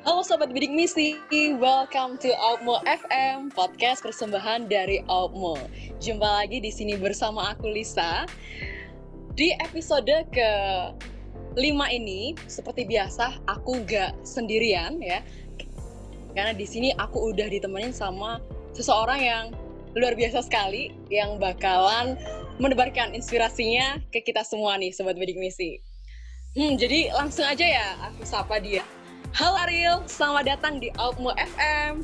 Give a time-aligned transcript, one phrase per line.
[0.00, 1.20] Halo Sobat Bidik Misi,
[1.60, 5.60] welcome to Outmo FM, podcast persembahan dari Outmo.
[6.00, 8.24] Jumpa lagi di sini bersama aku Lisa.
[9.36, 10.50] Di episode ke
[11.52, 15.20] lima ini, seperti biasa, aku gak sendirian ya.
[16.32, 18.40] Karena di sini aku udah ditemenin sama
[18.72, 19.44] seseorang yang
[19.92, 22.16] luar biasa sekali, yang bakalan
[22.56, 25.76] menebarkan inspirasinya ke kita semua nih, Sobat Bidik Misi.
[26.56, 28.80] Hmm, jadi langsung aja ya, aku sapa dia.
[29.30, 32.02] Halo Ariel, selamat datang di Outmo FM.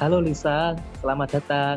[0.00, 0.72] Halo Lisa,
[1.04, 1.76] selamat datang.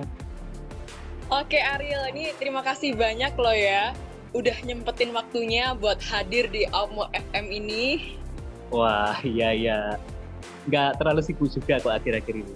[1.27, 3.91] Oke Ariel, ini terima kasih banyak loh ya
[4.31, 8.16] udah nyempetin waktunya buat hadir di Outmo FM ini.
[8.72, 9.80] Wah, iya iya.
[10.72, 12.55] Nggak terlalu sibuk juga kok akhir-akhir ini.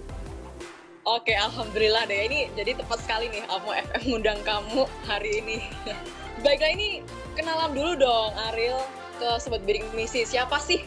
[1.04, 2.24] Oke, alhamdulillah deh.
[2.24, 5.60] Ini jadi tepat sekali nih Outmo FM ngundang kamu hari ini.
[6.44, 7.04] Baiklah ini
[7.36, 8.80] kenalan dulu dong Ariel
[9.20, 10.24] ke Sobat Bidik Misi.
[10.24, 10.80] Siapa sih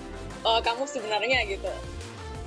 [0.45, 1.71] uh, kamu sebenarnya gitu.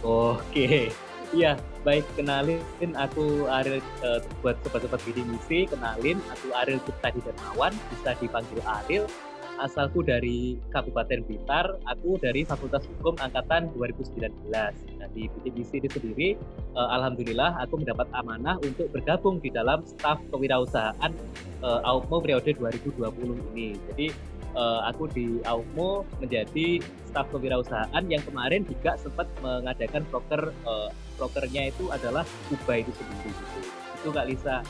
[0.04, 0.92] Oke,
[1.32, 2.60] iya baik kenalin
[2.96, 9.06] aku Ariel uh, buat sobat-sobat bidik misi kenalin aku Ariel Tadi Darmawan bisa dipanggil Ariel.
[9.54, 16.28] Asalku dari Kabupaten Blitar aku dari Fakultas Hukum Angkatan 2019 nah di misi ini sendiri
[16.74, 21.14] uh, Alhamdulillah aku mendapat amanah untuk bergabung di dalam staf kewirausahaan
[21.62, 23.78] uh, AUPMO periode 2020 ini.
[23.94, 24.06] Jadi
[24.54, 31.70] uh, aku di AUMO menjadi staf kewirausahaan yang kemarin juga sempat mengadakan broker uh, brokernya
[31.70, 33.58] itu adalah Kuba itu sendiri gitu.
[34.02, 34.62] Itu Kak Lisa.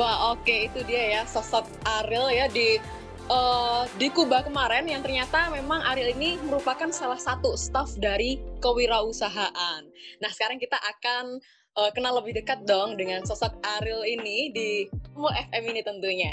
[0.00, 0.72] Wah, oke okay.
[0.72, 2.80] itu dia ya sosok Ariel ya di
[3.28, 9.82] uh, di Kuba kemarin yang ternyata memang Ariel ini merupakan salah satu staf dari kewirausahaan.
[10.20, 11.38] Nah, sekarang kita akan
[11.76, 14.70] uh, kenal lebih dekat dong dengan sosok Ariel ini di
[15.12, 16.32] Mo FM ini tentunya.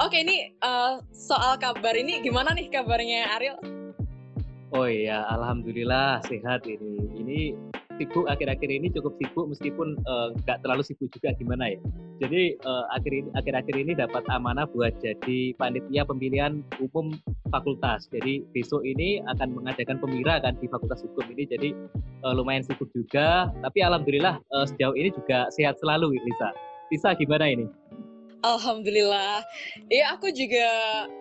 [0.00, 3.60] Oke, ini uh, soal kabar ini gimana nih kabarnya Ariel?
[4.72, 6.96] Oh iya, alhamdulillah sehat ini.
[7.12, 7.40] Ini
[8.00, 10.00] sibuk akhir-akhir ini cukup sibuk meskipun
[10.48, 11.80] nggak uh, terlalu sibuk juga gimana ya.
[12.24, 17.12] Jadi uh, akhir ini akhir-akhir ini dapat amanah buat jadi panitia pemilihan umum
[17.52, 18.08] fakultas.
[18.08, 21.44] Jadi besok ini akan mengadakan pemira kan di Fakultas Hukum ini.
[21.44, 21.76] Jadi
[22.24, 23.52] uh, lumayan sibuk juga.
[23.60, 26.48] Tapi alhamdulillah uh, sejauh ini juga sehat selalu Lisa.
[26.88, 27.68] Lisa gimana ini?
[28.42, 29.46] Alhamdulillah.
[29.86, 30.66] Iya, aku juga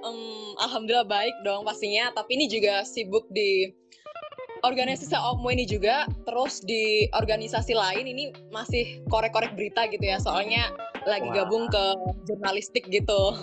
[0.01, 3.69] um, alhamdulillah baik dong pastinya, tapi ini juga sibuk di
[4.61, 10.69] organisasi OMO ini juga, terus di organisasi lain ini masih korek-korek berita gitu ya, soalnya
[11.05, 11.45] lagi Wah.
[11.45, 11.83] gabung ke
[12.29, 13.37] jurnalistik gitu.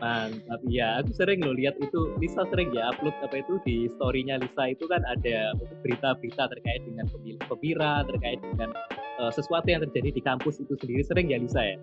[0.00, 4.40] Mantap, ya aku sering lo lihat itu Lisa sering ya upload apa itu di storynya
[4.40, 5.52] Lisa itu kan ada
[5.84, 7.04] berita-berita terkait dengan
[7.44, 8.72] pemira, terkait dengan
[9.20, 11.76] uh, sesuatu yang terjadi di kampus itu sendiri sering ya Lisa ya?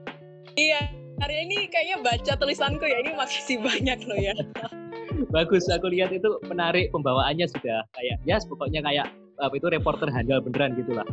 [0.57, 0.89] Iya,
[1.21, 4.33] hari ini kayaknya baca tulisanku ya ini masih banyak loh ya.
[5.35, 9.05] Bagus, aku lihat itu menarik pembawaannya sudah kayak ya pokoknya kayak
[9.37, 11.05] apa itu reporter handal beneran gitulah.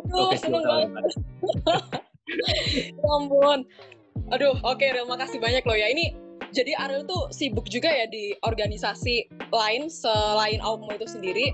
[0.00, 0.88] Aduh, Oke, seneng banget.
[3.04, 3.68] ya ampun.
[4.32, 5.92] Aduh, oke okay, terima kasih banyak loh ya.
[5.92, 6.16] Ini
[6.56, 11.52] jadi Ariel tuh sibuk juga ya di organisasi lain selain Aukmo itu sendiri.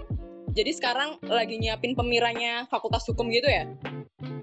[0.54, 3.66] Jadi sekarang lagi nyiapin pemiranya Fakultas Hukum gitu ya?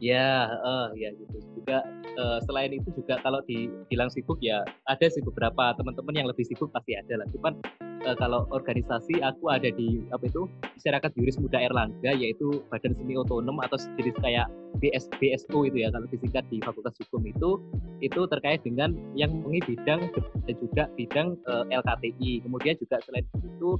[0.03, 1.85] Ya, uh, ya gitu juga
[2.17, 6.73] uh, selain itu juga kalau dibilang sibuk ya ada sih beberapa teman-teman yang lebih sibuk
[6.73, 7.27] pasti ada lah.
[7.29, 7.61] Cuman
[8.05, 10.47] uh, kalau organisasi aku ada di apa itu
[10.79, 14.47] masyarakat juris muda Erlangga yaitu badan semi otonom atau jenis kayak
[14.79, 17.59] BS BSO itu ya kalau disingkat di Fakultas Hukum itu
[17.99, 20.13] itu terkait dengan yang mengi bidang
[20.47, 22.45] dan juga bidang uh, LKTI.
[22.45, 23.75] Kemudian juga selain itu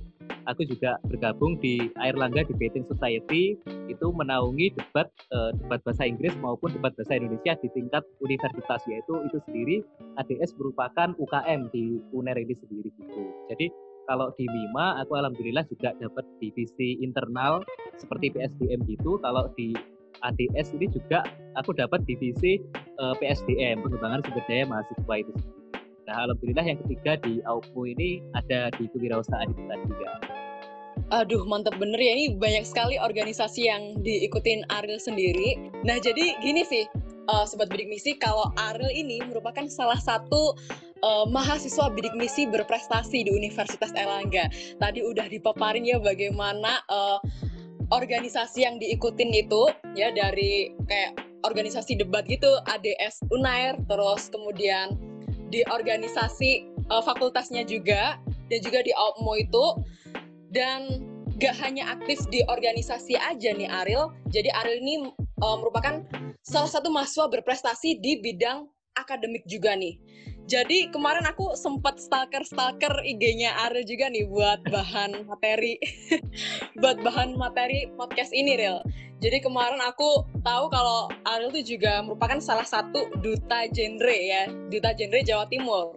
[0.50, 3.56] aku juga bergabung di Airlangga Debating Society
[3.88, 9.14] itu menaungi debat uh, debat bahasa Inggris maupun debat bahasa Indonesia di tingkat universitas yaitu
[9.30, 9.76] itu sendiri
[10.18, 13.22] ADS merupakan UKM di UNER ini sendiri gitu.
[13.54, 13.68] Jadi
[14.10, 17.62] kalau di MIMA aku alhamdulillah juga dapat divisi internal
[18.02, 19.22] seperti PSDM gitu.
[19.22, 19.78] Kalau di
[20.26, 21.22] ADS ini juga
[21.54, 22.58] aku dapat divisi
[22.98, 25.34] uh, PSDM pengembangan sumber daya mahasiswa itu.
[26.10, 30.14] Nah, alhamdulillah yang ketiga di AUPU ini ada di kewirausahaan itu tadi ya.
[31.10, 32.18] Aduh, mantap bener ya.
[32.18, 35.58] Ini banyak sekali organisasi yang diikutin Ariel sendiri.
[35.86, 36.90] Nah, jadi gini sih,
[37.30, 40.58] uh, Sobat Bidik Misi, kalau Ariel ini merupakan salah satu
[41.06, 44.50] uh, mahasiswa bidik misi berprestasi di Universitas Erlangga.
[44.82, 47.22] Tadi udah dipaparin ya bagaimana uh,
[47.94, 54.98] organisasi yang diikutin itu ya dari kayak organisasi debat gitu, ADS Unair, terus kemudian
[55.50, 58.18] di organisasi uh, fakultasnya juga
[58.50, 59.66] dan juga di AUPMO itu
[60.50, 61.06] dan
[61.40, 64.96] gak hanya aktif di organisasi aja nih Ariel jadi Ariel ini
[65.40, 66.04] uh, merupakan
[66.44, 69.96] salah satu mahasiswa berprestasi di bidang akademik juga nih
[70.50, 75.78] Jadi kemarin aku sempat stalker-stalker IG-nya Ariel juga nih buat bahan materi
[76.82, 78.82] buat bahan materi podcast ini Real.
[79.22, 84.90] Jadi kemarin aku tahu kalau Ariel itu juga merupakan salah satu duta genre ya, duta
[84.98, 85.94] genre Jawa Timur.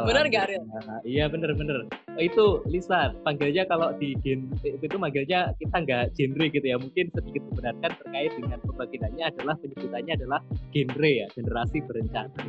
[0.00, 0.64] Bener gak Ariel?
[1.04, 1.84] Iya bener-bener.
[2.12, 6.76] Oh, itu Lisa, panggilnya kalau di genre itu manggilnya kita nggak genre gitu ya.
[6.80, 10.40] Mungkin sedikit membenarkan terkait dengan pembagiannya adalah penyebutannya adalah
[10.72, 12.42] genre ya, generasi berencana.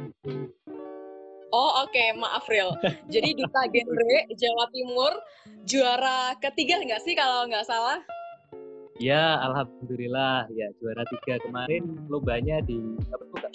[1.53, 2.15] Oh oke, okay.
[2.17, 2.73] maaf Real.
[3.11, 5.13] Jadi duta genre Jawa Timur
[5.67, 8.01] juara ketiga nggak sih kalau nggak salah?
[9.01, 12.77] Ya, alhamdulillah ya juara tiga kemarin lombanya di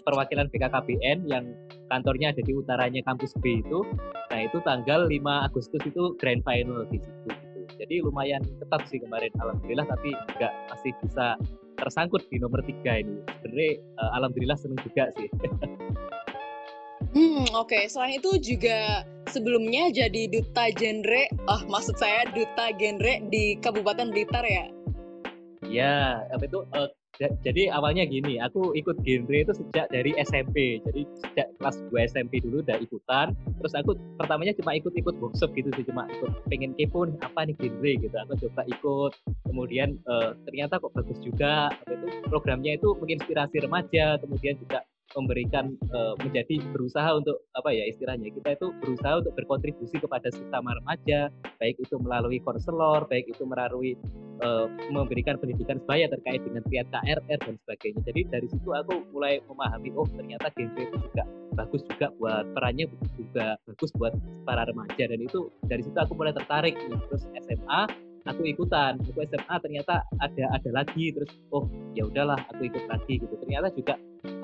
[0.02, 1.54] perwakilan BKKBN yang
[1.86, 3.86] kantornya ada di utaranya kampus B itu.
[4.34, 7.30] Nah itu tanggal 5 Agustus itu grand final di situ.
[7.30, 7.60] Gitu.
[7.78, 11.38] Jadi lumayan ketat sih kemarin alhamdulillah tapi juga masih bisa
[11.78, 13.22] tersangkut di nomor tiga ini.
[13.38, 15.30] Sebenarnya uh, alhamdulillah seneng juga sih.
[17.14, 17.70] Hmm, oke.
[17.70, 17.86] Okay.
[17.86, 24.44] Selain itu juga sebelumnya jadi duta genre, oh maksud saya duta genre di Kabupaten Blitar
[24.44, 24.66] ya?
[25.66, 26.62] Ya, apa itu?
[26.70, 30.78] Uh, jadi awalnya gini, aku ikut genre itu sejak dari SMP.
[30.86, 33.34] Jadi sejak kelas 2 SMP dulu udah ikutan.
[33.58, 37.56] Terus aku pertamanya cuma ikut-ikut workshop gitu sih, cuma ikut pengen kepo nih apa nih
[37.58, 38.16] genre gitu.
[38.22, 39.12] Aku coba ikut.
[39.50, 41.74] Kemudian uh, ternyata kok bagus juga.
[41.74, 47.88] Apa itu programnya itu menginspirasi remaja, kemudian juga memberikan uh, menjadi berusaha untuk apa ya
[47.88, 53.44] istilahnya kita itu berusaha untuk berkontribusi kepada sesama remaja baik itu melalui konselor baik itu
[53.48, 53.96] melalui
[54.42, 58.00] uh, memberikan pendidikan sebaya terkait dengan triad KRR dan sebagainya.
[58.06, 61.24] Jadi dari situ aku mulai memahami oh ternyata genre itu juga
[61.58, 62.86] bagus juga buat perannya
[63.18, 64.14] juga bagus buat
[64.46, 65.04] para remaja.
[65.10, 70.44] Dan itu dari situ aku mulai tertarik terus SMA aku ikutan aku SMA ternyata ada
[70.52, 71.64] ada lagi terus oh
[71.96, 73.34] ya udahlah aku ikut lagi gitu.
[73.40, 73.94] Ternyata juga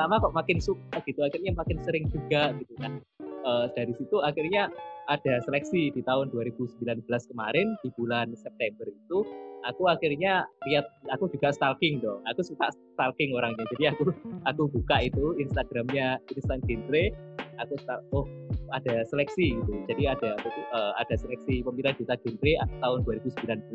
[0.01, 2.99] sama kok makin suka gitu akhirnya makin sering juga gitu kan.
[3.45, 4.73] Uh, dari situ akhirnya
[5.05, 9.21] ada seleksi di tahun 2019 kemarin di bulan September itu
[9.69, 12.25] aku akhirnya lihat aku juga stalking dong.
[12.33, 14.09] Aku suka stalking orangnya jadi aku
[14.49, 17.13] aku buka itu Instagramnya Instant Genre
[17.61, 17.75] aku
[18.15, 18.27] oh
[18.73, 19.73] ada seleksi gitu.
[19.87, 20.37] Jadi ada
[20.75, 23.71] uh, ada seleksi pemilihan duta genre tahun 2019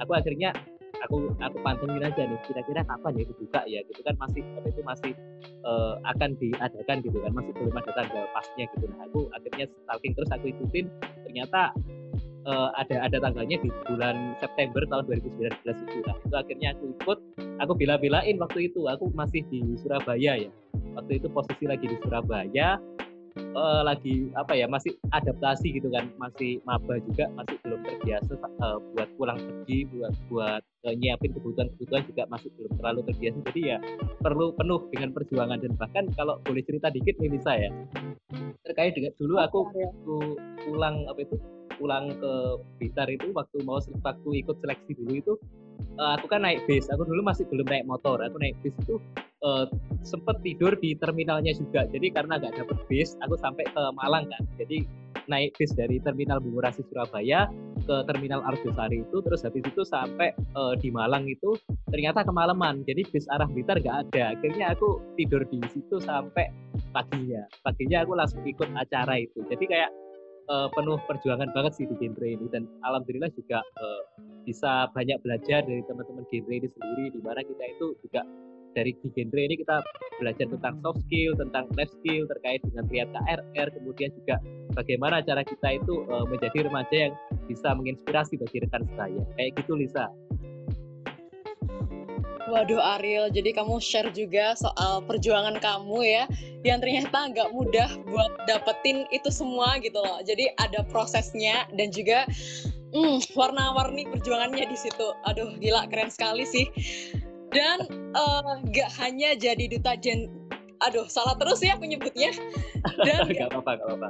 [0.00, 0.50] aku akhirnya
[1.02, 4.82] aku aku pantengin aja nih kira-kira kapan ya dibuka ya gitu kan masih apa itu
[4.86, 5.12] masih
[5.66, 8.84] uh, akan diadakan gitu kan masih belum ada tanggal pasnya gitu.
[8.86, 10.86] Nah aku akhirnya stalking terus aku ikutin.
[11.26, 11.74] Ternyata
[12.46, 15.98] uh, ada ada tanggalnya di bulan September tahun 2019 itu.
[16.06, 17.18] Nah itu akhirnya aku ikut.
[17.62, 18.86] Aku bela-belain waktu itu.
[18.86, 20.50] Aku masih di Surabaya ya.
[20.92, 22.76] Waktu itu posisi lagi di Surabaya
[23.36, 28.78] uh, lagi apa ya masih adaptasi gitu kan masih maba juga masih belum terbiasa uh,
[28.94, 33.38] buat pulang pergi buat buat uh, nyiapin kebutuhan-kebutuhan juga masih belum terlalu terbiasa.
[33.52, 33.78] Jadi ya
[34.20, 37.70] perlu penuh dengan perjuangan dan bahkan kalau boleh cerita dikit nih Lisa ya.
[38.62, 40.16] Terkait dengan dulu aku waktu
[40.68, 41.36] pulang apa itu
[41.76, 42.32] pulang ke
[42.78, 45.32] Blitar itu waktu mau waktu ikut seleksi dulu itu
[45.98, 49.02] uh, aku kan naik bis aku dulu masih belum naik motor aku naik bis itu
[49.44, 49.66] uh,
[50.02, 51.86] sempet tidur di terminalnya juga.
[51.90, 54.86] Jadi karena nggak dapet bis aku sampai ke Malang kan jadi
[55.30, 57.46] naik bis dari terminal Bungurasi Surabaya
[57.82, 61.54] ke terminal Arjosari itu terus habis itu sampai uh, di Malang itu
[61.90, 62.82] ternyata kemalaman.
[62.86, 64.34] Jadi bis arah Blitar nggak ada.
[64.38, 66.50] Akhirnya aku tidur di situ sampai
[66.94, 67.42] paginya.
[67.62, 69.42] Paginya aku langsung ikut acara itu.
[69.50, 69.90] Jadi kayak
[70.50, 72.46] uh, penuh perjuangan banget sih di genre ini.
[72.50, 74.02] Dan alhamdulillah juga uh,
[74.46, 78.22] bisa banyak belajar dari teman-teman genre ini sendiri di mana kita itu juga
[78.72, 79.80] dari di genre ini kita
[80.20, 84.36] belajar tentang soft skill, tentang life skill terkait dengan triad KRR, kemudian juga
[84.76, 87.14] bagaimana cara kita itu uh, menjadi remaja yang
[87.48, 89.22] bisa menginspirasi bagi rekan saya.
[89.36, 90.06] Kayak gitu Lisa.
[92.52, 96.24] Waduh Ariel, jadi kamu share juga soal perjuangan kamu ya,
[96.66, 100.20] yang ternyata nggak mudah buat dapetin itu semua gitu loh.
[100.20, 102.28] Jadi ada prosesnya dan juga
[102.92, 105.06] hmm, warna-warni perjuangannya di situ.
[105.24, 106.68] Aduh gila keren sekali sih.
[107.52, 107.78] Dan
[108.16, 108.58] uh,
[109.00, 110.32] hanya jadi duta gen,
[110.80, 112.32] aduh salah terus ya aku nyebutnya.
[113.06, 114.08] Dan gak apa-apa, gak apa-apa.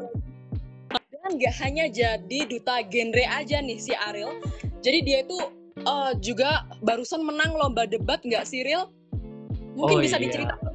[1.10, 4.38] Dan gak hanya jadi duta genre aja nih si Ariel.
[4.82, 5.38] Jadi dia itu
[5.86, 8.90] uh, juga barusan menang lomba debat nggak Cyril?
[9.72, 10.28] Mungkin oh, bisa iya.
[10.28, 10.72] diceritakan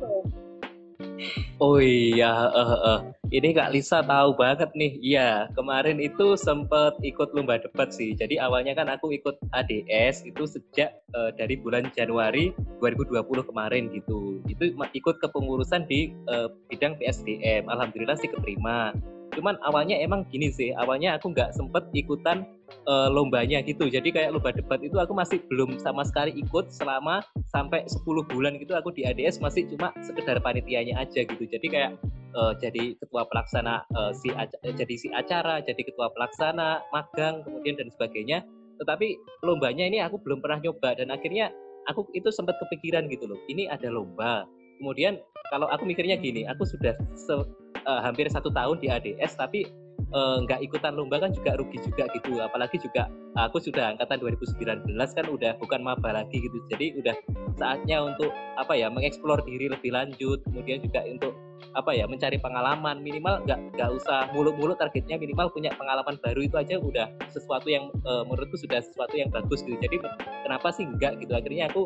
[1.57, 2.99] Oh iya, uh, uh.
[3.33, 4.93] ini Kak Lisa tahu banget nih.
[5.01, 8.13] Iya, kemarin itu sempat ikut lomba debat sih.
[8.13, 14.39] Jadi awalnya kan aku ikut ADS itu sejak uh, dari bulan Januari 2020 kemarin gitu.
[14.45, 17.67] Itu ikut kepengurusan di uh, bidang PSDM.
[17.67, 18.93] Alhamdulillah sih keterima
[19.35, 22.47] cuman awalnya emang gini sih awalnya aku nggak sempet ikutan
[22.87, 27.23] uh, lombanya gitu jadi kayak lomba debat itu aku masih belum sama sekali ikut selama
[27.51, 31.91] sampai 10 bulan gitu aku di ADS masih cuma sekedar panitianya aja gitu jadi kayak
[32.37, 34.29] uh, jadi ketua pelaksana uh, si
[34.63, 38.45] jadi si acara, jadi ketua pelaksana, magang, kemudian dan sebagainya.
[38.77, 41.49] Tetapi lombanya ini aku belum pernah nyoba dan akhirnya
[41.89, 43.39] aku itu sempat kepikiran gitu loh.
[43.49, 44.45] Ini ada lomba.
[44.77, 45.17] Kemudian
[45.49, 46.93] kalau aku mikirnya gini, aku sudah
[47.85, 49.67] uh, hampir satu tahun di ADS tapi
[50.07, 52.39] nggak uh, ikutan lomba kan juga rugi juga gitu.
[52.39, 56.63] Apalagi juga aku sudah angkatan 2019 kan udah bukan maba lagi gitu.
[56.71, 57.11] Jadi udah
[57.59, 60.39] saatnya untuk apa ya mengeksplor diri lebih lanjut.
[60.47, 61.35] Kemudian juga untuk
[61.75, 63.03] apa ya mencari pengalaman.
[63.03, 67.91] Minimal nggak nggak usah muluk-muluk targetnya minimal punya pengalaman baru itu aja udah sesuatu yang
[68.07, 69.75] uh, menurutku sudah sesuatu yang bagus gitu.
[69.75, 69.99] Jadi
[70.47, 71.35] kenapa sih enggak gitu?
[71.35, 71.83] Akhirnya aku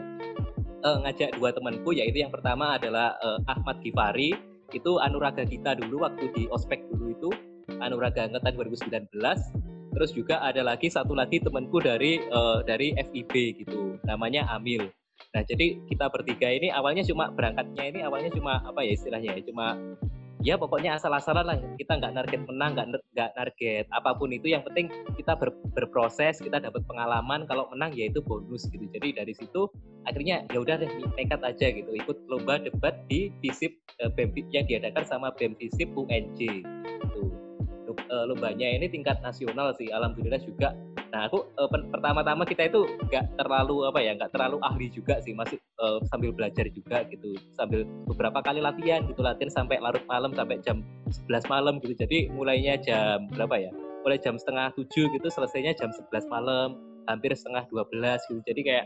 [0.86, 6.04] uh, ngajak dua temanku yaitu yang pertama adalah uh, Ahmad Gifari itu anuraga kita dulu
[6.08, 7.30] waktu di ospek dulu itu.
[7.82, 9.10] Anuraga angkatan 2019
[9.92, 14.00] terus juga ada lagi satu lagi temanku dari uh, dari FIB gitu.
[14.08, 14.88] Namanya Amil.
[15.32, 19.44] Nah, jadi kita bertiga ini awalnya cuma berangkatnya ini awalnya cuma apa ya istilahnya ya,
[19.48, 19.78] cuma
[20.42, 24.50] ya pokoknya asal-asalan lah kita nggak target menang nggak nggak target apa pun itu.
[24.50, 27.46] Yang penting kita ber, berproses kita dapat pengalaman.
[27.46, 28.86] Kalau menang ya itu bonus gitu.
[28.90, 29.70] Jadi dari situ
[30.10, 31.90] akhirnya ya udah deh nekat aja gitu.
[31.94, 34.12] Ikut lomba debat di FISIP eh,
[34.52, 36.66] yang diadakan sama BEM FISIP UNJ
[37.08, 37.24] gitu.
[38.12, 39.88] Lombanya ini tingkat nasional sih.
[39.92, 40.76] Alhamdulillah juga
[41.12, 45.36] Nah, aku uh, pertama-tama kita itu nggak terlalu apa ya, nggak terlalu ahli juga sih,
[45.36, 50.32] masih uh, sambil belajar juga gitu, sambil beberapa kali latihan gitu, latihan sampai larut malam
[50.32, 50.80] sampai jam
[51.28, 52.00] 11 malam gitu.
[52.00, 53.72] Jadi mulainya jam berapa ya?
[54.08, 56.80] Mulai jam setengah tujuh gitu, selesainya jam 11 malam,
[57.12, 57.92] hampir setengah 12
[58.32, 58.40] gitu.
[58.48, 58.86] Jadi kayak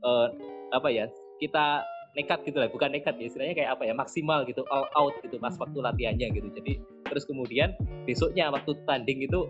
[0.00, 0.32] uh,
[0.72, 1.12] apa ya?
[1.36, 1.84] Kita
[2.16, 5.36] nekat gitu lah, bukan nekat ya, istilahnya kayak apa ya, maksimal gitu, all out gitu
[5.36, 6.48] pas waktu latihannya gitu.
[6.56, 7.76] Jadi terus kemudian
[8.08, 9.44] besoknya waktu tanding itu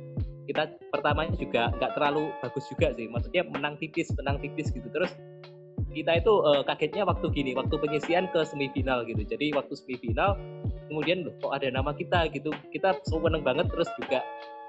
[0.46, 3.06] kita pertamanya juga nggak terlalu bagus juga sih.
[3.10, 4.86] Maksudnya menang tipis menang tipis gitu.
[4.94, 5.12] Terus
[5.92, 9.22] kita itu uh, kagetnya waktu gini waktu penyisian ke semifinal gitu.
[9.26, 10.36] Jadi waktu semifinal
[10.86, 12.30] kemudian loh, kok ada nama kita?
[12.30, 12.52] gitu.
[12.70, 14.22] Kita seneng banget terus juga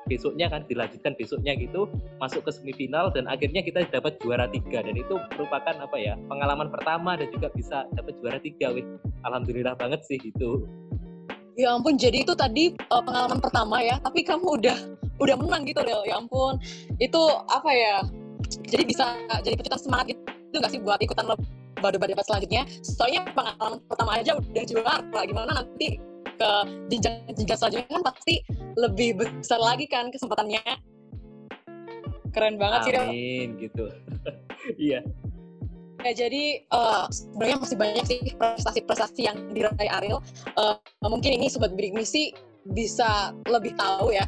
[0.07, 1.91] besoknya kan dilanjutkan besoknya gitu
[2.23, 4.81] masuk ke semifinal dan akhirnya kita dapat juara tiga.
[4.81, 8.71] Dan itu merupakan apa ya pengalaman pertama dan juga bisa dapat juara tiga.
[8.71, 8.87] Wih
[9.27, 10.63] alhamdulillah banget sih gitu.
[11.57, 13.99] Ya ampun jadi itu tadi uh, pengalaman pertama ya.
[13.99, 14.77] Tapi kamu udah
[15.17, 16.57] udah menang gitu Rel ya ampun.
[16.97, 17.95] Itu apa ya?
[18.67, 22.63] Jadi bisa jadi pecutan semangat gitu nggak sih buat ikutan lomba debat selanjutnya?
[22.81, 25.19] Soalnya pengalaman pertama aja udah juara.
[25.25, 25.99] Gimana nanti
[26.37, 26.51] ke
[26.93, 28.35] jenjang-jenjang selanjutnya kan pasti
[28.77, 30.61] lebih besar lagi kan kesempatannya.
[32.31, 33.85] Keren banget Amin, sih Amin gitu.
[34.75, 34.99] Iya.
[36.03, 40.19] Ya, jadi uh, sebenarnya masih banyak sih prestasi-prestasi yang diraih Ariel.
[40.59, 40.75] Uh,
[41.07, 42.35] mungkin ini sobat bidik misi
[42.67, 44.27] bisa lebih tahu ya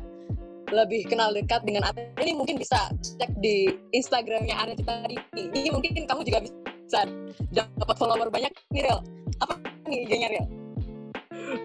[0.70, 5.18] lebih kenal dekat dengan Ariel ini mungkin bisa cek di Instagramnya Ariel tadi.
[5.36, 7.00] Ini mungkin kamu juga bisa
[7.54, 8.86] dapat follower banyak nih.
[9.42, 9.54] Apa
[9.90, 10.48] nih Riel?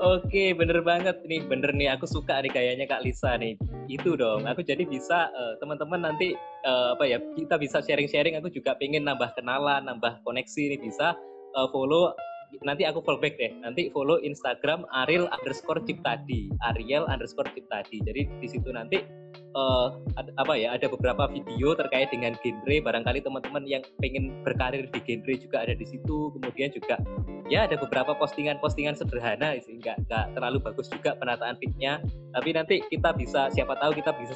[0.00, 1.92] Oke, bener banget nih, bener nih.
[1.92, 3.60] Aku suka nih kayaknya Kak Lisa nih.
[3.84, 4.48] Itu dong.
[4.48, 6.32] Aku jadi bisa uh, teman-teman nanti
[6.64, 8.40] uh, apa ya kita bisa sharing-sharing.
[8.40, 11.12] Aku juga pengen nambah kenalan, nambah koneksi nih bisa
[11.52, 12.16] uh, follow
[12.62, 13.50] nanti aku follow back deh.
[13.64, 17.98] Nanti follow Instagram Ariel underscore Ciptadi, Ariel underscore Ciptadi.
[18.06, 19.02] Jadi di situ nanti
[19.56, 22.76] uh, ada, apa ya ada beberapa video terkait dengan genre.
[22.82, 26.30] Barangkali teman-teman yang pengen berkarir di genre juga ada di situ.
[26.38, 27.00] Kemudian juga
[27.48, 32.02] ya ada beberapa postingan-postingan sederhana sih, nggak nggak terlalu bagus juga penataan fitnya.
[32.34, 34.34] Tapi nanti kita bisa siapa tahu kita bisa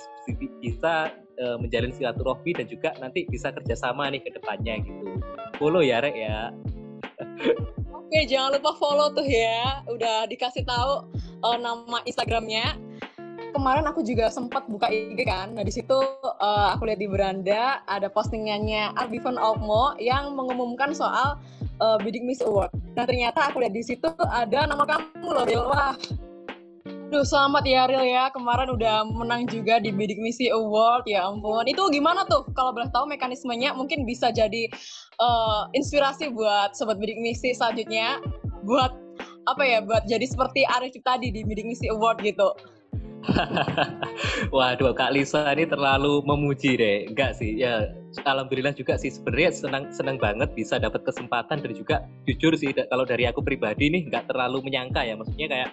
[0.62, 0.94] bisa
[1.42, 5.18] uh, menjalin silaturahmi dan juga nanti bisa kerjasama nih ke depannya gitu.
[5.58, 6.54] Follow ya Rek ya.
[8.08, 9.84] Oke, jangan lupa follow tuh ya.
[9.84, 11.04] Udah dikasih tahu
[11.44, 12.80] uh, nama Instagramnya.
[13.52, 15.52] Kemarin aku juga sempat buka IG kan.
[15.52, 15.92] Nah di situ
[16.24, 21.36] uh, aku lihat di beranda ada postingannya Arbivan Almo yang mengumumkan soal
[21.84, 22.72] uh, Bidik Miss Award.
[22.96, 25.68] Nah ternyata aku lihat di situ ada nama kamu loh, Ril.
[25.68, 25.92] Wah,
[27.08, 28.28] Duh, selamat ya Ril ya.
[28.36, 31.08] Kemarin udah menang juga di Bidik Misi Award.
[31.08, 31.64] Ya ampun.
[31.64, 32.44] Itu gimana tuh?
[32.52, 34.68] Kalau boleh tahu mekanismenya mungkin bisa jadi
[35.16, 38.20] uh, inspirasi buat sobat Bidik Misi selanjutnya
[38.68, 38.92] buat
[39.48, 39.80] apa ya?
[39.80, 42.52] Buat jadi seperti Arif tadi di Bidik Misi Award gitu.
[44.56, 46.98] Waduh, Kak Lisa ini terlalu memuji deh.
[47.10, 47.90] Enggak sih, ya
[48.24, 53.04] alhamdulillah juga sih sebenarnya senang senang banget bisa dapat kesempatan dan juga jujur sih kalau
[53.04, 55.14] dari aku pribadi nih nggak terlalu menyangka ya.
[55.18, 55.70] Maksudnya kayak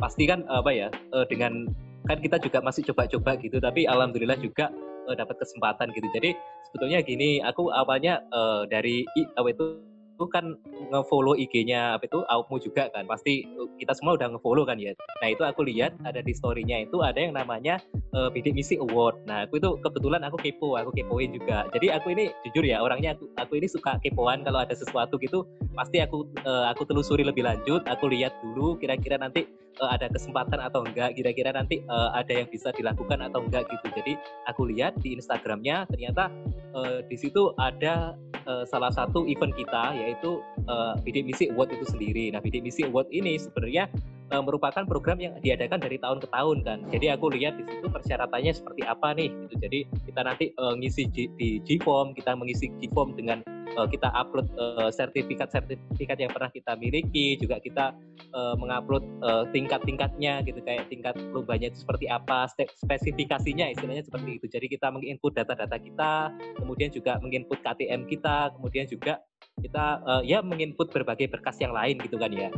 [0.00, 1.68] pasti kan apa ya uh, dengan
[2.06, 4.70] kan kita juga masih coba-coba gitu tapi alhamdulillah juga
[5.08, 6.36] uh, dapat kesempatan gitu jadi
[6.70, 8.20] sebetulnya gini aku awalnya
[8.68, 9.02] dari
[9.34, 10.56] apa itu itu kan
[10.88, 13.04] ngefollow IG-nya apa itu Aupmu juga kan.
[13.04, 13.44] Pasti
[13.76, 14.96] kita semua udah ngefollow kan ya.
[15.20, 17.76] Nah itu aku lihat ada di story-nya itu ada yang namanya
[18.16, 19.28] uh, Bidik Misi Award.
[19.28, 21.68] Nah aku itu kebetulan aku kepo aku kepoin juga.
[21.76, 25.44] Jadi aku ini jujur ya orangnya aku, aku ini suka kepoan kalau ada sesuatu gitu.
[25.76, 29.44] Pasti aku uh, aku telusuri lebih lanjut aku lihat dulu kira-kira nanti
[29.80, 33.86] uh, ada kesempatan atau enggak kira-kira nanti uh, ada yang bisa dilakukan atau enggak gitu
[33.96, 34.12] jadi
[34.48, 36.32] aku lihat di Instagramnya ternyata
[36.76, 38.16] uh, di situ ada
[38.48, 42.86] uh, salah satu event kita yaitu uh, Bidik Misi Award itu sendiri nah Bidik Misi
[42.86, 43.88] Award ini sebenarnya
[44.32, 46.78] uh, merupakan program yang diadakan dari tahun ke tahun kan.
[46.90, 49.54] Jadi aku lihat di situ persyaratannya seperti apa nih gitu.
[49.62, 53.42] Jadi kita nanti uh, ngisi G, di G-form, kita mengisi G-form dengan
[53.76, 57.92] uh, kita upload uh, sertifikat-sertifikat yang pernah kita miliki, juga kita
[58.32, 62.48] uh, mengupload uh, tingkat-tingkatnya gitu kayak tingkat lombanya itu seperti apa,
[62.82, 64.46] spesifikasinya istilahnya seperti itu.
[64.48, 69.20] Jadi kita menginput data-data kita, kemudian juga menginput KTM kita, kemudian juga
[69.60, 72.50] kita uh, ya menginput berbagai berkas yang lain gitu kan ya.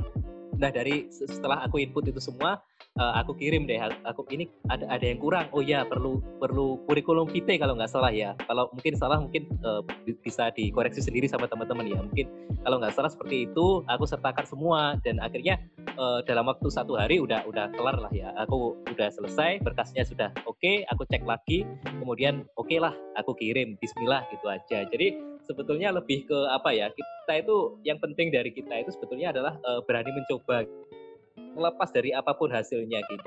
[0.58, 2.58] Nah dari setelah aku input itu semua,
[2.98, 3.78] uh, aku kirim deh.
[4.10, 5.46] Aku ini ada ada yang kurang.
[5.54, 8.34] Oh ya perlu perlu kurikulum vitae kalau nggak salah ya.
[8.50, 9.80] Kalau mungkin salah mungkin uh,
[10.22, 11.98] bisa dikoreksi sendiri sama teman-teman ya.
[12.02, 12.26] Mungkin
[12.66, 15.62] kalau nggak salah seperti itu, aku sertakan semua dan akhirnya
[15.94, 18.34] uh, dalam waktu satu hari udah udah kelar lah ya.
[18.42, 20.58] Aku udah selesai, berkasnya sudah oke.
[20.58, 21.62] Okay, aku cek lagi,
[22.02, 23.78] kemudian oke okay lah, aku kirim.
[23.78, 24.82] Bismillah gitu aja.
[24.90, 29.56] Jadi sebetulnya lebih ke apa ya kita itu yang penting dari kita itu sebetulnya adalah
[29.64, 30.68] uh, berani mencoba.
[31.38, 33.24] Melepas dari apa pun hasilnya gitu.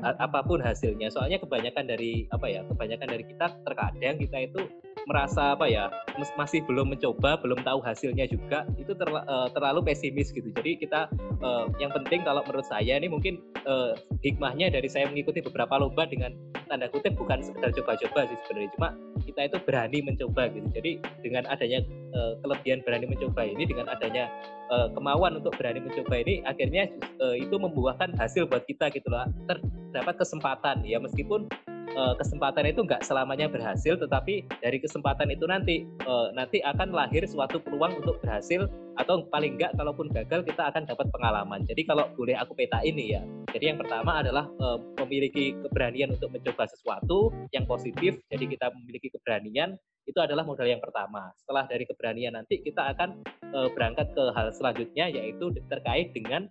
[0.00, 1.12] Apa pun hasilnya.
[1.12, 4.60] Soalnya kebanyakan dari apa ya kebanyakan dari kita terkadang kita itu
[5.04, 5.92] merasa apa ya
[6.38, 10.48] masih belum mencoba belum tahu hasilnya juga itu ter, uh, terlalu pesimis gitu.
[10.56, 11.10] Jadi kita
[11.44, 13.92] uh, yang penting kalau menurut saya ini mungkin uh,
[14.24, 16.32] hikmahnya dari saya mengikuti beberapa lomba dengan
[16.64, 18.88] tanda kutip bukan sekedar coba-coba sih sebenarnya cuma
[19.24, 20.68] kita itu berani mencoba gitu.
[20.72, 21.84] Jadi dengan adanya
[22.16, 24.32] uh, kelebihan berani mencoba ini dengan adanya
[24.72, 26.88] uh, kemauan untuk berani mencoba ini akhirnya
[27.20, 30.80] uh, itu membuahkan hasil buat kita gitu loh terdapat kesempatan.
[30.88, 31.48] Ya meskipun
[31.94, 37.24] uh, kesempatan itu nggak selamanya berhasil, tetapi dari kesempatan itu nanti uh, nanti akan lahir
[37.24, 41.66] suatu peluang untuk berhasil atau paling nggak kalaupun gagal kita akan dapat pengalaman.
[41.66, 46.30] Jadi kalau boleh aku peta ini ya, jadi yang pertama adalah uh, memiliki keberanian untuk
[46.30, 48.18] mencoba sesuatu yang positif.
[48.30, 49.74] Jadi kita memiliki keberanian
[50.04, 51.32] itu adalah modal yang pertama.
[51.40, 53.24] Setelah dari keberanian nanti kita akan
[53.72, 56.44] berangkat ke hal selanjutnya yaitu terkait dengan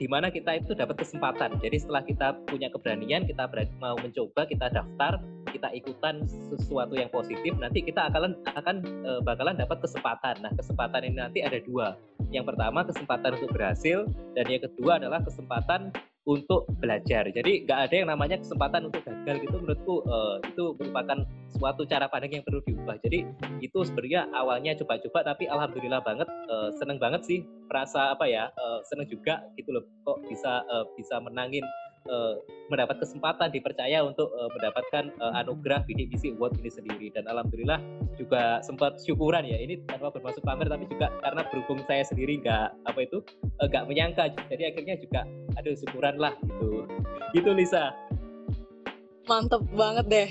[0.00, 1.60] di mana kita itu dapat kesempatan.
[1.60, 5.20] Jadi setelah kita punya keberanian, kita berani, mau mencoba, kita daftar,
[5.52, 10.40] kita ikutan sesuatu yang positif, nanti kita akan akan e, bakalan dapat kesempatan.
[10.40, 12.00] Nah, kesempatan ini nanti ada dua.
[12.32, 15.92] Yang pertama kesempatan untuk berhasil, dan yang kedua adalah kesempatan
[16.28, 17.28] untuk belajar.
[17.32, 21.24] Jadi nggak ada yang namanya kesempatan untuk gagal gitu menurutku uh, itu merupakan
[21.56, 23.00] suatu cara pandang yang perlu diubah.
[23.00, 23.24] Jadi
[23.64, 28.80] itu sebenarnya awalnya coba-coba tapi alhamdulillah banget uh, seneng banget sih merasa apa ya uh,
[28.84, 31.64] seneng juga gitu loh kok bisa uh, bisa menangin
[32.08, 32.40] uh,
[32.72, 37.06] mendapat kesempatan dipercaya untuk uh, mendapatkan uh, anugerah Misi Award ini sendiri.
[37.12, 37.82] Dan alhamdulillah
[38.16, 39.58] juga sempat syukuran ya.
[39.60, 43.18] Ini tanpa bermaksud pamer tapi juga karena berhubung saya sendiri nggak apa itu
[43.60, 44.32] nggak uh, menyangka.
[44.48, 45.20] Jadi akhirnya juga
[45.58, 46.88] aduh syukuran lah gitu.
[47.36, 47.92] Gitu Lisa.
[49.28, 50.30] Mantep banget deh.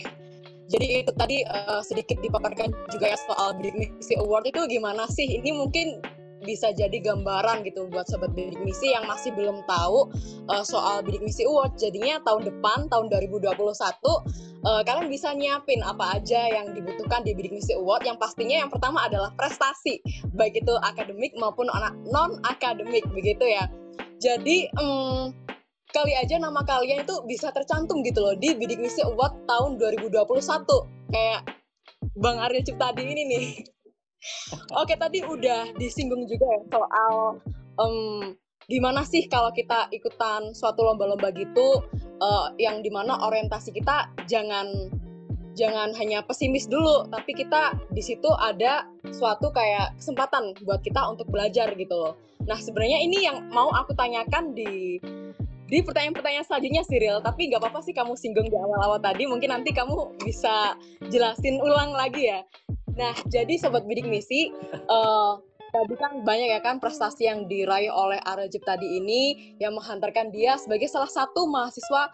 [0.70, 5.42] Jadi itu tadi uh, sedikit dipaparkan juga ya soal Misi Award itu gimana sih?
[5.42, 5.98] Ini mungkin
[6.44, 10.08] bisa jadi gambaran gitu buat sobat bidik misi yang masih belum tahu
[10.48, 15.84] uh, soal bidik misi award jadinya tahun depan tahun 2021 uh, eh, kalian bisa nyiapin
[15.84, 20.00] apa aja yang dibutuhkan di bidik misi award yang pastinya yang pertama adalah prestasi
[20.32, 21.68] baik itu akademik maupun
[22.08, 23.68] non akademik begitu ya.
[24.20, 25.32] Jadi um,
[25.96, 30.12] kali aja nama kalian itu bisa tercantum gitu loh di bidik misi award tahun 2021
[31.10, 31.42] kayak
[32.20, 33.46] Bang Arya Ciptadi ini nih
[34.76, 37.14] Oke, tadi udah disinggung juga ya soal
[37.80, 38.36] um,
[38.70, 41.82] gimana sih kalau kita ikutan suatu lomba-lomba gitu
[42.22, 44.68] uh, yang di mana orientasi kita jangan
[45.58, 51.28] jangan hanya pesimis dulu, tapi kita di situ ada suatu kayak kesempatan buat kita untuk
[51.28, 52.14] belajar gitu loh.
[52.48, 55.02] Nah sebenarnya ini yang mau aku tanyakan di
[55.70, 59.70] di pertanyaan-pertanyaan selanjutnya Cyril, tapi nggak apa-apa sih kamu singgung di awal-awal tadi, mungkin nanti
[59.70, 60.74] kamu bisa
[61.14, 62.42] jelasin ulang lagi ya.
[63.00, 64.52] Nah, jadi sobat bidik misi,
[64.92, 65.40] uh,
[65.72, 70.60] tadi kan banyak ya kan prestasi yang diraih oleh Ariel tadi ini yang menghantarkan dia
[70.60, 72.12] sebagai salah satu mahasiswa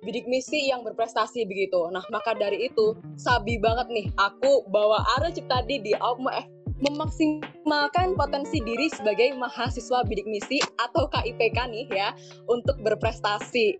[0.00, 1.84] bidik misi yang berprestasi begitu.
[1.92, 6.48] Nah, maka dari itu sabi banget nih aku bawa Ariel tadi di Aukma F
[6.82, 12.10] memaksimalkan potensi diri sebagai mahasiswa bidik misi atau KIPK nih ya
[12.48, 13.76] untuk berprestasi.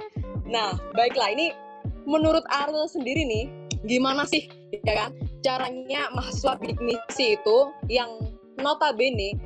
[0.46, 1.50] Nah, baiklah ini
[2.06, 3.50] menurut Ariel sendiri nih,
[3.88, 4.46] gimana sih
[4.86, 5.10] ya kan
[5.42, 7.58] caranya mahasiswa bidik misi itu
[7.90, 8.08] yang
[8.62, 9.36] notabene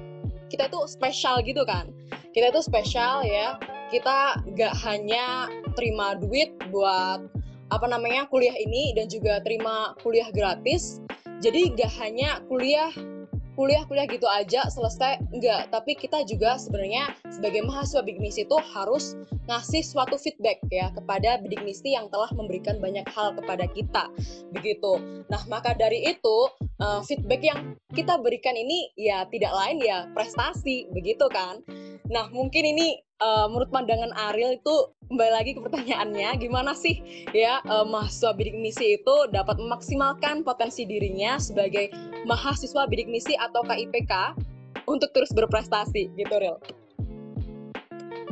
[0.46, 1.90] kita itu spesial gitu kan.
[2.30, 3.58] Kita itu spesial ya.
[3.90, 7.22] Kita nggak hanya terima duit buat
[7.74, 11.02] apa namanya kuliah ini dan juga terima kuliah gratis.
[11.42, 12.90] Jadi nggak hanya kuliah
[13.56, 15.72] kuliah-kuliah gitu aja selesai enggak.
[15.72, 19.16] Tapi kita juga sebenarnya sebagai mahasiswa bidik misi itu harus
[19.48, 24.12] ngasih suatu feedback ya kepada bidik misi yang telah memberikan banyak hal kepada kita
[24.52, 25.24] begitu.
[25.32, 26.36] Nah maka dari itu
[26.78, 31.64] uh, feedback yang kita berikan ini ya tidak lain ya prestasi begitu kan?
[32.12, 34.74] Nah mungkin ini uh, menurut pandangan Ariel itu
[35.08, 37.00] kembali lagi ke pertanyaannya gimana sih
[37.30, 41.92] ya uh, mahasiswa bidik misi itu dapat memaksimalkan potensi dirinya sebagai
[42.26, 44.36] mahasiswa bidik misi atau KIPK
[44.86, 46.58] untuk terus berprestasi gitu Ril.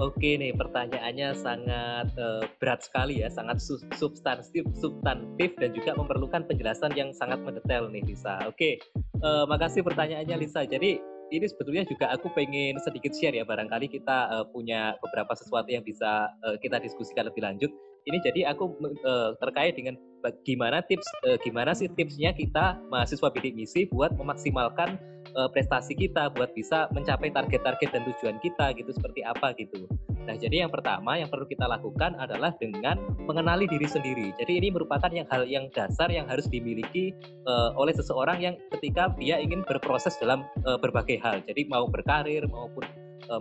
[0.02, 3.62] Oke nih pertanyaannya sangat uh, berat sekali ya, sangat
[3.94, 8.42] substantif, substantif dan juga memerlukan penjelasan yang sangat mendetail nih Lisa.
[8.50, 8.82] Oke,
[9.22, 10.66] uh, makasih pertanyaannya Lisa.
[10.66, 10.98] Jadi
[11.36, 15.82] ini sebetulnya juga aku pengen sedikit share ya barangkali kita uh, punya beberapa sesuatu yang
[15.82, 17.70] bisa uh, kita diskusikan lebih lanjut.
[18.04, 19.96] Ini jadi aku uh, terkait dengan
[20.44, 25.00] gimana tips uh, gimana sih tipsnya kita mahasiswa bidik misi buat memaksimalkan
[25.36, 29.86] uh, prestasi kita buat bisa mencapai target-target dan tujuan kita gitu seperti apa gitu.
[30.24, 32.96] Nah, jadi yang pertama yang perlu kita lakukan adalah dengan
[33.28, 34.32] mengenali diri sendiri.
[34.40, 37.12] Jadi ini merupakan yang hal yang dasar yang harus dimiliki
[37.44, 41.44] uh, oleh seseorang yang ketika dia ingin berproses dalam uh, berbagai hal.
[41.44, 42.84] Jadi mau berkarir maupun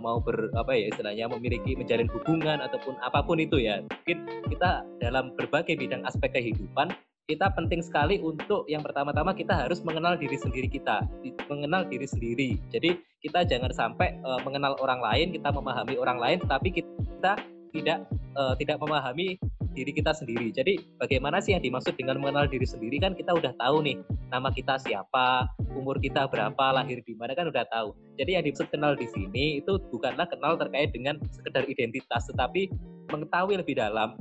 [0.00, 3.84] mau ber apa ya istilahnya memiliki menjalin hubungan ataupun apa pun itu ya.
[3.84, 6.88] Mungkin kita dalam berbagai bidang aspek kehidupan
[7.24, 11.08] kita penting sekali untuk yang pertama-tama kita harus mengenal diri sendiri kita,
[11.48, 12.60] mengenal diri sendiri.
[12.68, 17.40] Jadi kita jangan sampai uh, mengenal orang lain, kita memahami orang lain, tetapi kita
[17.72, 18.04] tidak
[18.36, 19.40] uh, tidak memahami
[19.72, 20.52] diri kita sendiri.
[20.52, 23.96] Jadi bagaimana sih yang dimaksud dengan mengenal diri sendiri kan kita udah tahu nih
[24.28, 27.96] nama kita siapa, umur kita berapa, lahir di mana kan udah tahu.
[28.20, 32.68] Jadi yang dimaksud kenal di sini itu bukanlah kenal terkait dengan sekedar identitas, tetapi
[33.08, 34.12] mengetahui lebih dalam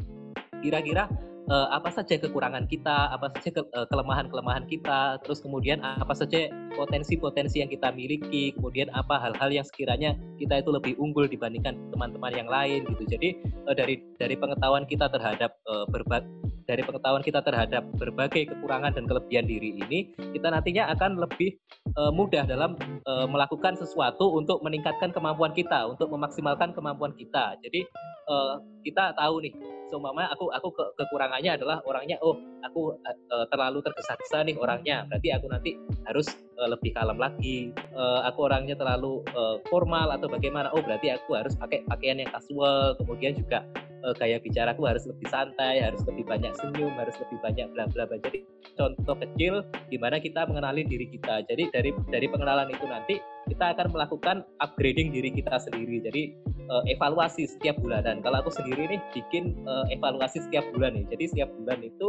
[0.64, 1.12] kira-kira
[1.50, 6.48] uh, apa saja kekurangan kita, apa saja ke, uh, kelemahan-kelemahan kita, terus kemudian apa saja
[6.78, 12.34] potensi-potensi yang kita miliki, kemudian apa hal-hal yang sekiranya kita itu lebih unggul dibandingkan teman-teman
[12.34, 13.04] yang lain gitu.
[13.18, 13.30] Jadi
[13.68, 16.30] uh, dari dari pengetahuan kita terhadap uh, berbagai
[16.64, 21.60] dari pengetahuan kita terhadap berbagai kekurangan dan kelebihan diri ini, kita nantinya akan lebih
[22.00, 27.60] uh, mudah dalam uh, melakukan sesuatu untuk meningkatkan kemampuan kita, untuk memaksimalkan kemampuan kita.
[27.60, 27.84] Jadi
[28.32, 29.54] uh, kita tahu nih
[29.94, 32.34] seumpama aku aku ke, kekurangannya adalah orangnya oh
[32.66, 35.06] aku uh, terlalu tergesa-gesa nih orangnya.
[35.06, 35.78] Berarti aku nanti
[36.10, 36.26] harus
[36.58, 37.70] uh, lebih kalem lagi.
[37.94, 42.32] Uh, aku orangnya terlalu uh, formal atau bagaimana oh berarti aku harus pakai pakaian yang
[42.34, 42.98] casual.
[42.98, 43.62] Kemudian juga
[44.02, 48.10] uh, gaya bicaraku harus lebih santai harus lebih banyak senyum harus lebih banyak bla bla
[48.10, 48.18] bla.
[48.18, 48.42] Jadi
[48.74, 49.62] contoh kecil
[49.94, 51.46] di mana kita mengenali diri kita.
[51.46, 53.16] Jadi dari dari pengenalan itu nanti
[53.48, 56.00] kita akan melakukan upgrading diri kita sendiri.
[56.04, 56.24] Jadi
[56.72, 61.06] uh, evaluasi setiap bulan dan kalau aku sendiri nih bikin uh, evaluasi setiap bulan nih.
[61.12, 62.08] Jadi setiap bulan itu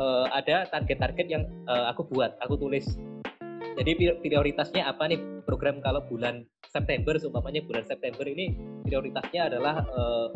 [0.00, 2.86] uh, ada target-target yang uh, aku buat, aku tulis.
[3.78, 10.34] Jadi prioritasnya apa nih program kalau bulan September, seumpamanya bulan September ini prioritasnya adalah uh,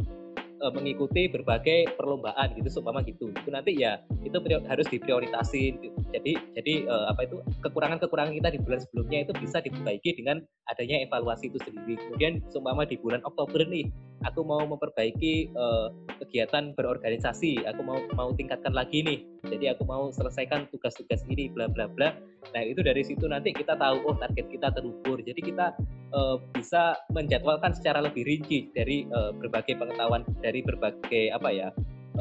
[0.62, 3.35] uh, mengikuti berbagai perlombaan gitu seumpama gitu.
[3.35, 4.38] Itu nanti ya itu
[4.70, 5.83] harus diprioritasin
[6.14, 11.03] jadi jadi uh, apa itu kekurangan-kekurangan kita di bulan sebelumnya itu bisa diperbaiki dengan adanya
[11.03, 11.98] evaluasi itu sendiri.
[11.98, 13.90] Kemudian seumpama di bulan Oktober nih
[14.22, 15.90] aku mau memperbaiki uh,
[16.22, 17.66] kegiatan berorganisasi.
[17.66, 22.14] Aku mau mau tingkatkan lagi nih jadi aku mau selesaikan tugas-tugas ini bla bla bla.
[22.55, 25.18] Nah itu dari situ nanti kita tahu oh target kita terukur.
[25.18, 25.74] Jadi kita
[26.14, 31.68] uh, bisa menjadwalkan secara lebih rinci dari uh, berbagai pengetahuan dari berbagai apa ya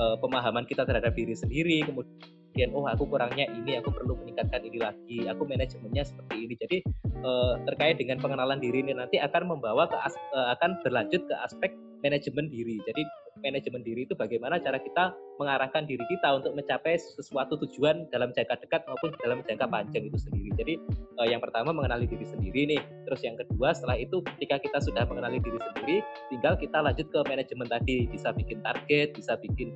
[0.02, 1.86] uh, pemahaman kita terhadap diri sendiri.
[1.86, 5.18] Kemudian oh aku kurangnya ini aku perlu meningkatkan ini lagi.
[5.30, 6.56] Aku manajemennya seperti ini.
[6.58, 6.78] Jadi
[7.70, 9.98] terkait dengan pengenalan diri ini nanti akan membawa ke
[10.58, 11.70] akan berlanjut ke aspek
[12.02, 12.78] manajemen diri.
[12.86, 13.02] Jadi
[13.42, 18.62] manajemen diri itu bagaimana cara kita mengarahkan diri kita untuk mencapai sesuatu tujuan dalam jangka
[18.62, 20.50] dekat maupun dalam jangka panjang itu sendiri.
[20.60, 20.74] Jadi
[21.18, 22.82] uh, yang pertama mengenali diri sendiri nih.
[23.10, 25.98] Terus yang kedua setelah itu ketika kita sudah mengenali diri sendiri,
[26.30, 27.98] tinggal kita lanjut ke manajemen tadi.
[28.12, 29.74] Bisa bikin target, bisa bikin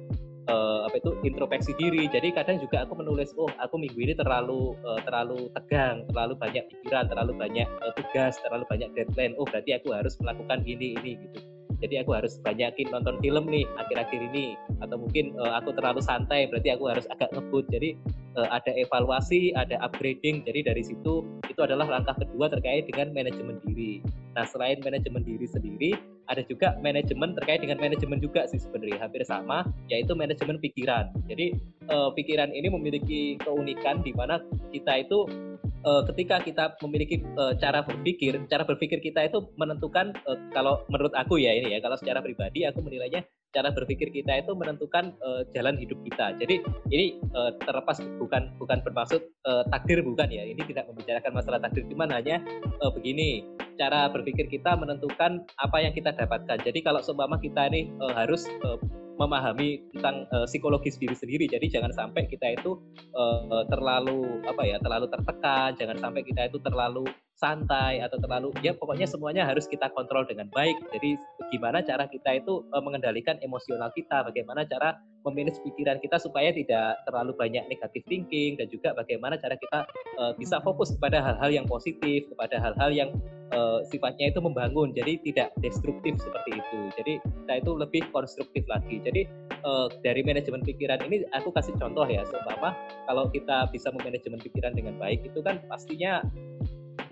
[0.51, 2.05] uh, apa itu introspeksi diri.
[2.11, 6.63] Jadi kadang juga aku menulis, oh aku minggu ini terlalu uh, terlalu tegang, terlalu banyak
[6.69, 9.33] pikiran, terlalu banyak uh, tugas, terlalu banyak deadline.
[9.41, 13.65] Oh berarti aku harus melakukan ini ini gitu jadi aku harus banyakin nonton film nih
[13.79, 14.55] akhir-akhir ini.
[14.79, 17.67] Atau mungkin uh, aku terlalu santai berarti aku harus agak ngebut.
[17.71, 17.99] Jadi
[18.39, 20.43] uh, ada evaluasi ada upgrading.
[20.47, 23.99] Jadi dari situ itu adalah langkah kedua terkait dengan manajemen diri.
[24.35, 25.91] Nah selain manajemen diri sendiri
[26.25, 29.03] ada juga manajemen terkait dengan manajemen juga sih sebenarnya.
[29.03, 31.11] Hampir sama yaitu manajemen pikiran.
[31.27, 31.55] Jadi
[31.91, 34.39] uh, pikiran ini memiliki keunikan di mana
[34.71, 35.27] kita itu
[35.85, 41.13] uh, ketika kita memiliki uh, cara berpikir, cara berpikir kita itu menentukan uh, kalau menurut
[41.13, 43.23] aku ya ini ya, kalau secara pribadi aku menilainya
[43.55, 46.35] cara berpikir kita itu menentukan uh, jalan hidup kita.
[46.35, 46.59] Jadi
[46.91, 50.43] ini uh, terlepas bukan bukan bermaksud uh, takdir bukan ya.
[50.43, 52.43] Ini tidak membicarakan masalah takdir, cuman hanya
[52.83, 53.47] uh, begini
[53.79, 56.59] cara berpikir kita menentukan apa yang kita dapatkan.
[56.67, 58.75] Jadi kalau seumpama kita ini uh, harus uh,
[59.15, 61.47] memahami tentang uh, psikologis diri sendiri.
[61.47, 62.75] Jadi jangan sampai kita itu
[63.15, 68.71] uh, terlalu apa ya, terlalu tertekan, jangan sampai kita itu terlalu santai atau terlalu ya
[68.71, 70.79] pokoknya semuanya harus kita kontrol dengan baik.
[70.95, 74.95] Jadi bagaimana cara kita itu uh, mengendalikan emosional kita, bagaimana cara
[75.27, 79.83] memanage pikiran kita supaya tidak terlalu banyak negatif thinking dan juga bagaimana cara kita
[80.21, 83.09] uh, bisa fokus kepada hal-hal yang positif, kepada hal-hal yang
[83.51, 86.79] uh, sifatnya itu membangun, jadi tidak destruktif seperti itu.
[86.95, 89.01] Jadi kita itu lebih konstruktif lagi.
[89.03, 89.27] Jadi
[89.65, 92.71] uh, dari manajemen pikiran ini aku kasih contoh ya, seumpama
[93.09, 96.23] kalau kita bisa memanajemen pikiran dengan baik itu kan pastinya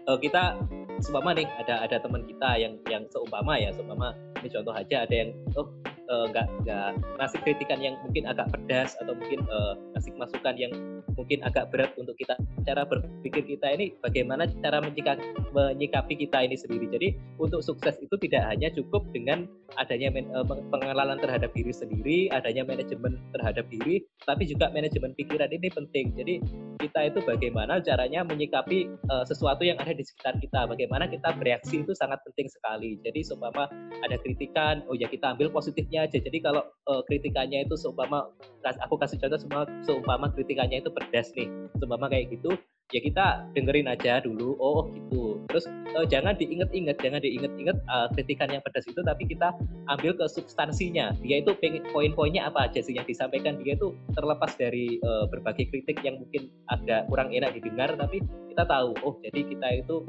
[0.08, 0.58] uh, kita
[1.02, 5.16] seumpama nih ada ada teman kita yang yang seumpama ya seumpama ini contoh aja ada
[5.16, 5.68] yang oh
[6.04, 10.74] nggak uh, nggak ngasih kritikan yang mungkin agak pedas atau mungkin uh, ngasih masukan yang
[11.16, 12.36] mungkin agak berat untuk kita.
[12.68, 16.86] Cara berpikir kita ini bagaimana cara menyikapi kita ini sendiri.
[16.92, 17.08] Jadi
[17.39, 23.18] untuk sukses itu tidak hanya cukup dengan adanya uh, pengenalan terhadap diri sendiri adanya manajemen
[23.34, 26.16] terhadap diri tapi juga manajemen pikiran ini penting.
[26.16, 26.34] Jadi
[26.80, 30.68] kita itu bagaimana caranya menyikapi uh, sesuatu yang ada di sekitar kita?
[30.68, 33.00] Bagaimana kita bereaksi itu sangat penting sekali.
[33.04, 33.68] Jadi seumpama
[34.04, 36.18] ada kritikan oh ya kita ambil positifnya aja.
[36.20, 38.28] Jadi kalau uh, kritikannya itu seumpama
[38.64, 41.48] aku kasih contoh semua seumpama kritikannya itu pedas nih.
[41.80, 42.56] Seumpama kayak gitu
[42.91, 44.58] ya kita dengerin aja dulu.
[44.60, 45.39] Oh gitu.
[45.48, 45.65] Terus
[45.96, 49.56] uh, jangan diinget-inget jangan diinget-inget uh, kritikan yang pedas itu tapi kita
[49.88, 51.15] ambil ke substansinya.
[51.24, 51.56] Dia itu
[51.93, 53.62] poin-poinnya apa aja sih yang disampaikan?
[53.63, 58.19] Dia itu terlepas dari uh, berbagai kritik yang mungkin agak kurang enak didengar tapi
[58.52, 60.06] kita tahu oh jadi kita itu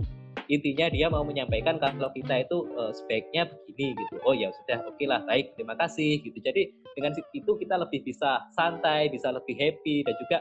[0.52, 4.14] intinya dia mau menyampaikan kalau kita itu uh, sebaiknya begini gitu.
[4.28, 6.36] Oh ya sudah oke okay lah baik terima kasih gitu.
[6.36, 10.38] Jadi dengan itu kita lebih bisa santai bisa lebih happy dan juga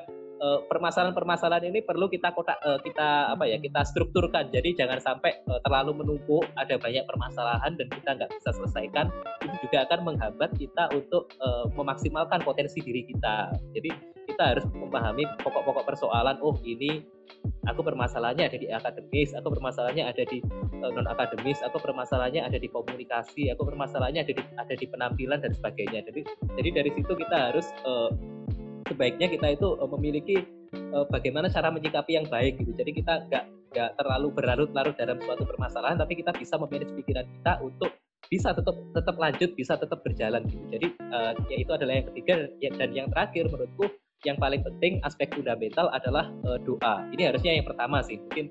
[0.67, 5.59] permasalahan-permasalahan ini perlu kita kotak uh, kita apa ya kita strukturkan jadi jangan sampai uh,
[5.63, 9.07] terlalu menumpuk ada banyak permasalahan dan kita nggak bisa selesaikan
[9.47, 11.27] itu juga akan menghambat kita untuk
[11.75, 13.91] memaksimalkan potensi diri kita jadi
[14.27, 17.03] kita harus memahami pokok-pokok persoalan oh ini
[17.67, 20.39] aku permasalahannya ada di akademis, aku permasalahannya ada di
[20.79, 25.51] non akademis, aku permasalahannya ada di komunikasi, aku permasalahannya ada di ada di penampilan dan
[25.55, 26.03] sebagainya.
[26.07, 26.21] Jadi
[26.59, 28.11] jadi dari situ kita harus uh,
[28.87, 30.43] sebaiknya kita itu uh, memiliki
[30.93, 32.71] uh, bagaimana cara menyikapi yang baik gitu.
[32.75, 37.53] Jadi kita nggak nggak terlalu berlarut-larut dalam suatu permasalahan, tapi kita bisa memanage pikiran kita
[37.63, 37.91] untuk
[38.29, 40.65] bisa tetap tetap lanjut, bisa tetap berjalan gitu.
[40.71, 42.33] Jadi uh, ya itu adalah yang ketiga
[42.77, 43.89] dan yang terakhir menurutku
[44.23, 47.03] yang paling penting aspek fundamental adalah uh, doa.
[47.11, 48.17] Ini harusnya yang pertama sih.
[48.17, 48.45] Mungkin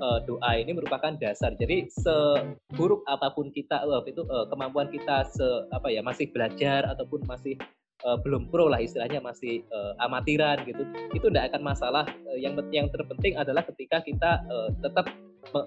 [0.00, 1.52] uh, doa ini merupakan dasar.
[1.54, 6.88] Jadi seburuk apa pun kita uh, itu uh, kemampuan kita se apa ya masih belajar
[6.88, 7.60] ataupun masih
[8.04, 10.82] uh, belum pro lah istilahnya masih uh, amatiran gitu.
[11.14, 12.04] Itu tidak akan masalah.
[12.28, 15.08] Uh, yang yang terpenting adalah ketika kita uh, tetap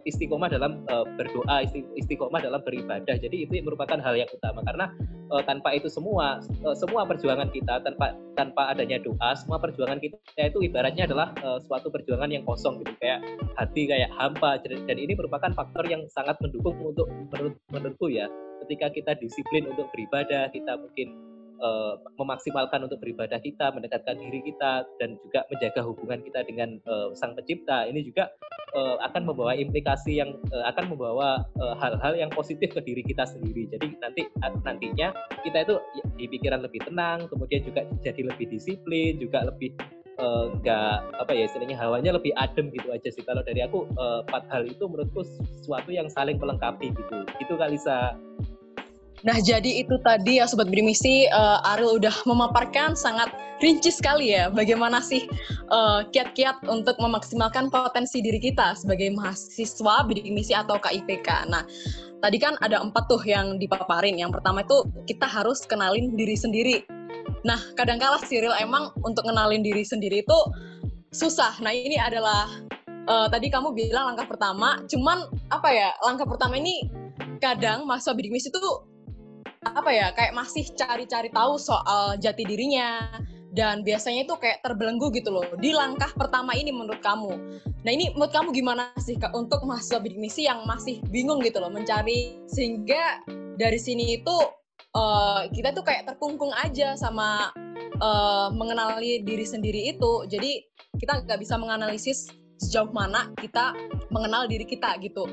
[0.05, 1.65] istiqomah dalam uh, berdoa,
[1.97, 3.17] istiqomah dalam beribadah.
[3.17, 4.93] Jadi itu merupakan hal yang utama karena
[5.33, 10.17] uh, tanpa itu semua uh, semua perjuangan kita tanpa tanpa adanya doa, semua perjuangan kita
[10.37, 13.25] itu ibaratnya adalah uh, suatu perjuangan yang kosong gitu kayak
[13.57, 18.29] hati kayak hampa dan ini merupakan faktor yang sangat mendukung untuk menurut menurutku ya.
[18.61, 21.30] Ketika kita disiplin untuk beribadah, kita mungkin
[21.61, 27.13] uh, memaksimalkan untuk beribadah kita, mendekatkan diri kita, dan juga menjaga hubungan kita dengan uh,
[27.13, 27.87] Sang Pencipta.
[27.87, 28.27] Ini juga
[28.73, 31.45] uh, akan membawa implikasi yang uh, akan membawa
[31.79, 33.69] hal-hal uh, yang positif ke diri kita sendiri.
[33.71, 35.13] Jadi nanti nantinya
[35.45, 35.75] kita itu
[36.17, 39.77] di pikiran lebih tenang, kemudian juga jadi lebih disiplin, juga lebih
[40.61, 44.21] nggak uh, apa ya istilahnya hawanya lebih adem gitu aja sih kalau dari aku uh,
[44.29, 48.13] empat hal itu menurutku sesuatu yang saling melengkapi gitu itu Kalisa
[49.21, 53.29] Nah, jadi itu tadi ya Sobat Berimisi, uh, Ariel udah memaparkan sangat
[53.61, 55.29] rinci sekali ya bagaimana sih
[55.69, 61.53] uh, kiat-kiat untuk memaksimalkan potensi diri kita sebagai mahasiswa bidik misi atau KIPK.
[61.53, 61.61] Nah,
[62.25, 64.17] tadi kan ada empat tuh yang dipaparin.
[64.17, 66.81] Yang pertama itu kita harus kenalin diri sendiri.
[67.45, 70.39] Nah, kadangkala Cyril emang untuk kenalin diri sendiri itu
[71.13, 71.61] susah.
[71.61, 72.49] Nah, ini adalah
[73.05, 76.89] uh, tadi kamu bilang langkah pertama, cuman apa ya, langkah pertama ini
[77.37, 78.90] kadang mahasiswa bidik misi itu
[79.61, 83.13] apa ya kayak masih cari-cari tahu soal jati dirinya
[83.53, 87.61] dan biasanya itu kayak terbelenggu gitu loh di langkah pertama ini menurut kamu.
[87.85, 91.61] Nah ini menurut kamu gimana sih kak untuk mahasiswa bidik misi yang masih bingung gitu
[91.61, 93.21] loh mencari sehingga
[93.53, 94.33] dari sini itu
[94.97, 97.53] uh, kita tuh kayak terkungkung aja sama
[98.01, 100.25] uh, mengenali diri sendiri itu.
[100.25, 100.57] Jadi
[100.97, 103.77] kita nggak bisa menganalisis sejauh mana kita
[104.09, 105.27] mengenal diri kita gitu.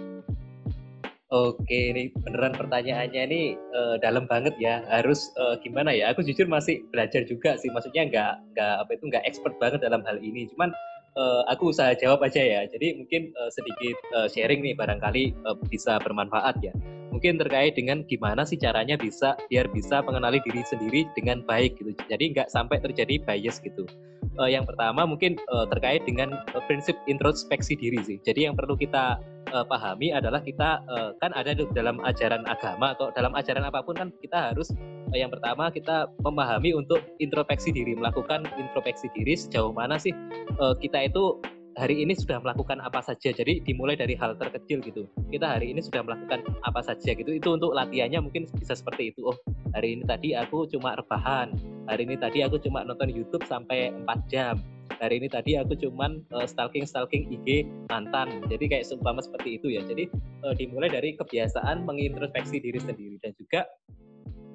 [1.28, 4.80] Oke, ini beneran pertanyaannya ini uh, dalam banget ya.
[4.88, 6.08] Harus uh, gimana ya?
[6.16, 7.68] Aku jujur masih belajar juga sih.
[7.68, 10.48] Maksudnya nggak nggak apa itu nggak expert banget dalam hal ini.
[10.48, 10.72] Cuman
[11.20, 12.64] uh, aku usaha jawab aja ya.
[12.72, 16.72] Jadi mungkin uh, sedikit uh, sharing nih barangkali uh, bisa bermanfaat ya.
[17.12, 21.92] Mungkin terkait dengan gimana sih caranya bisa biar bisa mengenali diri sendiri dengan baik gitu.
[22.08, 23.84] Jadi nggak sampai terjadi bias gitu
[24.38, 28.18] uh, yang pertama mungkin uh, terkait dengan uh, prinsip introspeksi diri sih.
[28.22, 29.18] Jadi yang perlu kita
[29.52, 33.98] uh, pahami adalah kita uh, kan ada dalam ajaran agama atau dalam ajaran apa pun
[33.98, 34.70] kan kita harus
[35.12, 40.14] uh, yang pertama kita memahami untuk introspeksi diri, melakukan introspeksi diri sejauh mana sih
[40.62, 41.36] uh, kita itu
[41.78, 43.30] hari ini sudah melakukan apa saja.
[43.30, 45.06] Jadi dimulai dari hal terkecil gitu.
[45.30, 47.30] Kita hari ini sudah melakukan apa saja gitu.
[47.30, 49.30] Itu untuk latihannya mungkin bisa seperti itu.
[49.30, 49.38] Oh,
[49.72, 51.54] hari ini tadi aku cuma rebahan.
[51.86, 54.58] Hari ini tadi aku cuma nonton YouTube sampai 4 jam.
[54.98, 58.42] Hari ini tadi aku cuma uh, stalking stalking IG mantan.
[58.50, 59.86] Jadi kayak seumpama seperti itu ya.
[59.86, 60.10] Jadi
[60.42, 63.62] uh, dimulai dari kebiasaan mengintrospeksi diri sendiri dan juga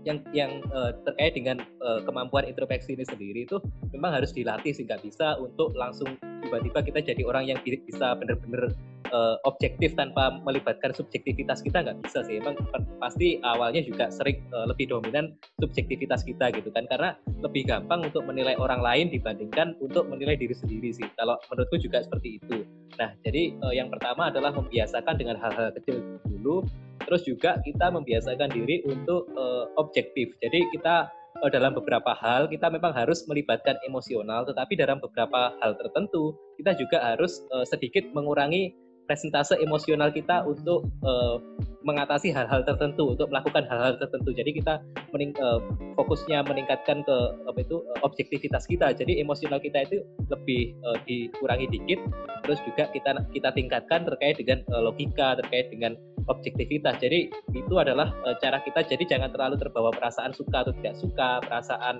[0.03, 3.57] yang yang uh, terkait dengan uh, kemampuan introspeksi ini sendiri itu
[3.95, 8.75] memang harus dilatih sehingga bisa untuk langsung tiba-tiba kita jadi orang yang bisa benar-benar
[9.13, 12.41] uh, objektif tanpa melibatkan subjektivitas kita nggak bisa sih.
[12.41, 12.57] Emang
[12.99, 16.89] pasti awalnya juga sering uh, lebih dominan subjektivitas kita gitu kan.
[16.89, 21.07] Karena lebih gampang untuk menilai orang lain dibandingkan untuk menilai diri sendiri sih.
[21.15, 22.65] Kalau menurutku juga seperti itu.
[22.97, 26.65] Nah jadi uh, yang pertama adalah membiasakan dengan hal-hal kecil dulu
[27.05, 30.33] terus juga kita membiasakan diri untuk uh, objektif.
[30.39, 31.09] Jadi kita
[31.41, 36.77] uh, dalam beberapa hal kita memang harus melibatkan emosional tetapi dalam beberapa hal tertentu kita
[36.77, 41.37] juga harus uh, sedikit mengurangi presentase emosional kita untuk uh,
[41.83, 44.73] mengatasi hal-hal tertentu untuk melakukan hal-hal tertentu jadi kita
[45.11, 45.59] mening, uh,
[45.99, 49.99] fokusnya meningkatkan ke apa itu objektivitas kita jadi emosional kita itu
[50.31, 51.99] lebih uh, dikurangi dikit
[52.47, 56.99] terus juga kita kita tingkatkan terkait dengan uh, logika terkait dengan objektivitas.
[57.03, 58.85] Jadi itu adalah uh, cara kita.
[58.87, 61.99] Jadi jangan terlalu terbawa perasaan suka atau tidak suka, perasaan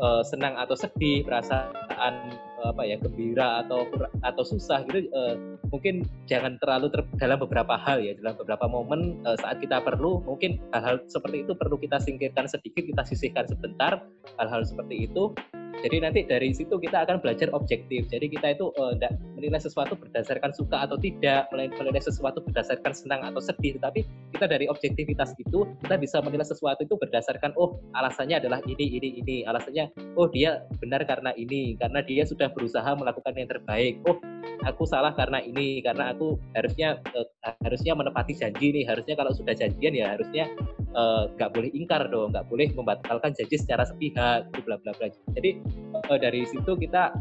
[0.00, 3.88] uh, senang atau sedih, perasaan apa ya gembira atau
[4.22, 5.10] atau susah gitu.
[5.10, 9.82] Uh, mungkin jangan terlalu ter, dalam beberapa hal ya, dalam beberapa momen uh, saat kita
[9.82, 14.04] perlu, mungkin hal-hal seperti itu perlu kita singkirkan sedikit, kita sisihkan sebentar.
[14.38, 15.34] Hal-hal seperti itu
[15.80, 18.04] jadi nanti dari situ kita akan belajar objektif.
[18.12, 18.68] Jadi kita itu
[19.00, 23.80] tidak uh, menilai sesuatu berdasarkan suka atau tidak, menilai sesuatu berdasarkan senang atau sedih.
[23.80, 24.04] Tapi
[24.36, 29.08] kita dari objektivitas itu kita bisa menilai sesuatu itu berdasarkan oh alasannya adalah ini ini
[29.24, 29.36] ini.
[29.48, 33.98] Alasannya oh dia benar karena ini, karena dia sudah berusaha melakukan yang terbaik.
[34.04, 34.20] Oh
[34.62, 37.26] aku salah karena ini, karena aku harusnya uh,
[37.66, 38.84] harusnya menepati janji nih.
[38.86, 40.46] Harusnya kalau sudah janjian ya harusnya
[40.92, 45.08] eh, nggak uh, boleh ingkar dong, nggak boleh membatalkan janji secara sepihak, bla bla bla.
[45.32, 45.61] Jadi
[46.08, 47.12] uh, dari situ kita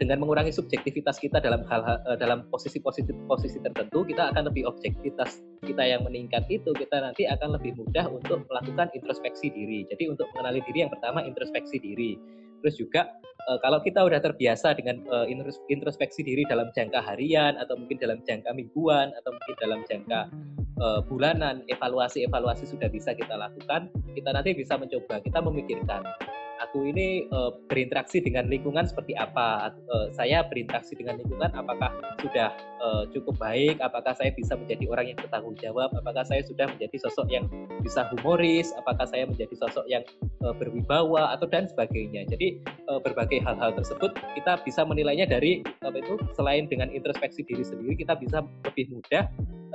[0.00, 4.64] dengan mengurangi subjektivitas kita dalam hal, hal uh, dalam posisi-posisi posisi tertentu kita akan lebih
[4.64, 9.84] objektivitas kita yang meningkat itu kita nanti akan lebih mudah untuk melakukan introspeksi diri.
[9.90, 12.16] Jadi untuk mengenali diri yang pertama introspeksi diri.
[12.64, 13.10] Terus juga
[13.50, 15.26] uh, kalau kita udah terbiasa dengan uh,
[15.68, 20.20] introspeksi diri dalam jangka harian atau mungkin dalam jangka mingguan atau mungkin dalam jangka
[20.80, 26.02] uh, bulanan evaluasi evaluasi sudah bisa kita lakukan kita nanti bisa mencoba kita memikirkan
[26.60, 29.72] aku ini uh, berinteraksi dengan lingkungan seperti apa?
[29.88, 33.80] Uh, saya berinteraksi dengan lingkungan apakah sudah uh, cukup baik?
[33.80, 35.92] Apakah saya bisa menjadi orang yang bertanggung jawab?
[35.96, 37.44] Apakah saya sudah menjadi sosok yang
[37.80, 38.72] bisa humoris?
[38.76, 40.02] Apakah saya menjadi sosok yang
[40.44, 42.24] uh, berwibawa atau dan sebagainya?
[42.28, 47.62] Jadi uh, berbagai hal-hal tersebut kita bisa menilainya dari apa itu selain dengan introspeksi diri
[47.62, 49.24] sendiri kita bisa lebih mudah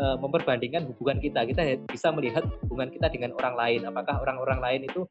[0.02, 1.46] uh, memperbandingkan hubungan kita.
[1.46, 3.82] Kita bisa melihat hubungan kita dengan orang lain.
[3.86, 5.06] Apakah orang-orang lain itu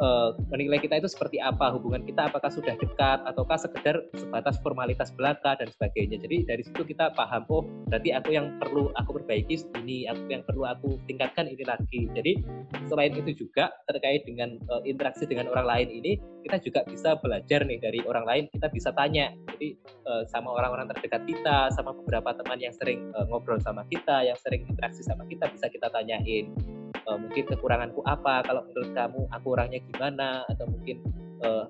[0.00, 5.12] uh, menilai kita itu seperti apa hubungan kita apakah sudah dekat ataukah sekedar sebatas formalitas
[5.14, 9.60] belaka dan sebagainya jadi dari situ kita paham oh berarti aku yang perlu aku perbaiki
[9.80, 12.32] ini aku yang perlu aku tingkatkan ini lagi jadi
[12.88, 16.12] selain itu juga terkait dengan uh, interaksi dengan orang lain ini
[16.44, 19.32] kita juga bisa belajar nih dari orang lain kita bisa tanya.
[19.54, 19.76] Jadi
[20.08, 24.38] uh, sama orang-orang terdekat kita sama beberapa teman yang sering uh, ngobrol sama kita yang
[24.40, 26.52] sering interaksi sama kita bisa kita tanyain
[27.06, 31.00] uh, mungkin kekuranganku apa kalau menurut kamu aku orangnya gimana atau mungkin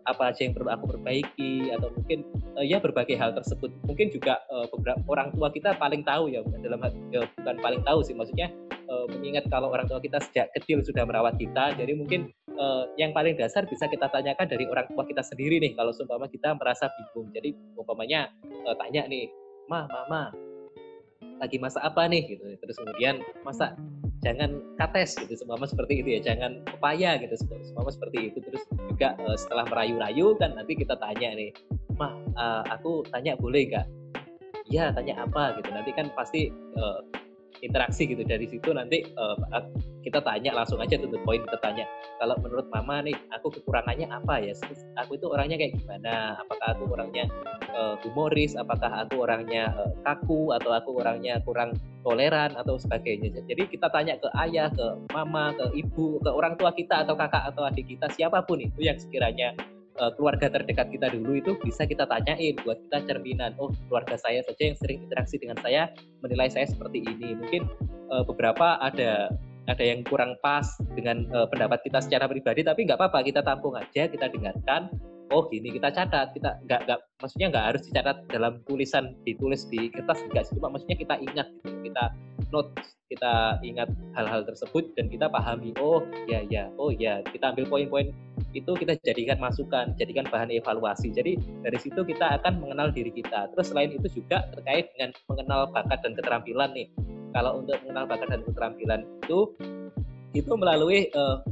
[0.02, 2.26] apa aja yang perlu aku perbaiki atau mungkin
[2.58, 3.70] ya berbagai hal tersebut.
[3.86, 4.42] Mungkin juga
[4.74, 6.82] beberapa orang tua kita paling tahu ya dalam
[7.14, 8.10] ya, bukan paling tahu sih.
[8.10, 8.50] Maksudnya
[9.14, 13.36] mengingat kalau orang tua kita sejak kecil sudah merawat kita jadi mungkin uh, yang paling
[13.38, 17.30] dasar bisa kita tanyakan dari orang tua kita sendiri nih kalau seumpama kita merasa bingung.
[17.30, 18.32] Jadi umpamanya
[18.66, 19.30] uh, tanya nih
[19.70, 20.34] mah mama
[21.38, 22.36] lagi masa apa nih?
[22.36, 22.44] Gitu.
[22.58, 23.76] Terus kemudian masa
[24.20, 25.36] jangan kates gitu.
[25.36, 27.34] Semua seperti itu ya jangan pepaya gitu.
[27.44, 28.38] Semua seperti itu.
[28.42, 31.50] Terus juga uh, setelah merayu-rayu kan nanti kita tanya nih
[32.00, 33.86] mah uh, aku tanya boleh nggak?
[34.70, 35.58] Ya tanya apa?
[35.58, 35.68] Gitu.
[35.72, 36.48] Nanti kan pasti
[36.78, 37.00] uh,
[37.62, 38.22] interaksi gitu.
[38.24, 39.36] Dari situ nanti uh,
[40.00, 41.84] kita tanya langsung aja tuh poin kita tanya
[42.16, 44.52] kalau menurut mama nih aku kekurangannya apa ya?
[45.04, 46.40] Aku itu orangnya kayak gimana?
[46.40, 47.24] Apakah aku orangnya
[47.72, 48.56] uh, humoris?
[48.56, 50.52] Apakah aku orangnya uh, kaku?
[50.56, 52.56] Atau aku orangnya kurang toleran?
[52.56, 53.44] Atau sebagainya.
[53.44, 57.52] Jadi kita tanya ke ayah ke mama ke ibu ke orang tua kita atau kakak
[57.52, 59.52] atau adik kita siapa pun itu yang sekiranya
[59.98, 64.44] uh, keluarga terdekat kita dulu itu bisa kita tanyain buat kita cerminan oh keluarga saya
[64.46, 65.90] saja yang sering interaksi dengan saya
[66.22, 67.34] menilai saya seperti ini.
[67.34, 67.66] Mungkin
[68.12, 69.32] uh, beberapa ada
[69.70, 70.66] ada yang kurang pas
[70.98, 74.90] dengan uh, pendapat kita secara pribadi tapi nggak apa-apa kita tampung aja kita dengarkan
[75.30, 79.86] oh gini kita catat kita nggak nggak maksudnya nggak harus dicatat dalam tulisan ditulis di
[79.94, 82.04] kertas enggak cuma maksudnya kita ingat gitu kita
[82.50, 82.70] note
[83.10, 88.10] kita ingat hal-hal tersebut dan kita pahami oh ya ya oh ya kita ambil poin-poin
[88.50, 91.14] itu kita jadikan masukan jadikan bahan evaluasi.
[91.14, 93.50] Jadi dari situ kita akan mengenal diri kita.
[93.54, 96.88] Terus selain itu juga terkait dengan mengenal bakat dan keterampilan nih.
[97.30, 99.54] Kalau untuk mengenal bakat dan keterampilan itu
[100.34, 101.42] itu melalui uh,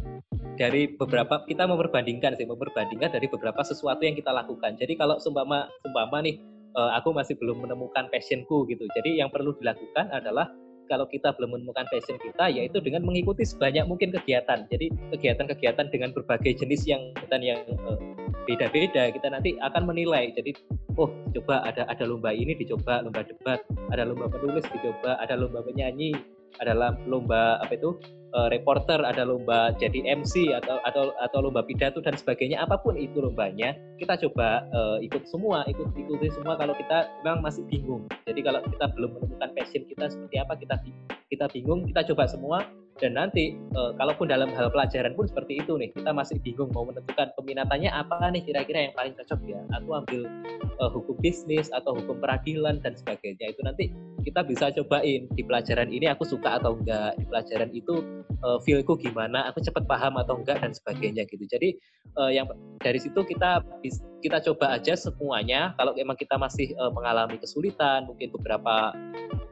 [0.59, 4.75] dari beberapa kita memperbandingkan sih memperbandingkan dari beberapa sesuatu yang kita lakukan.
[4.75, 6.43] Jadi kalau sumpama sumpama nih
[6.75, 8.87] uh, aku masih belum menemukan passionku gitu.
[8.99, 10.51] Jadi yang perlu dilakukan adalah
[10.89, 14.65] kalau kita belum menemukan passion kita yaitu dengan mengikuti sebanyak mungkin kegiatan.
[14.73, 18.01] Jadi kegiatan-kegiatan dengan berbagai jenis yang dan yang uh,
[18.49, 20.33] beda-beda kita nanti akan menilai.
[20.33, 20.57] Jadi
[20.99, 23.63] oh coba ada ada lomba ini dicoba lomba debat
[23.95, 26.17] ada lomba penulis dicoba ada lomba penyanyi
[26.59, 26.73] ada
[27.07, 27.97] lomba apa itu
[28.35, 32.61] uh, reporter, ada lomba jadi MC atau atau atau lomba pidato dan sebagainya.
[32.61, 36.59] Apa pun itu lombanya kita coba uh, ikut semua ikut ikuti semua.
[36.59, 40.75] Kalau kita memang masih bingung jadi kalau kita belum menemukan passion kita seperti apa kita
[41.29, 42.61] kita bingung kita coba semua.
[42.99, 46.83] Dan nanti uh, kalaupun dalam hal pelajaran pun seperti itu nih kita masih bingung mau
[46.83, 49.63] menentukan peminatannya apa nih kira-kira yang paling cocok ya.
[49.79, 50.27] Aku ambil
[50.83, 53.55] uh, hukum bisnis atau hukum peradilan dan sebagainya.
[53.55, 58.03] Itu nanti kita bisa cobain di pelajaran ini aku suka atau enggak di pelajaran itu
[58.43, 61.45] uh, feelku gimana aku cepat paham atau enggak dan sebagainya gitu.
[61.47, 61.79] Jadi
[62.19, 62.51] uh, yang
[62.83, 63.63] dari situ kita
[64.23, 65.75] kita coba aja semuanya.
[65.79, 68.95] Kalau memang kita masih uh, mengalami kesulitan mungkin beberapa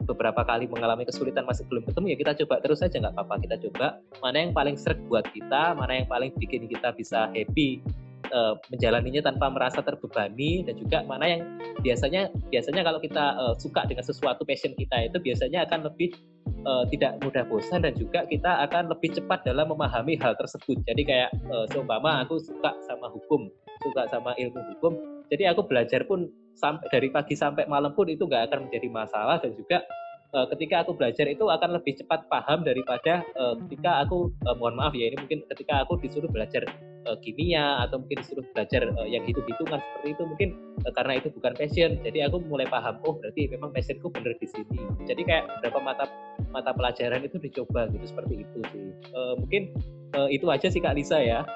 [0.07, 3.55] beberapa kali mengalami kesulitan masih belum ketemu ya kita coba terus saja nggak apa-apa kita
[3.69, 3.99] coba.
[4.19, 7.83] Mana yang paling seret buat kita mana yang paling bikin kita bisa happy
[8.31, 11.41] uh, menjalaninya tanpa merasa terbebani dan juga mana yang
[11.81, 16.15] biasanya biasanya kalau kita uh, suka dengan sesuatu passion kita itu biasanya akan lebih
[16.67, 20.79] uh, tidak mudah bosan dan juga kita akan lebih cepat dalam memahami hal tersebut.
[20.87, 23.47] Jadi kayak uh, seumpama aku suka sama hukum
[23.83, 28.25] suka sama ilmu hukum jadi aku belajar pun sampai dari pagi sampai malam pun itu
[28.25, 29.83] nggak akan menjadi masalah dan juga
[30.33, 34.75] uh, ketika aku belajar itu akan lebih cepat paham daripada uh, ketika aku uh, mohon
[34.75, 36.67] maaf ya ini mungkin ketika aku disuruh belajar
[37.07, 40.49] uh, kimia atau mungkin disuruh belajar uh, yang hitung-hitungan seperti itu mungkin
[40.83, 41.91] uh, karena itu bukan passion.
[42.03, 44.79] Jadi aku mulai paham oh berarti memang passionku bener di sini.
[45.07, 46.05] Jadi kayak beberapa mata
[46.51, 48.87] mata pelajaran itu dicoba gitu seperti itu sih.
[49.15, 49.71] Uh, mungkin
[50.15, 51.47] uh, itu aja sih kak Lisa ya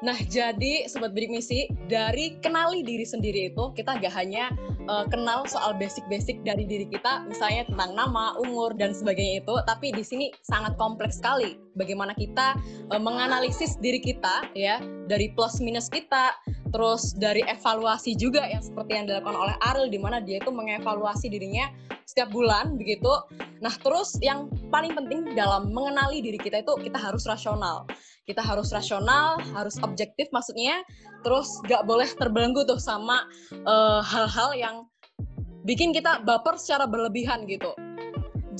[0.00, 4.48] Nah, jadi sobat bidik misi, dari kenali diri sendiri itu kita gak hanya
[4.88, 9.92] uh, kenal soal basic-basic dari diri kita, misalnya tentang nama, umur dan sebagainya itu, tapi
[9.92, 12.58] di sini sangat kompleks sekali bagaimana kita
[12.90, 16.34] uh, menganalisis diri kita ya, dari plus minus kita,
[16.70, 21.30] terus dari evaluasi juga yang seperti yang dilakukan oleh Ariel di mana dia itu mengevaluasi
[21.30, 21.70] dirinya
[22.06, 23.10] setiap bulan begitu.
[23.62, 27.86] Nah, terus yang paling penting dalam mengenali diri kita itu kita harus rasional
[28.30, 30.86] kita harus rasional, harus objektif maksudnya,
[31.26, 34.76] terus gak boleh terbelenggu tuh sama eh, hal-hal uh, yang
[35.66, 37.74] bikin kita baper secara berlebihan gitu.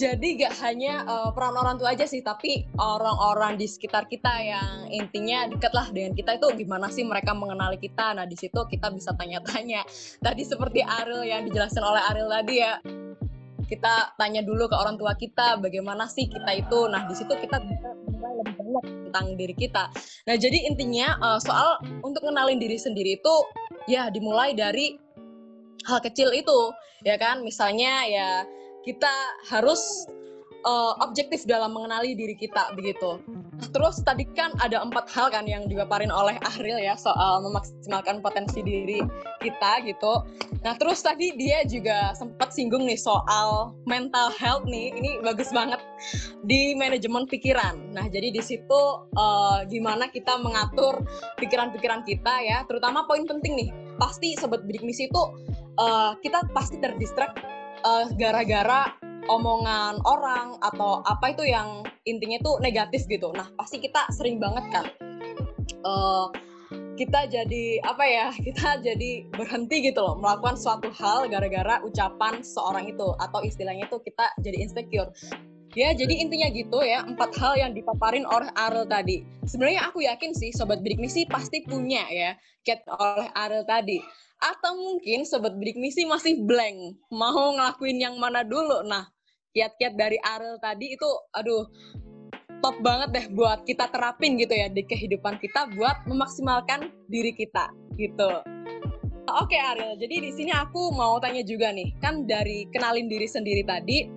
[0.00, 4.88] Jadi gak hanya uh, peran orang tua aja sih, tapi orang-orang di sekitar kita yang
[4.88, 8.16] intinya deket lah dengan kita itu gimana sih mereka mengenali kita.
[8.16, 9.84] Nah di situ kita bisa tanya-tanya.
[10.24, 12.80] Tadi seperti Ariel yang dijelaskan oleh Ariel tadi ya,
[13.68, 16.88] kita tanya dulu ke orang tua kita bagaimana sih kita itu.
[16.88, 19.84] Nah di situ kita bisa lebih banyak tentang diri kita.
[20.24, 23.34] Nah, jadi intinya uh, soal untuk kenalin diri sendiri itu
[23.84, 24.96] ya dimulai dari
[25.84, 26.72] hal kecil itu,
[27.04, 27.44] ya kan?
[27.44, 28.30] Misalnya ya
[28.80, 29.12] kita
[29.48, 30.08] harus
[30.64, 33.20] uh, objektif dalam mengenali diri kita begitu.
[33.70, 38.64] Terus tadi kan ada empat hal kan yang dipaparin oleh Ahril ya soal memaksimalkan potensi
[38.64, 39.04] diri
[39.44, 40.24] kita gitu.
[40.64, 45.78] Nah terus tadi dia juga sempat singgung nih soal mental health nih, ini bagus banget
[46.48, 47.76] di manajemen pikiran.
[47.92, 48.80] Nah jadi di situ
[49.12, 51.04] uh, gimana kita mengatur
[51.36, 53.70] pikiran-pikiran kita ya, terutama poin penting nih.
[54.00, 55.22] Pasti sobat bidik misi itu
[55.76, 58.94] uh, kita pasti terdistract uh, gara-gara
[59.28, 63.30] omongan orang atau apa itu yang intinya itu negatif gitu.
[63.36, 64.86] Nah pasti kita sering banget kan
[65.84, 66.28] uh,
[67.00, 72.92] kita jadi apa ya kita jadi berhenti gitu loh melakukan suatu hal gara-gara ucapan seorang
[72.92, 75.10] itu atau istilahnya itu kita jadi insecure
[75.74, 79.22] ya jadi intinya gitu ya empat hal yang dipaparin oleh Arel tadi.
[79.46, 82.34] Sebenarnya aku yakin sih sobat bidik misi pasti punya ya
[82.66, 84.02] cat oleh Arel tadi.
[84.40, 88.82] Atau mungkin sobat bidik misi masih blank mau ngelakuin yang mana dulu.
[88.86, 89.06] Nah
[89.54, 91.66] kiat-kiat dari Arel tadi itu aduh
[92.60, 97.72] top banget deh buat kita terapin gitu ya di kehidupan kita buat memaksimalkan diri kita
[97.96, 98.44] gitu.
[99.30, 103.62] Oke Ariel, jadi di sini aku mau tanya juga nih, kan dari kenalin diri sendiri
[103.62, 104.10] tadi,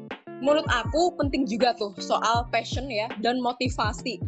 [0.43, 4.19] menurut aku penting juga tuh soal passion ya dan motivasi.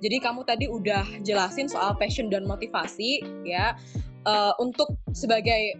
[0.00, 3.76] Jadi kamu tadi udah jelasin soal passion dan motivasi ya
[4.24, 5.76] uh, untuk sebagai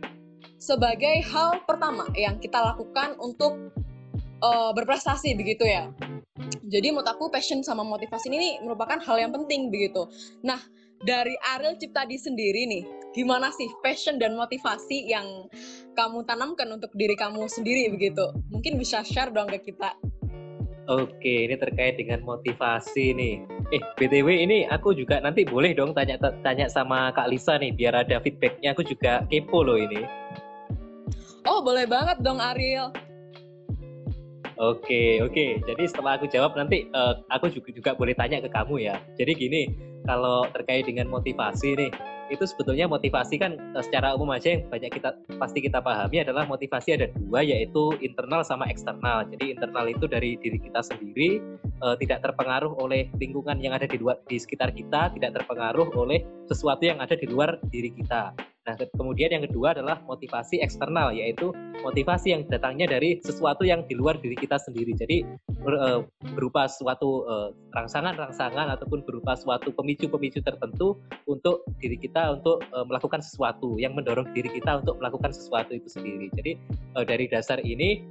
[0.60, 3.72] sebagai hal pertama yang kita lakukan untuk
[4.44, 5.88] uh, berprestasi begitu ya.
[6.68, 10.06] Jadi menurut aku passion sama motivasi ini merupakan hal yang penting begitu.
[10.44, 10.60] Nah,
[11.02, 12.84] dari Ariel Ciptadi sendiri nih,
[13.14, 15.46] gimana sih passion dan motivasi yang
[15.94, 18.24] kamu tanamkan untuk diri kamu sendiri begitu?
[18.50, 19.94] Mungkin bisa share dong ke kita.
[20.88, 23.44] Oke, ini terkait dengan motivasi nih.
[23.76, 27.92] Eh, BTW ini aku juga nanti boleh dong tanya tanya sama Kak Lisa nih biar
[28.08, 28.72] ada feedbacknya.
[28.72, 30.00] Aku juga kepo loh ini.
[31.44, 32.88] Oh, boleh banget dong Ariel.
[34.58, 35.62] Oke, oke.
[35.62, 38.98] Jadi setelah aku jawab nanti uh, aku juga juga boleh tanya ke kamu ya.
[39.14, 39.62] Jadi gini,
[40.02, 41.90] kalau terkait dengan motivasi nih,
[42.26, 46.42] itu sebetulnya motivasi kan uh, secara umum aja yang banyak kita pasti kita pahami adalah
[46.42, 49.30] motivasi ada dua yaitu internal sama eksternal.
[49.30, 51.38] Jadi internal itu dari diri kita sendiri
[51.86, 56.26] uh, tidak terpengaruh oleh lingkungan yang ada di luar di sekitar kita, tidak terpengaruh oleh
[56.50, 58.34] sesuatu yang ada di luar diri kita.
[58.68, 63.96] Nah, kemudian yang kedua adalah motivasi eksternal, yaitu motivasi yang datangnya dari sesuatu yang di
[63.96, 64.92] luar diri kita sendiri.
[64.92, 65.24] Jadi
[65.64, 66.00] eh,
[66.36, 73.24] berupa suatu eh, rangsangan-rangsangan ataupun berupa suatu pemicu-pemicu tertentu untuk diri kita untuk eh, melakukan
[73.24, 76.28] sesuatu yang mendorong diri kita untuk melakukan sesuatu itu sendiri.
[76.36, 76.52] Jadi
[77.08, 78.04] dari dasar ini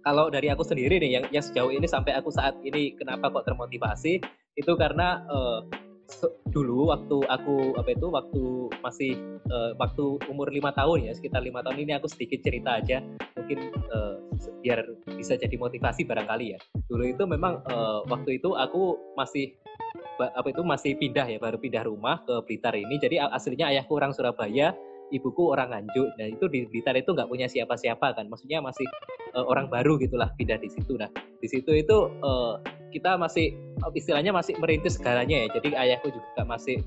[0.00, 3.48] kalau dari aku sendiri nih yang yang sejauh ini sampai aku saat ini kenapa kok
[3.48, 4.20] termotivasi
[4.54, 5.66] itu karena uh,
[6.52, 8.42] dulu waktu aku apa itu waktu
[8.84, 9.12] masih
[9.48, 13.00] uh, waktu umur lima tahun ya sekitar lima tahun ini aku sedikit cerita aja.
[13.34, 13.58] Mungkin
[13.92, 14.14] uh,
[14.64, 14.84] biar
[15.16, 16.58] bisa jadi motivasi barangkali ya.
[16.88, 19.56] Dulu itu memang uh, waktu itu aku masih
[20.20, 23.00] apa itu masih pindah ya baru pindah rumah ke Blitar ini.
[23.02, 24.70] Jadi aslinya ayahku orang Surabaya
[25.12, 26.08] ibuku orang Nganjuk.
[26.16, 28.30] Nah itu di Blitar itu nggak punya siapa-siapa kan.
[28.30, 28.86] Maksudnya masih
[29.36, 30.96] uh, orang baru gitulah pindah di situ.
[30.96, 32.60] Nah di situ itu uh,
[32.94, 33.52] kita masih
[33.92, 35.48] istilahnya masih merintis segalanya ya.
[35.58, 36.78] Jadi ayahku juga masih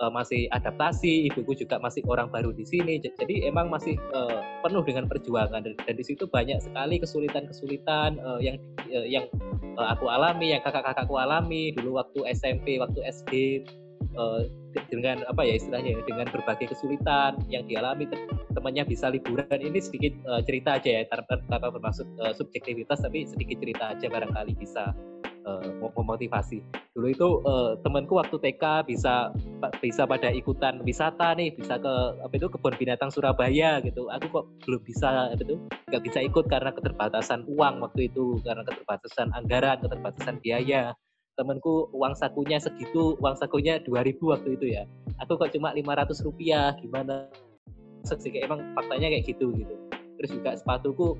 [0.00, 2.98] uh, masih adaptasi, ibuku juga masih orang baru di sini.
[2.98, 5.60] Jadi emang masih uh, penuh dengan perjuangan.
[5.60, 8.56] Dan, dan di situ banyak sekali kesulitan-kesulitan uh, yang
[8.90, 9.28] uh, yang
[9.76, 11.76] uh, aku alami, yang kakak-kakakku alami.
[11.76, 13.32] Dulu waktu SMP, waktu SD
[14.16, 14.42] uh,
[14.90, 18.06] dengan apa ya istilahnya ya, dengan berbagai kesulitan yang dialami
[18.54, 23.26] temannya bisa liburan ini sedikit uh, cerita aja ya tanpa, tanpa bermaksud uh, subjektivitas tapi
[23.26, 24.94] sedikit cerita aja barangkali bisa
[25.46, 26.62] uh, memotivasi.
[26.94, 29.30] Dulu itu uh, temanku waktu TK bisa
[29.80, 34.10] bisa pada ikutan wisata nih, bisa ke apa itu kebun binatang Surabaya gitu.
[34.10, 35.56] Aku kok belum bisa apa itu
[35.90, 40.92] nggak bisa ikut karena keterbatasan uang waktu itu, karena keterbatasan anggaran, keterbatasan biaya.
[41.40, 44.84] Temanku uang sakunya segitu, uang sakunya 2000 waktu itu ya.
[45.24, 47.32] Aku kok cuma 500 rupiah, gimana?
[48.04, 49.72] Sih emang faktanya kayak gitu gitu.
[50.20, 51.16] Terus juga sepatuku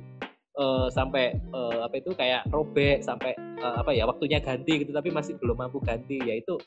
[0.60, 3.32] uh, sampai uh, apa itu kayak robek sampai
[3.64, 6.60] uh, apa ya waktunya ganti gitu tapi masih belum mampu ganti yaitu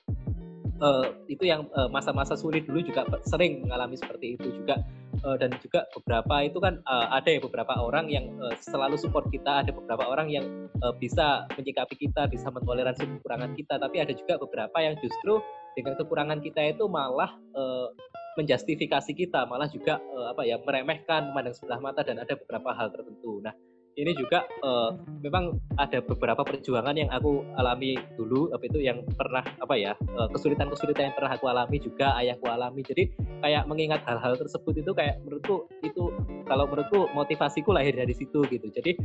[0.84, 4.84] uh, itu yang masa-masa uh, sulit dulu juga sering mengalami seperti itu juga.
[5.24, 9.30] Uh, dan juga beberapa itu kan uh, ada ya beberapa orang yang uh, selalu support
[9.32, 10.44] kita ada beberapa orang yang
[10.84, 13.80] uh, bisa menyikapi kita bisa mentoleransi kekurangan kita.
[13.80, 15.40] Tapi ada juga beberapa yang justru
[15.80, 17.88] dengan kekurangan kita itu malah uh,
[18.36, 22.90] menjustifikasi kita malah juga uh, apa ya meremehkan memandang sebelah mata dan ada beberapa hal
[22.90, 23.40] tertentu.
[23.46, 23.54] Nah
[23.94, 29.46] ini juga uh, memang ada beberapa perjuangan yang aku alami dulu apa itu yang pernah
[29.62, 32.82] apa ya uh, kesulitan-kesulitan yang pernah aku alami juga ayahku alami.
[32.82, 36.10] Jadi kayak mengingat hal-hal tersebut itu kayak menurutku itu
[36.50, 38.68] kalau menurutku motivasiku lahir dari situ gitu.
[38.74, 38.98] Jadi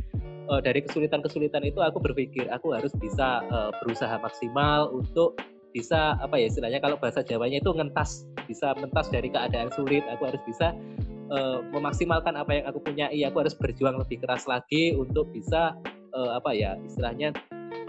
[0.49, 5.37] uh, dari kesulitan-kesulitan itu aku berpikir aku harus bisa uh, berusaha maksimal untuk
[5.69, 10.25] bisa apa ya istilahnya kalau bahasa Jawanya itu ngentas bisa mentas dari keadaan sulit aku
[10.25, 10.73] harus bisa
[11.31, 13.07] uh, memaksimalkan apa yang aku punya.
[13.09, 15.77] Iya aku harus berjuang lebih keras lagi untuk bisa
[16.13, 17.33] uh, apa ya istilahnya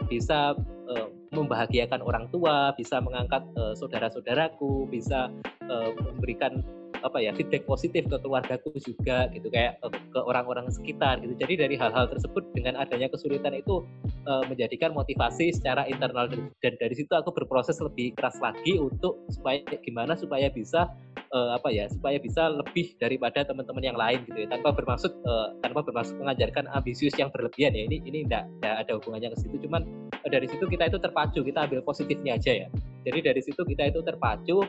[0.09, 0.57] bisa
[0.89, 5.31] uh, membahagiakan orang tua bisa mengangkat uh, saudara-saudaraku bisa
[5.71, 6.61] uh, memberikan
[7.01, 9.81] apa ya feedback positif ke keluargaku juga gitu kayak
[10.13, 11.33] ke orang-orang sekitar gitu.
[11.33, 13.85] Jadi dari hal-hal tersebut dengan adanya kesulitan itu
[14.27, 19.61] uh, menjadikan motivasi secara internal dan dari situ aku berproses lebih keras lagi untuk supaya
[19.85, 20.91] gimana supaya bisa
[21.33, 24.49] uh, apa ya supaya bisa lebih daripada teman-teman yang lain gitu ya.
[24.51, 27.87] Tanpa bermaksud uh, tanpa bermaksud mengajarkan ambisius yang berlebihan ya.
[27.87, 29.57] Ini ini enggak, enggak ada hubungannya ke situ.
[29.69, 32.69] Cuman uh, dari situ kita itu terpacu kita ambil positifnya aja ya.
[33.07, 34.61] Jadi dari situ kita itu terpacu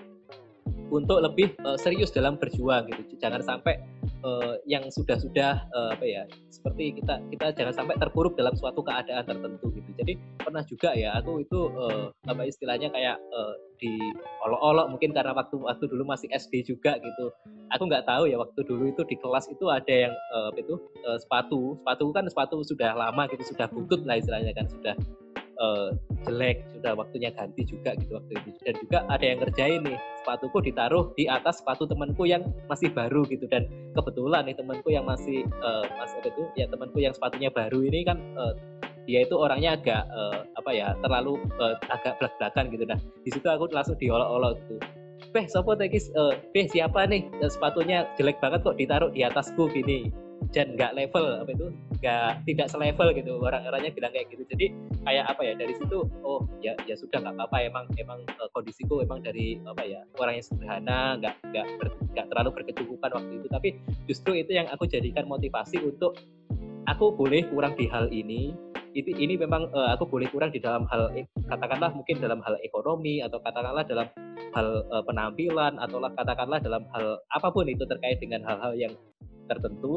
[0.92, 3.18] untuk lebih uh, serius dalam berjuang gitu.
[3.20, 3.80] Jangan sampai
[4.24, 9.26] uh, yang sudah-sudah uh, apa ya seperti kita kita jangan sampai terpuruk dalam suatu keadaan
[9.26, 9.90] tertentu gitu.
[9.98, 13.98] Jadi pernah juga ya aku itu uh, apa istilahnya kayak uh, di
[14.46, 17.34] olok-olok mungkin karena waktu waktu dulu masih SD juga gitu.
[17.74, 20.76] Aku nggak tahu ya waktu dulu itu di kelas itu ada yang uh, apa itu
[21.06, 21.78] uh, sepatu.
[21.82, 24.96] Sepatu kan sepatu sudah lama gitu sudah butut lah istilahnya kan sudah
[25.60, 25.90] uh,
[26.24, 28.50] jelek sudah waktunya ganti juga gitu waktu itu.
[28.64, 33.26] Dan juga ada yang ngerjain nih sepatuku ditaruh di atas sepatu temanku yang masih baru
[33.28, 33.50] gitu.
[33.50, 37.80] Dan kebetulan nih temanku yang masih uh, mas apa itu ya temanku yang sepatunya baru
[37.84, 38.54] ini kan uh,
[39.10, 42.84] dia itu orangnya agak uh, apa ya terlalu uh, agak belak-belakan gitu.
[42.88, 44.78] Nah di situ aku langsung diolok-olok gitu.
[45.32, 47.24] Beh, sopo tekis, uh, Beh siapa nih?
[47.48, 50.12] Sepatunya jelek banget kok ditaruh di atasku gini
[50.50, 51.68] dan nggak level apa itu?
[52.02, 54.44] Nggak tidak selevel gitu orang-orangnya bilang kayak gitu.
[54.50, 54.66] Jadi
[55.06, 59.06] kayak apa ya dari situ oh ya ya sudah nggak apa-apa emang emang uh, kondisiku
[59.06, 61.66] emang dari apa ya orang yang sederhana nggak nggak
[62.18, 63.48] nggak terlalu berkecukupan waktu itu.
[63.48, 63.70] Tapi
[64.10, 66.18] justru itu yang aku jadikan motivasi untuk
[66.90, 68.52] aku boleh kurang di hal ini
[68.92, 71.08] itu ini memang uh, aku boleh kurang di dalam hal
[71.48, 74.08] katakanlah mungkin dalam hal ekonomi atau katakanlah dalam
[74.52, 78.94] hal uh, penampilan atau katakanlah dalam hal apa pun itu terkait dengan hal-hal yang
[79.48, 79.96] tertentu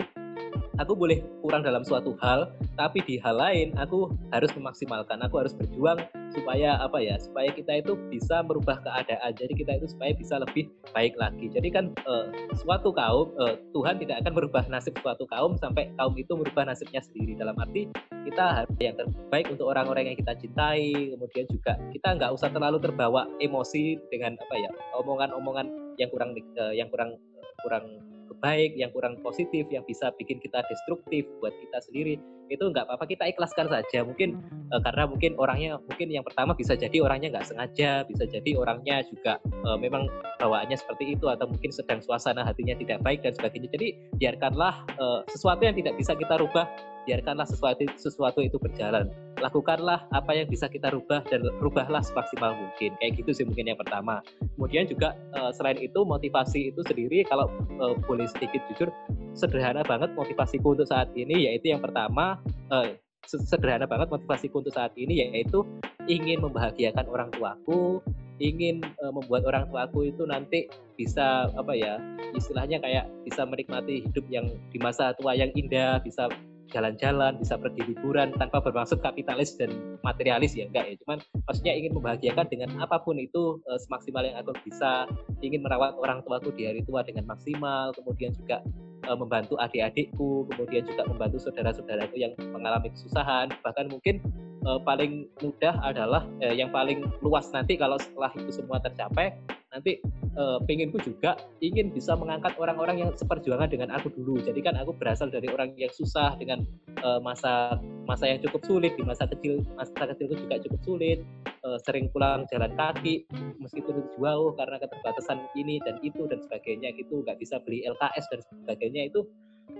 [0.78, 5.22] aku boleh kurang dalam suatu hal tapi di hal lain aku harus memaksimalkan.
[5.26, 6.02] Aku harus berjuang
[6.34, 9.30] supaya apa ya supaya kita itu bisa merubah keadaan.
[9.38, 11.46] Jadi kita itu supaya bisa lebih baik lagi.
[11.50, 12.26] Jadi kan uh,
[12.58, 17.02] suatu kaum uh, Tuhan tidak akan merubah nasib suatu kaum sampai kaum itu merubah nasibnya
[17.02, 17.38] sendiri.
[17.38, 17.86] Dalam arti
[18.26, 21.14] kita harus yang terbaik untuk orang-orang yang kita cintai.
[21.14, 25.66] Kemudian juga kita nggak usah terlalu terbawa emosi dengan apa ya omongan-omongan
[25.98, 27.14] yang kurang uh, yang kurang
[27.62, 28.13] kurang
[28.44, 32.20] baik, yang kurang positif, yang bisa bikin kita destruktif buat kita sendiri,
[32.52, 34.04] itu nggak apa-apa kita ikhlaskan saja.
[34.04, 34.36] Mungkin
[34.68, 39.00] uh, karena mungkin orangnya mungkin yang pertama bisa jadi orangnya nggak sengaja, bisa jadi orangnya
[39.08, 40.04] juga uh, memang
[40.36, 43.72] bawaannya seperti itu atau mungkin sedang suasana hatinya tidak baik dan sebagainya.
[43.72, 43.88] Jadi
[44.20, 46.68] biarkanlah uh, sesuatu yang tidak bisa kita rubah
[47.04, 49.08] biarkanlah sesuatu sesuatu itu berjalan.
[49.40, 52.96] Lakukanlah apa yang bisa kita rubah dan rubahlah semaksimal mungkin.
[53.00, 54.24] Kayak gitu sih mungkin yang pertama.
[54.56, 57.48] Kemudian juga uh, selain itu motivasi itu sendiri kalau
[57.80, 58.88] uh, boleh sedikit jujur
[59.36, 62.40] sederhana banget motivasiku untuk saat ini yaitu yang pertama
[62.72, 62.88] uh,
[63.26, 65.64] sederhana banget motivasiku untuk saat ini yaitu
[66.06, 68.04] ingin membahagiakan orang tuaku
[68.42, 68.82] ingin
[69.14, 70.66] membuat orang tuaku itu nanti
[70.98, 72.02] bisa apa ya
[72.34, 76.26] istilahnya kayak bisa menikmati hidup yang di masa tua yang indah bisa
[76.72, 80.94] jalan-jalan, bisa pergi liburan tanpa bermaksud kapitalis dan materialis ya enggak ya.
[81.04, 85.04] Cuman maksudnya ingin membahagiakan dengan apa pun itu uh, semaksimal yang aku bisa,
[85.44, 88.64] ingin merawat orang tuaku di hari tua dengan maksimal, kemudian juga
[89.10, 94.22] uh, membantu adik-adikku, kemudian juga membantu saudara-saudaraku yang mengalami kesusahan, bahkan mungkin
[94.64, 99.36] uh, paling mudah adalah uh, yang paling luas nanti kalau setelah itu semua tercapai
[99.74, 99.98] nanti
[100.38, 104.38] uh, penginku juga ingin bisa mengangkat orang-orang yang seperjuangan dengan aku dulu.
[104.38, 106.62] Jadi kan aku berasal dari orang yang susah dengan
[107.02, 111.18] uh, masa masa yang cukup sulit di masa kecil masa kecilku juga cukup sulit.
[111.64, 113.24] Uh, sering pulang jalan kaki
[113.56, 118.40] meskipun jauh karena keterbatasan ini dan itu dan sebagainya gitu nggak bisa beli LKS dan
[118.44, 119.24] sebagainya itu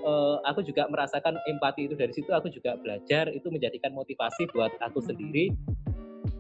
[0.05, 4.73] uh, aku juga merasakan empati itu dari situ aku juga belajar itu menjadikan motivasi buat
[4.81, 5.53] aku sendiri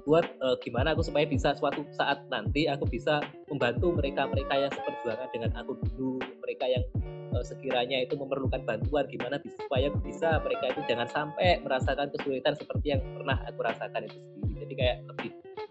[0.04, 5.28] buat uh, gimana aku supaya bisa suatu saat nanti aku bisa membantu mereka-mereka yang seperjuangan
[5.32, 6.84] dengan aku dulu, mereka yang
[7.32, 12.52] uh, sekiranya itu memerlukan bantuan gimana bisa supaya bisa mereka itu jangan sampai merasakan kesulitan
[12.52, 14.52] seperti yang pernah aku rasakan itu sendiri.
[14.68, 15.30] Jadi kayak lebih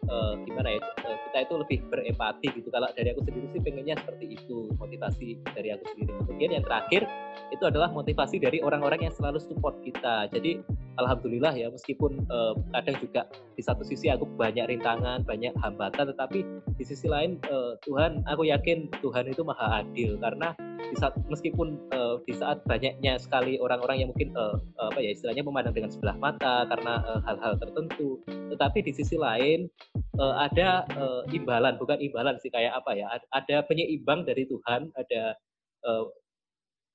[0.09, 2.69] uh, gimana ya uh, kita itu lebih berempati gitu.
[2.69, 6.11] Kalau dari aku sendiri sih pengennya seperti itu motivasi dari aku sendiri.
[6.29, 7.01] Kemudian yang terakhir
[7.49, 10.29] itu adalah motivasi dari orang-orang yang selalu support kita.
[10.29, 10.61] Jadi
[11.01, 13.21] alhamdulillah ya meskipun uh, kadang juga
[13.57, 16.45] di satu sisi aku banyak rintangan banyak hambatan tetapi
[16.77, 20.17] di sisi lain uh, Tuhan aku yakin Tuhan itu maha adil.
[20.21, 20.53] Karena
[20.93, 25.41] di saat meskipun uh, di saat banyaknya sekali orang-orang yang mungkin uh, apa ya istilahnya
[25.41, 28.21] memandang dengan sebelah mata karena hal-hal uh, tertentu
[28.53, 29.65] tetapi di sisi lain
[30.19, 35.37] uh, ada uh, imbalan bukan imbalan sih kayak apa ya ada penyeimbang dari Tuhan ada
[35.85, 36.05] uh,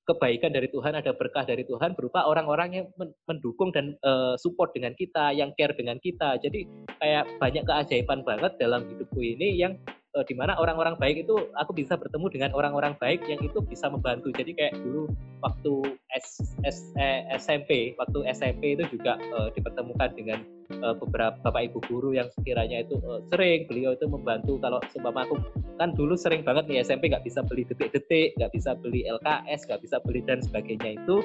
[0.08, 2.86] kebaikan dari Tuhan ada berkah dari Tuhan berupa orang-orang yang
[3.28, 6.40] mendukung dan uh, support dengan kita yang care dengan kita.
[6.40, 6.64] Jadi
[6.96, 9.76] kayak banyak keajaiban banget dalam hidupku ini yang
[10.16, 13.90] uh, di mana orang-orang baik itu aku bisa bertemu dengan orang-orang baik yang itu bisa
[13.90, 14.32] membantu.
[14.32, 15.12] Jadi kayak dulu
[15.44, 15.74] waktu
[16.16, 20.40] S, S, eh, SMP waktu SMP itu juga uh, dipertemukan dengan
[20.80, 24.56] uh, beberapa bapak ibu guru yang sekiranya itu uh, sering beliau itu membantu.
[24.62, 25.36] Kalau seumpama aku
[25.78, 29.80] kan dulu sering banget nih SMP nggak bisa beli detik-detik nggak bisa beli LKS nggak
[29.86, 31.22] bisa beli dan sebagainya itu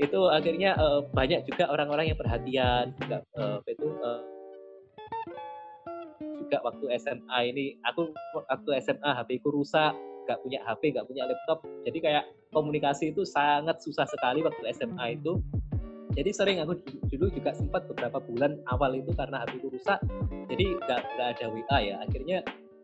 [0.00, 4.22] itu akhirnya uh, banyak juga orang-orang yang perhatian juga uh, itu uh,
[6.20, 9.96] juga waktu SMA ini aku waktu SMA HP ku rusak
[10.28, 11.64] nggak punya HP nggak punya laptop.
[11.82, 15.40] Jadi kayak komunikasi itu sangat susah sekali waktu SMA itu.
[16.10, 16.74] Jadi sering aku
[17.06, 19.98] dulu juga sempat beberapa bulan awal itu karena HP rusak
[20.50, 21.94] jadi nggak nggak ada WA ya.
[22.02, 22.38] Akhirnya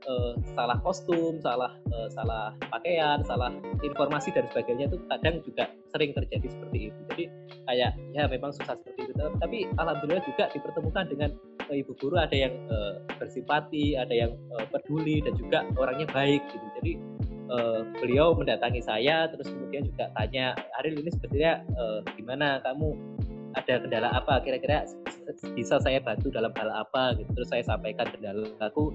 [0.06, 3.50] uh, salah kostum salah uh, salah pakaian salah
[3.82, 7.00] informasi dan sebagainya itu kadang juga sering terjadi seperti itu.
[7.10, 7.24] Jadi
[7.66, 9.12] kayak ya memang susah seperti itu.
[9.42, 11.30] Tapi alhamdulillah juga dipertemukan dengan
[11.74, 16.66] ibu guru ada yang uh, bersimpati ada yang uh, peduli dan juga orangnya baik gitu.
[16.78, 16.92] Jadi
[17.50, 22.62] uh, beliau mendatangi saya terus kemudian juga tanya Ariel ini sebetulnya uh, gimana?
[22.62, 22.94] Kamu
[23.56, 24.44] ada kendala apa?
[24.44, 24.84] Kira-kira
[25.56, 27.16] bisa saya bantu dalam hal apa?
[27.18, 27.30] Gitu.
[27.34, 28.92] Terus saya sampaikan kendala aku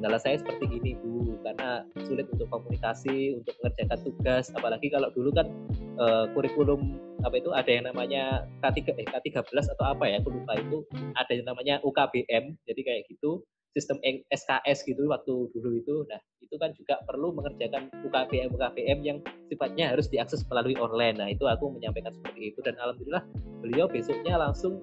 [0.00, 5.28] kendala saya seperti ini bu karena sulit untuk komunikasi untuk mengerjakan tugas apalagi kalau dulu
[5.36, 5.52] kan
[6.00, 10.56] uh, kurikulum apa itu ada yang namanya K3 eh, K13 atau apa ya aku lupa
[10.56, 10.88] itu
[11.20, 14.02] ada yang namanya UKBM jadi kayak gitu sistem
[14.34, 16.02] SKS gitu waktu dulu itu.
[16.10, 21.22] Nah, itu kan juga perlu mengerjakan UKBM UKBM yang sifatnya harus diakses melalui online.
[21.22, 23.22] Nah, itu aku menyampaikan seperti itu dan alhamdulillah
[23.62, 24.82] beliau besoknya langsung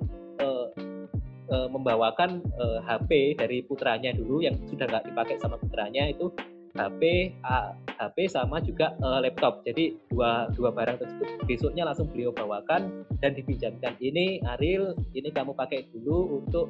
[1.52, 6.32] uh, membawakan uh, eh, HP dari putranya dulu yang sudah nggak dipakai sama putranya itu
[6.78, 9.66] HP, uh, HP sama juga uh, laptop.
[9.66, 13.98] Jadi dua dua barang tersebut besoknya langsung beliau bawakan dan dipinjamkan.
[13.98, 16.70] Ini Ariel, ini kamu pakai dulu untuk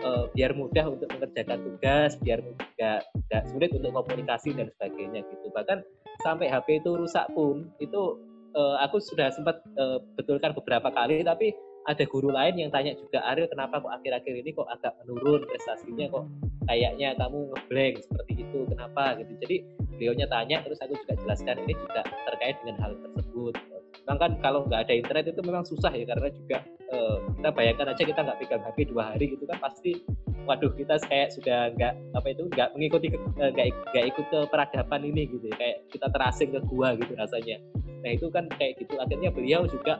[0.00, 5.46] uh, biar mudah untuk mengerjakan tugas, biar nggak nggak sulit untuk komunikasi dan sebagainya gitu.
[5.52, 5.84] Bahkan
[6.24, 8.16] sampai HP itu rusak pun itu
[8.56, 11.52] uh, aku sudah sempat uh, betulkan beberapa kali, tapi
[11.82, 16.06] ada guru lain yang tanya juga Ariel kenapa kok akhir-akhir ini kok agak menurun prestasinya
[16.06, 16.24] kok
[16.70, 19.18] kayaknya kamu ngeblank seperti itu kenapa?
[19.18, 19.32] Gitu.
[19.42, 19.56] Jadi
[19.98, 23.54] beliaunya tanya terus aku juga jelaskan ini juga terkait dengan hal tersebut.
[24.02, 26.58] Memang kan kalau nggak ada internet itu memang susah ya karena juga
[26.90, 30.02] uh, kita bayangkan aja kita nggak pegang HP dua hari gitu kan pasti
[30.42, 35.30] waduh kita kayak sudah nggak apa itu nggak mengikuti eh, nggak ikut ke peradaban ini
[35.30, 37.62] gitu ya kayak kita terasing ke gua gitu rasanya
[38.02, 38.98] nah itu kan kayak gitu.
[38.98, 39.98] Akhirnya beliau juga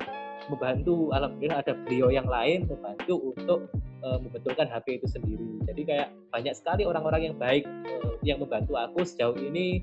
[0.51, 3.61] membantu alhamdulillah ada beliau yang lain membantu untuk
[4.03, 5.63] uh, membetulkan HP itu sendiri.
[5.69, 9.83] Jadi kayak banyak sekali orang-orang yang baik uh, yang membantu aku sejauh ini.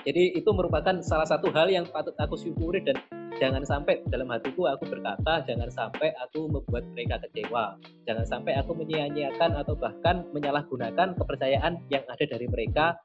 [0.00, 2.96] Jadi itu merupakan salah satu hal yang patut aku syukuri dan
[3.36, 7.76] jangan sampai dalam hatiku aku berkata jangan sampai aku membuat mereka kecewa.
[8.08, 12.96] Jangan sampai aku menyia-nyiakan atau bahkan menyalahgunakan kepercayaan yang ada dari mereka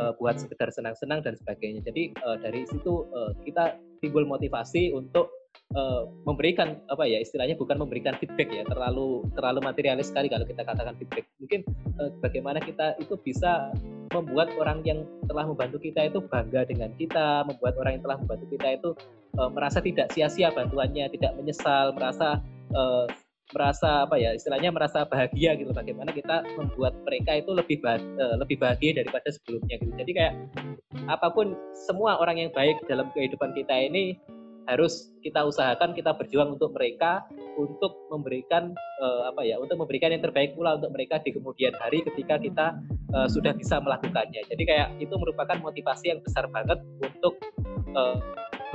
[0.00, 1.84] uh, buat sekedar senang-senang dan sebagainya.
[1.84, 3.04] Jadi dari situ
[3.44, 5.30] kita timbul motivasi untuk
[5.76, 10.62] uh, memberikan apa ya istilahnya bukan memberikan feedback ya terlalu terlalu materialis sekali kalau kita
[10.64, 11.24] katakan feedback.
[11.42, 11.60] Mungkin
[12.00, 13.72] uh, bagaimana kita itu bisa
[14.08, 18.46] membuat orang yang telah membantu kita itu bangga dengan kita membuat orang yang telah membantu
[18.56, 18.90] kita itu
[19.36, 22.40] uh, merasa tidak sia-sia bantuannya tidak menyesal merasa
[22.72, 23.04] uh,
[23.56, 27.96] merasa apa ya istilahnya merasa bahagia gitu bagaimana kita membuat mereka itu lebih bah,
[28.40, 29.92] lebih bahagia daripada sebelumnya gitu.
[29.96, 30.34] Jadi kayak
[31.08, 31.56] apa pun
[31.88, 34.20] semua orang yang baik dalam kehidupan kita ini
[34.68, 37.24] harus kita usahakan kita berjuang untuk mereka
[37.56, 42.04] untuk memberikan uh, apa ya untuk memberikan yang terbaik pula untuk mereka di kemudian hari
[42.04, 42.66] ketika kita
[43.16, 44.44] uh, sudah bisa melakukannya.
[44.44, 47.40] Jadi kayak itu merupakan motivasi yang besar banget untuk
[47.96, 48.20] uh,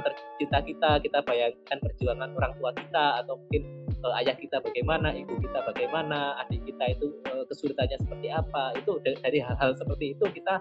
[0.01, 3.61] tercinta kita kita bayangkan perjuangan orang tua kita atau mungkin
[4.03, 8.75] uh, ayah kita bagaimana, ibu kita bagaimana, adik kita itu uh, kesulitannya seperti apa.
[8.77, 10.59] Itu dari hal-hal seperti itu kita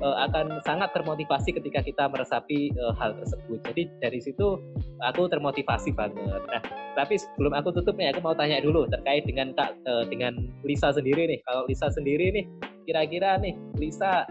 [0.00, 3.58] uh, akan sangat termotivasi ketika kita meresapi uh, hal tersebut.
[3.68, 4.58] Jadi dari situ
[5.02, 6.42] aku termotivasi banget.
[6.48, 6.62] Nah,
[6.94, 10.94] tapi sebelum aku tutup nih, aku mau tanya dulu terkait dengan Kak uh, dengan Lisa
[10.94, 11.38] sendiri nih.
[11.42, 12.44] Kalau Lisa sendiri nih,
[12.86, 14.24] kira-kira nih Lisa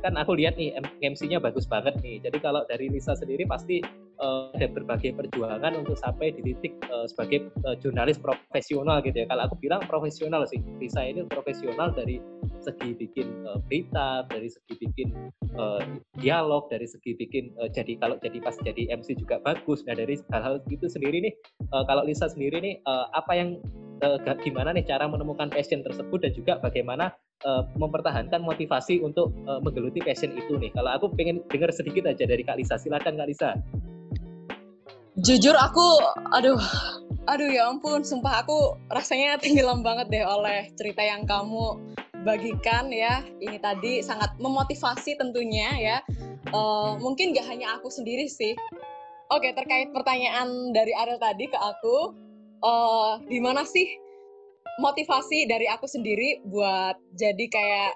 [0.00, 2.20] kan aku lihat nih MC-nya bagus banget nih.
[2.24, 3.80] Jadi kalau dari Lisa sendiri pasti
[4.20, 9.26] uh, ada berbagai perjuangan untuk sampai di titik uh, sebagai uh, jurnalis profesional gitu ya.
[9.28, 12.20] Kalau aku bilang profesional sih, Lisa ini profesional dari
[12.64, 15.08] segi bikin uh, berita, dari segi bikin
[15.54, 15.82] uh,
[16.18, 19.86] dialog, dari segi bikin uh, jadi kalau jadi pas jadi MC juga bagus.
[19.86, 21.34] Nah dari hal-hal itu sendiri nih,
[21.70, 23.60] uh, kalau Lisa sendiri nih uh, apa yang
[24.02, 27.14] uh, gimana nih cara menemukan passion tersebut dan juga bagaimana
[27.76, 29.28] mempertahankan motivasi untuk
[29.60, 30.72] menggeluti passion itu nih.
[30.72, 33.52] Kalau aku pengen dengar sedikit aja dari Kak Lisa, silakan Kak Lisa.
[35.16, 35.96] Jujur aku,
[36.36, 36.60] aduh,
[37.24, 41.80] aduh ya ampun, sumpah aku rasanya tenggelam banget deh oleh cerita yang kamu
[42.20, 43.24] bagikan ya.
[43.40, 45.98] Ini tadi sangat memotivasi tentunya ya.
[46.52, 48.52] Uh, mungkin gak hanya aku sendiri sih.
[49.32, 52.12] Oke, terkait pertanyaan dari Ariel tadi ke aku,
[52.60, 53.88] uh, gimana sih
[54.84, 57.92] motivasi dari aku sendiri buat jadi kayak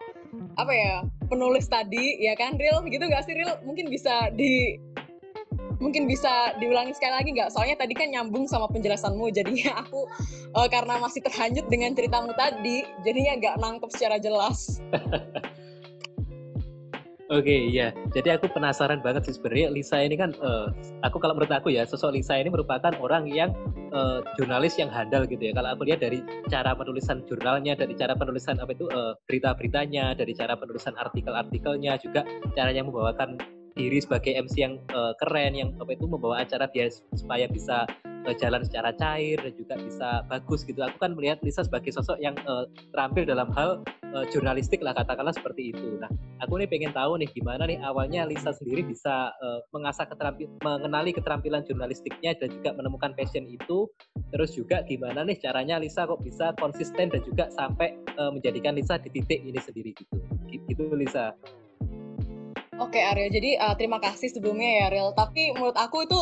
[0.56, 0.94] apa ya
[1.28, 4.80] penulis tadi ya kan real gitu nggak sih real mungkin bisa di
[5.80, 10.04] mungkin bisa diulangi sekali lagi nggak soalnya tadi kan nyambung sama penjelasanmu jadinya aku
[10.54, 14.78] uh, karena masih terhanyut dengan ceritamu tadi jadinya nggak nangkep secara jelas
[17.30, 17.94] Oke, okay, iya.
[18.10, 20.74] Jadi aku penasaran banget sih sebenarnya Lisa ini kan, uh,
[21.06, 23.54] aku kalau menurut aku ya, sosok Lisa ini merupakan orang yang
[23.94, 25.54] uh, jurnalis yang handal gitu ya.
[25.54, 30.34] Kalau aku lihat dari cara penulisan jurnalnya, dari cara penulisan apa itu uh, berita-beritanya, dari
[30.34, 32.26] cara penulisan artikel-artikelnya, juga
[32.58, 33.38] caranya membawakan
[33.80, 37.88] diri sebagai MC yang uh, keren, yang apa itu membawa acara dia supaya bisa
[38.28, 40.84] uh, jalan secara cair dan juga bisa bagus gitu.
[40.84, 43.80] Aku kan melihat Lisa sebagai sosok yang uh, terampil dalam hal
[44.12, 45.96] uh, jurnalistik lah katakanlah seperti itu.
[45.96, 46.12] Nah,
[46.44, 51.10] aku nih pengen tahu nih gimana nih awalnya Lisa sendiri bisa uh, mengasah keterampilan, mengenali
[51.16, 53.88] keterampilan jurnalistiknya dan juga menemukan passion itu.
[54.30, 59.00] Terus juga gimana nih caranya Lisa kok bisa konsisten dan juga sampai uh, menjadikan Lisa
[59.00, 60.16] di titik ini sendiri gitu.
[60.50, 61.32] Gitu Lisa.
[62.80, 65.12] Oke Ariel, jadi uh, terima kasih sebelumnya ya Ariel.
[65.12, 66.20] Tapi menurut aku itu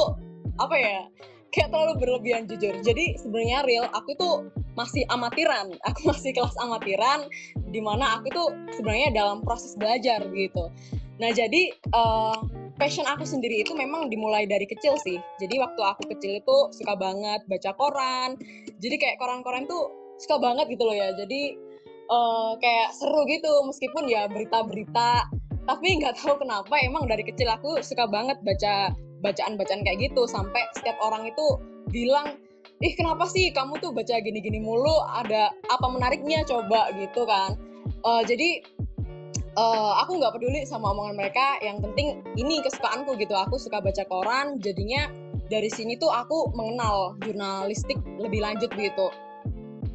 [0.59, 1.06] apa ya?
[1.54, 2.74] Kayak terlalu berlebihan jujur.
[2.82, 4.28] Jadi sebenarnya Ariel, aku itu
[4.74, 5.70] masih amatiran.
[5.94, 7.30] Aku masih kelas amatiran,
[7.70, 10.70] di mana aku tuh sebenarnya dalam proses belajar gitu.
[11.18, 12.38] Nah jadi uh,
[12.78, 15.18] passion aku sendiri itu memang dimulai dari kecil sih.
[15.42, 18.38] Jadi waktu aku kecil itu suka banget baca koran.
[18.78, 19.90] Jadi kayak koran-koran tuh
[20.22, 21.11] suka banget gitu loh ya.
[21.11, 21.59] Jadi
[22.06, 25.26] uh, kayak seru gitu meskipun ya berita-berita
[25.68, 30.64] tapi nggak tahu kenapa emang dari kecil aku suka banget baca bacaan-bacaan kayak gitu sampai
[30.72, 31.44] setiap orang itu
[31.92, 32.40] bilang
[32.80, 34.94] ih kenapa sih kamu tuh baca gini-gini mulu?
[35.12, 36.46] Ada apa menariknya?
[36.46, 37.58] Coba gitu kan.
[38.06, 38.62] Uh, jadi
[39.58, 43.34] uh, aku nggak peduli sama omongan mereka yang penting ini kesukaanku gitu.
[43.34, 45.10] Aku suka baca koran jadinya
[45.50, 49.10] dari sini tuh aku mengenal jurnalistik lebih lanjut gitu.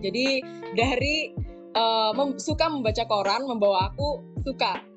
[0.03, 0.43] Jadi
[0.75, 1.31] dari
[1.79, 4.92] uh, mem suka membaca koran membawa aku suka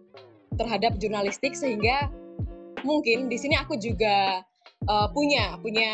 [0.57, 2.11] terhadap jurnalistik sehingga
[2.82, 4.42] mungkin di sini aku juga
[4.88, 5.92] uh, punya punya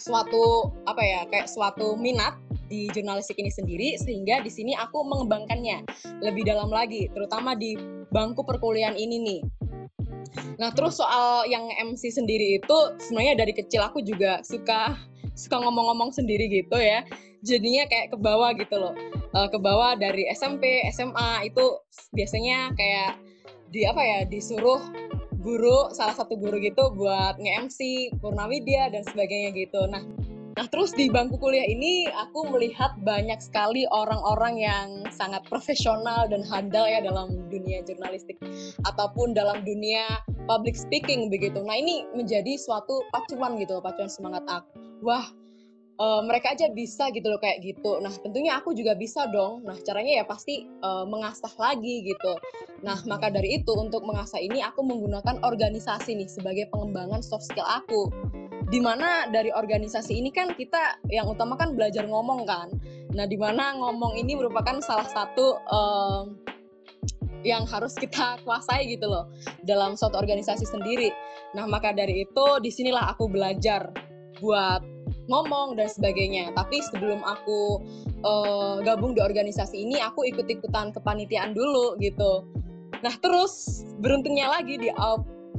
[0.00, 2.40] suatu apa ya kayak suatu minat
[2.70, 5.84] di jurnalistik ini sendiri sehingga di sini aku mengembangkannya
[6.22, 7.74] lebih dalam lagi terutama di
[8.14, 9.40] bangku perkuliahan ini nih.
[10.62, 14.94] Nah terus soal yang MC sendiri itu sebenarnya dari kecil aku juga suka
[15.40, 17.00] suka ngomong-ngomong sendiri gitu ya.
[17.40, 18.92] Jadinya kayak ke bawah gitu loh.
[19.32, 21.64] Uh, ke bawah dari SMP SMA itu
[22.12, 23.16] biasanya kayak
[23.72, 24.82] di apa ya disuruh
[25.40, 29.80] guru salah satu guru gitu buat nge-MC Purnawidya dan sebagainya gitu.
[29.88, 30.04] Nah
[30.60, 36.44] Nah, terus di bangku kuliah ini aku melihat banyak sekali orang-orang yang sangat profesional dan
[36.44, 38.36] handal ya dalam dunia jurnalistik
[38.84, 41.64] ataupun dalam dunia public speaking begitu.
[41.64, 44.68] Nah, ini menjadi suatu pacuan gitu, pacuan semangat aku.
[45.00, 45.32] Wah,
[45.96, 48.00] uh, mereka aja bisa gitu loh kayak gitu.
[48.00, 49.64] Nah tentunya aku juga bisa dong.
[49.64, 52.36] Nah caranya ya pasti uh, mengasah lagi gitu.
[52.84, 57.64] Nah maka dari itu untuk mengasah ini aku menggunakan organisasi nih sebagai pengembangan soft skill
[57.64, 58.12] aku.
[58.70, 62.70] Di mana dari organisasi ini kan kita yang utama kan belajar ngomong kan.
[63.10, 66.22] Nah di mana ngomong ini merupakan salah satu uh,
[67.42, 69.26] yang harus kita kuasai gitu loh
[69.66, 71.10] dalam suatu organisasi sendiri.
[71.58, 73.90] Nah maka dari itu di sinilah aku belajar
[74.38, 74.86] buat
[75.26, 76.54] ngomong dan sebagainya.
[76.54, 77.82] Tapi sebelum aku
[78.22, 82.46] uh, gabung di organisasi ini, aku ikut-ikutan kepanitiaan dulu gitu.
[83.00, 84.90] Nah terus beruntungnya lagi di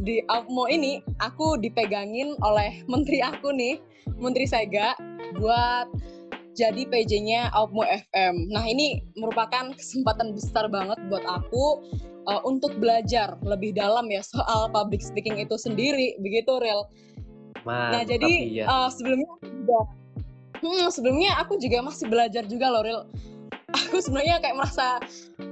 [0.01, 3.79] di Alpmo ini aku dipegangin oleh menteri aku nih,
[4.17, 4.95] Menteri Sega
[5.39, 5.87] buat
[6.51, 8.51] jadi PJ-nya Alpmo FM.
[8.51, 11.79] Nah ini merupakan kesempatan besar banget buat aku
[12.27, 16.87] uh, untuk belajar lebih dalam ya soal public speaking itu sendiri, begitu real.
[17.61, 18.65] Mantap, nah jadi iya.
[18.65, 19.79] uh, sebelumnya juga
[20.61, 23.01] hmm, sebelumnya aku juga masih belajar juga loh real
[23.73, 24.87] aku sebenarnya kayak merasa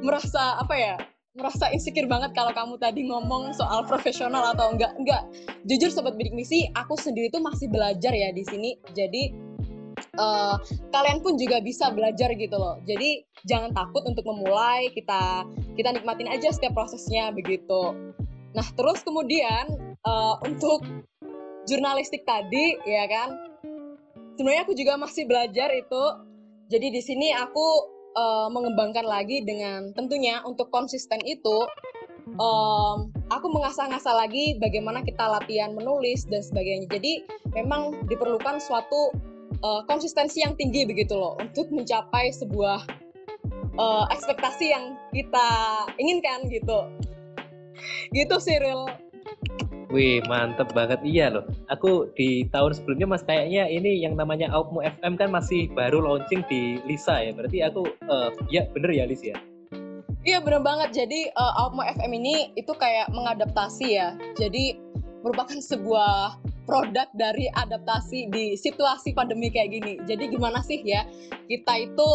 [0.02, 0.96] merasa apa ya
[1.38, 4.98] merasa insecure banget kalau kamu tadi ngomong soal profesional atau enggak.
[4.98, 5.24] Enggak.
[5.70, 8.74] Jujur sobat bidik misi aku sendiri tuh masih belajar ya di sini.
[8.98, 9.30] Jadi
[10.18, 10.58] uh,
[10.90, 12.82] kalian pun juga bisa belajar gitu loh.
[12.90, 14.90] Jadi jangan takut untuk memulai.
[14.90, 15.46] Kita
[15.78, 17.94] kita nikmatin aja setiap prosesnya begitu.
[18.58, 19.70] Nah terus kemudian
[20.10, 20.82] uh, untuk
[21.70, 23.30] jurnalistik tadi ya kan?
[24.34, 26.04] Sebenarnya aku juga masih belajar itu.
[26.70, 31.66] Jadi di sini aku uh, mengembangkan lagi dengan tentunya untuk konsisten itu
[32.38, 36.88] um, aku mengasah-ngasah lagi bagaimana kita latihan menulis dan sebagainya.
[36.90, 37.26] Jadi
[37.58, 39.14] memang diperlukan suatu
[39.66, 42.86] uh, konsistensi yang tinggi begitu loh untuk mencapai sebuah
[43.80, 45.50] uh, ekspektasi yang kita
[45.98, 46.90] inginkan gitu.
[48.12, 48.92] Gitu Cyril
[49.90, 51.02] Wih, mantep banget.
[51.02, 51.50] Iya loh.
[51.74, 56.46] Aku di tahun sebelumnya Mas kayaknya ini yang namanya Aupmu FM kan masih baru launching
[56.46, 57.34] di Lisa ya.
[57.34, 59.34] Berarti aku uh, ya bener ya Lis ya.
[60.22, 60.94] Iya bener banget.
[60.94, 64.14] Jadi uh, Aupmu FM ini itu kayak mengadaptasi ya.
[64.38, 64.78] Jadi
[65.26, 66.38] merupakan sebuah
[66.70, 69.98] produk dari adaptasi di situasi pandemi kayak gini.
[70.06, 71.02] Jadi gimana sih ya
[71.50, 72.10] kita itu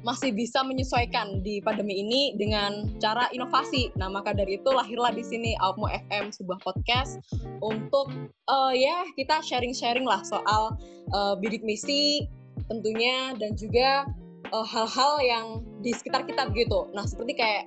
[0.00, 3.92] masih bisa menyesuaikan di pandemi ini dengan cara inovasi.
[4.00, 7.20] Nah, maka dari itu lahirlah di sini Almo FM sebuah podcast
[7.60, 8.08] untuk
[8.48, 10.76] uh, ya kita sharing-sharing lah soal
[11.12, 12.24] uh, bidik misi
[12.70, 14.06] tentunya dan juga
[14.46, 15.46] eh, hal-hal uh, yang
[15.82, 16.86] di sekitar kita begitu.
[16.94, 17.64] Nah, seperti kayak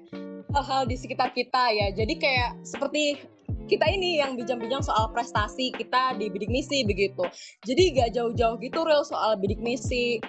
[0.56, 1.92] hal-hal di sekitar kita ya.
[1.92, 3.20] Jadi kayak seperti
[3.68, 7.24] kita ini yang bijang-bijang soal prestasi kita di bidik misi begitu.
[7.64, 10.20] Jadi gak jauh-jauh gitu real soal bidik misi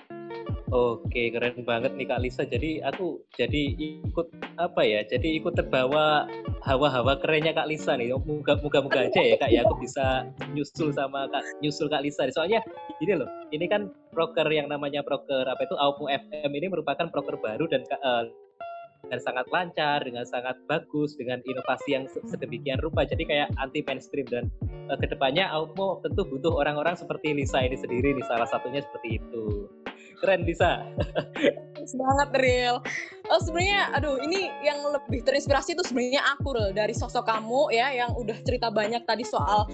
[0.74, 2.42] Oke, keren banget nih Kak Lisa.
[2.42, 4.26] Jadi aku jadi ikut
[4.58, 5.06] apa ya?
[5.06, 6.26] Jadi ikut terbawa
[6.66, 8.10] hawa-hawa kerennya Kak Lisa nih.
[8.10, 12.26] Moga-moga aja ya Kak ya aku bisa nyusul sama Kak nyusul Kak Lisa.
[12.34, 12.58] Soalnya
[12.98, 17.38] gini loh, ini kan broker yang namanya broker apa itu Aupu FM ini merupakan broker
[17.38, 18.26] baru dan uh,
[19.06, 23.06] dengan sangat lancar, dengan sangat bagus, dengan inovasi yang sedemikian rupa.
[23.06, 24.50] Jadi kayak anti mainstream dan
[24.90, 29.22] uh, ke depannya Aupo tentu butuh orang-orang seperti Lisa ini sendiri nih salah satunya seperti
[29.22, 29.70] itu
[30.24, 30.80] keren bisa.
[31.84, 32.80] Banget real
[33.32, 37.88] oh sebenarnya aduh ini yang lebih terinspirasi itu sebenarnya aku real dari sosok kamu ya
[37.92, 39.64] yang udah cerita banyak tadi soal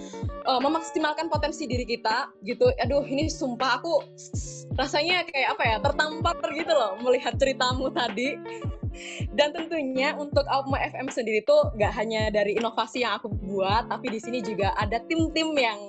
[0.47, 2.71] uh, memaksimalkan potensi diri kita gitu.
[2.79, 4.07] Aduh ini sumpah aku
[4.79, 8.39] rasanya kayak apa ya tertampar gitu loh melihat ceritamu tadi.
[9.31, 14.11] Dan tentunya untuk Alpma FM sendiri itu gak hanya dari inovasi yang aku buat, tapi
[14.11, 15.79] di sini juga ada tim-tim yang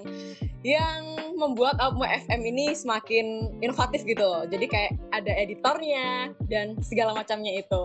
[0.62, 4.46] yang membuat Alpma FM ini semakin inovatif gitu.
[4.46, 7.82] Jadi kayak ada editornya dan segala macamnya itu.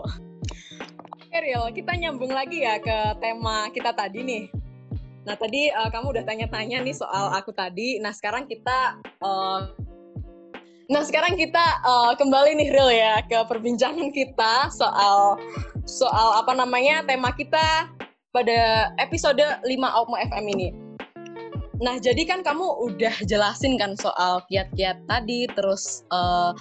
[1.18, 4.44] Oke Riel, kita nyambung lagi ya ke tema kita tadi nih.
[5.26, 7.98] Nah tadi uh, kamu udah tanya-tanya nih soal aku tadi.
[8.00, 9.68] Nah sekarang kita uh,
[10.88, 15.36] Nah sekarang kita uh, kembali nih real ya ke perbincangan kita soal
[15.84, 17.92] soal apa namanya tema kita
[18.32, 20.87] pada episode 5 Outmo FM ini.
[21.78, 26.54] Nah jadi kan kamu udah jelasin kan soal kiat-kiat tadi, terus uh,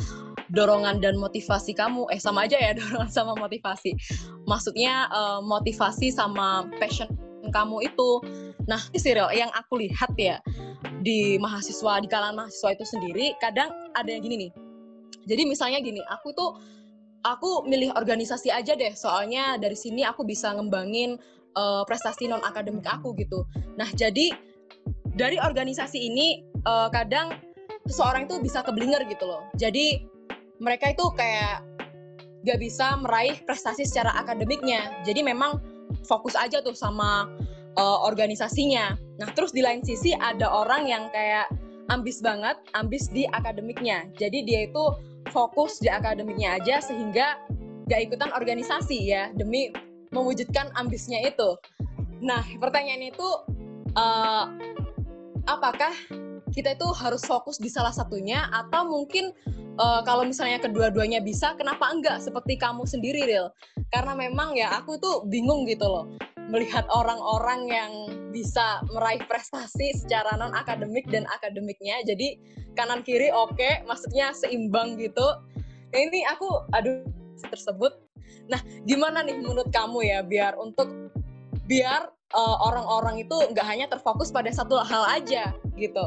[0.52, 3.96] dorongan dan motivasi kamu, eh sama aja ya dorongan sama motivasi.
[4.44, 7.08] Maksudnya uh, motivasi sama passion
[7.48, 8.10] kamu itu.
[8.66, 10.42] Nah, serial yang aku lihat ya
[11.00, 14.52] di mahasiswa di kalangan mahasiswa itu sendiri kadang ada yang gini nih.
[15.26, 16.58] Jadi misalnya gini, aku tuh
[17.26, 21.18] aku milih organisasi aja deh, soalnya dari sini aku bisa ngembangin
[21.58, 23.46] uh, prestasi non akademik aku gitu.
[23.74, 24.30] Nah, jadi
[25.16, 27.40] dari organisasi ini uh, kadang
[27.88, 29.42] seseorang itu bisa keblinger gitu loh.
[29.56, 30.04] Jadi
[30.60, 31.64] mereka itu kayak
[32.44, 35.02] gak bisa meraih prestasi secara akademiknya.
[35.02, 35.58] Jadi memang
[36.04, 37.26] fokus aja tuh sama
[37.80, 38.94] uh, organisasinya.
[39.18, 41.48] Nah, terus di lain sisi ada orang yang kayak
[41.88, 44.06] ambis banget, ambis di akademiknya.
[44.20, 44.84] Jadi dia itu
[45.32, 47.40] fokus di akademiknya aja sehingga
[47.88, 49.72] gak ikutan organisasi ya demi
[50.12, 51.56] mewujudkan ambisnya itu.
[52.22, 53.28] Nah, pertanyaan itu
[53.98, 54.48] uh,
[55.46, 55.94] apakah
[56.52, 58.46] kita itu harus fokus di salah satunya?
[58.52, 59.32] Atau mungkin
[59.78, 62.22] uh, kalau misalnya kedua-duanya bisa, kenapa enggak?
[62.22, 63.50] Seperti kamu sendiri, Ril?
[63.90, 66.06] Karena memang ya aku tuh bingung gitu loh
[66.46, 67.92] melihat orang-orang yang
[68.30, 72.06] bisa meraih prestasi secara non akademik dan akademiknya.
[72.06, 72.38] Jadi
[72.78, 75.26] kanan kiri oke okay, maksudnya seimbang gitu.
[75.90, 77.02] Nah, ini aku aduh
[77.50, 77.98] tersebut.
[78.46, 80.86] Nah gimana nih menurut kamu ya biar untuk
[81.66, 86.06] biar uh, orang-orang itu nggak hanya terfokus pada satu hal aja gitu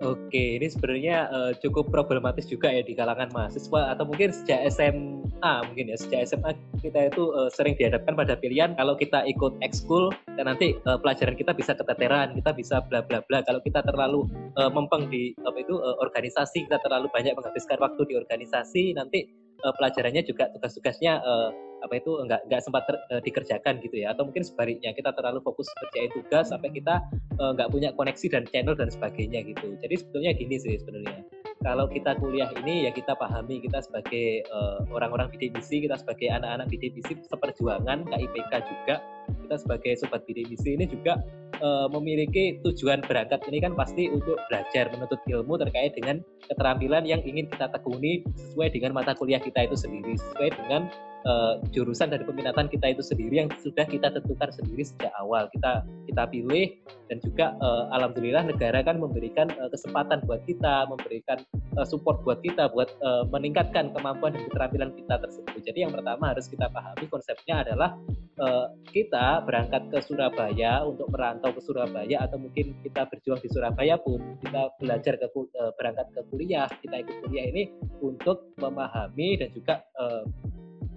[0.00, 5.52] Oke, ini sebenarnya uh, cukup problematis juga ya di kalangan mahasiswa atau mungkin sejak SMA
[5.68, 10.08] mungkin ya sejak SMA kita itu uh, sering dihadapkan pada pilihan kalau kita ikut ekskul
[10.40, 13.44] dan nanti uh, pelajaran kita bisa keteteran, kita bisa bla bla bla.
[13.44, 14.24] Kalau kita terlalu
[14.56, 19.28] uh, mempeng di apa itu uh, organisasi, kita terlalu banyak menghabiskan waktu di organisasi, nanti
[19.68, 24.12] uh, pelajarannya juga tugas-tugasnya uh, apa itu enggak enggak sempat ter, uh, dikerjakan gitu ya.
[24.12, 27.02] Atau mungkin sebaliknya kita terlalu fokus kerjain tugas sampai kita
[27.40, 29.76] uh, enggak punya koneksi dan channel dan sebagainya gitu.
[29.80, 31.24] Jadi sebetulnya gini sih sebenarnya.
[31.60, 34.48] Kalau kita kuliah ini ya kita pahami kita sebagai
[34.96, 39.04] orang-orang uh, bidik misi kita sebagai anak-anak bidik misi seperjuangan KIPK juga
[39.44, 41.20] kita sebagai sobat bidik misi ini juga
[41.58, 47.20] uh, memiliki tujuan berangkat ini kan pasti untuk belajar menuntut ilmu terkait dengan keterampilan yang
[47.26, 50.86] ingin kita tekuni sesuai dengan mata kuliah kita itu sendiri sesuai dengan
[51.26, 55.48] uh, jurusan dari peminatan kita itu sendiri yang sudah kita tentukan sendiri sejak awal.
[55.52, 56.76] Kita kita pilih
[57.10, 61.42] dan juga uh, alhamdulillah negara kan memberikan uh, kesempatan buat kita memberikan
[61.76, 65.60] uh, support buat kita buat uh, meningkatkan kemampuan dan keterampilan kita tersebut.
[65.64, 67.96] Jadi yang pertama harus kita pahami konsepnya adalah
[68.40, 74.00] uh, kita berangkat ke Surabaya untuk merantau ke Surabaya atau mungkin kita berjuang di Surabaya
[74.00, 79.48] pun kita belajar ke uh, berangkat ke kuliah kita ikut kuliah ini untuk memahami dan
[79.52, 80.24] juga uh,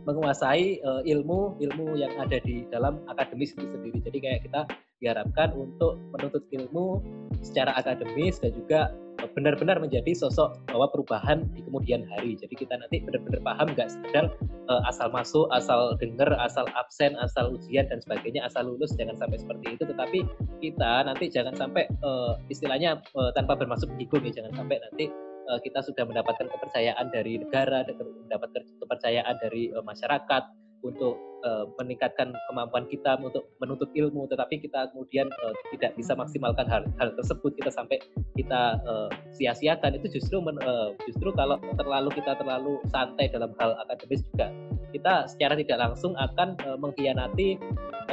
[0.04, 4.00] menguasai uh, ilmu ilmu yang ada di dalam akademis itu sendiri.
[4.04, 4.62] Jadi kayak kita
[5.04, 7.04] diharapkan untuk menuntut ilmu
[7.44, 8.92] secara akademis dan juga
[9.32, 12.36] benar-benar menjadi sosok bahwa perubahan di kemudian hari.
[12.36, 14.26] Jadi kita nanti benar-benar paham nggak sekedar
[14.68, 19.40] uh, asal masuk, asal dengar, asal absen, asal ujian dan sebagainya, asal lulus jangan sampai
[19.40, 19.84] seperti itu.
[19.88, 20.20] Tetapi
[20.60, 25.08] kita nanti jangan sampai uh, istilahnya uh, tanpa bermaksud menyinggung ya, jangan sampai nanti
[25.62, 31.16] kita sudah mendapatkan kepercayaan dari negara, mendapatkan kepercayaan dari uh, masyarakat untuk
[31.48, 36.84] uh, meningkatkan kemampuan kita untuk menuntut ilmu, tetapi kita kemudian uh, tidak bisa maksimalkan hal,
[37.00, 37.98] hal tersebut kita sampai
[38.36, 43.76] kita uh, sia-siakan itu justru men, uh, justru kalau terlalu kita terlalu santai dalam hal
[43.88, 44.52] akademis juga
[44.94, 47.58] kita secara tidak langsung akan uh, mengkhianati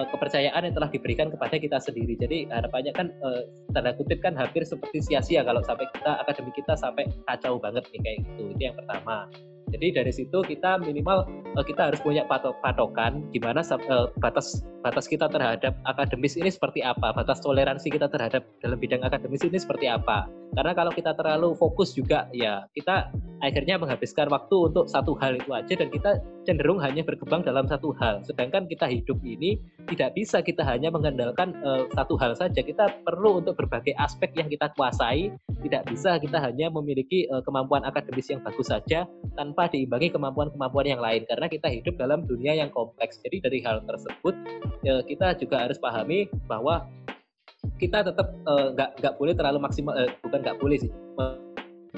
[0.00, 2.16] uh, kepercayaan yang telah diberikan kepada kita sendiri.
[2.16, 3.44] Jadi harapannya kan uh,
[3.76, 8.00] tanda kutip kan hampir seperti sia-sia kalau sampai kita akademik kita sampai kacau banget nih
[8.00, 8.42] kayak gitu.
[8.56, 9.28] Itu yang pertama.
[9.70, 11.24] Jadi dari situ kita minimal
[11.56, 16.80] uh, kita harus punya patok patokan gimana uh, batas batas kita terhadap akademis ini seperti
[16.80, 20.26] apa, batas toleransi kita terhadap dalam bidang akademis ini seperti apa.
[20.56, 25.50] Karena kalau kita terlalu fokus juga ya kita akhirnya menghabiskan waktu untuk satu hal itu
[25.52, 28.20] aja dan kita cenderung hanya berkembang dalam satu hal.
[28.24, 32.60] Sedangkan kita hidup ini tidak bisa kita hanya mengandalkan uh, satu hal saja.
[32.60, 35.32] Kita perlu untuk berbagai aspek yang kita kuasai.
[35.60, 39.04] Tidak bisa kita hanya memiliki uh, kemampuan akademis yang bagus saja
[39.36, 43.20] tanpa diimbangi kemampuan-kemampuan yang lain karena kita hidup dalam dunia yang kompleks.
[43.20, 44.34] Jadi dari hal tersebut
[44.88, 46.88] uh, kita juga harus pahami bahwa
[47.76, 50.92] kita tetap nggak uh, nggak boleh terlalu maksimal uh, bukan nggak boleh sih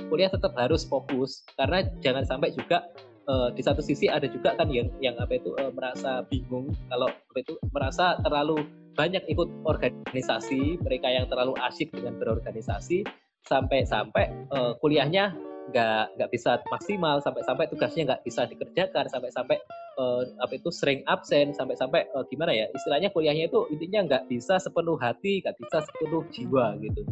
[0.08, 2.84] kuliah tetap harus fokus karena jangan sampai juga
[3.28, 7.08] uh, di satu sisi ada juga kan yang yang apa itu uh, merasa bingung kalau
[7.08, 13.08] apa itu merasa terlalu banyak ikut organisasi mereka yang terlalu asyik dengan berorganisasi
[13.48, 15.32] sampai-sampai uh, kuliahnya
[15.72, 19.56] nggak nggak bisa maksimal sampai-sampai tugasnya nggak bisa dikerjakan sampai-sampai
[19.96, 24.60] uh, apa itu sering absen sampai-sampai uh, gimana ya istilahnya kuliahnya itu intinya nggak bisa
[24.60, 27.02] sepenuh hati nggak bisa sepenuh jiwa gitu.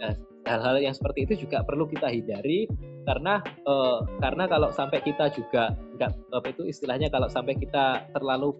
[0.00, 0.12] Nah
[0.46, 2.70] hal-hal yang seperti itu juga perlu kita hindari
[3.04, 8.54] karena uh, karena kalau sampai kita juga nggak apa itu istilahnya kalau sampai kita terlalu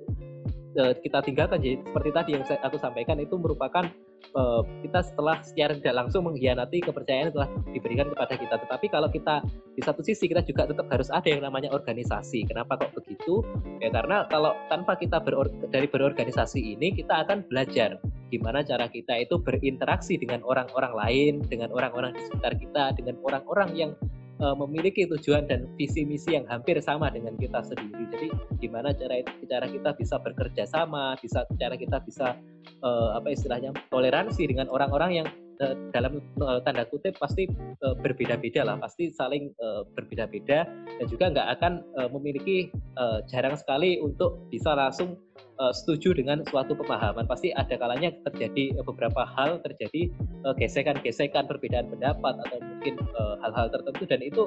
[0.79, 3.87] uh, kita tinggalkan jadi seperti tadi yang saya, aku sampaikan itu merupakan
[4.35, 8.55] uh, kita setelah secara tidak langsung mengkhianati kepercayaan yang telah diberikan kepada kita.
[8.67, 9.35] Tetapi kalau kita
[9.77, 12.49] di satu sisi kita juga tetap harus ada yang namanya organisasi.
[12.49, 13.45] Kenapa kok begitu?
[13.79, 19.23] Ya karena kalau tanpa kita beror dari berorganisasi ini kita akan belajar gimana cara kita
[19.23, 23.93] itu berinteraksi dengan orang-orang lain, dengan orang-orang di sekitar kita, dengan orang-orang yang
[24.41, 28.05] uh, memiliki tujuan dan visi misi yang hampir sama dengan kita sendiri.
[28.13, 28.29] Jadi
[28.61, 32.37] gimana cara cara kita bisa bekerja sama, bisa cara kita bisa
[32.83, 35.29] uh, apa istilahnya toleransi dengan orang-orang yang
[35.61, 37.49] uh, dalam uh, tanda kutip pasti
[37.85, 42.69] uh, berbeda-beda lah, pasti saling uh, berbeda-beda dan juga nggak akan uh, memiliki
[43.01, 45.17] uh, jarang sekali untuk bisa langsung
[45.59, 47.25] uh, setuju dengan suatu pemahaman.
[47.27, 50.13] Pasti ada kalanya terjadi uh, beberapa hal terjadi
[50.45, 52.95] uh, gesekan-gesekan perbedaan pendapat atau mungkin
[53.43, 54.03] hal-hal uh, tertentu.
[54.07, 54.43] Dan itu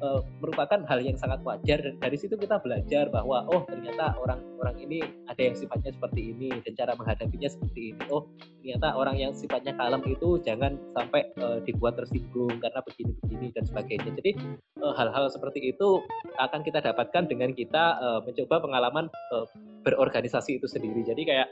[0.00, 1.78] uh, merupakan hal yang sangat wajar.
[1.80, 6.50] Dan dari situ kita belajar bahwa oh ternyata orang-orang ini ada yang sifatnya seperti ini
[6.64, 8.02] dan cara menghadapinya seperti ini.
[8.10, 8.28] Oh
[8.64, 14.10] ternyata orang yang sifatnya kalem itu jangan sampai uh, dibuat tersinggung karena begini-begini dan sebagainya.
[14.16, 14.32] Jadi
[14.80, 16.00] hal-hal uh, seperti itu
[16.40, 19.46] akan kita dapatkan dengan kita uh, mencoba pengalaman uh,
[19.84, 21.04] berorganisasi itu sendiri.
[21.06, 21.48] Jadi kayak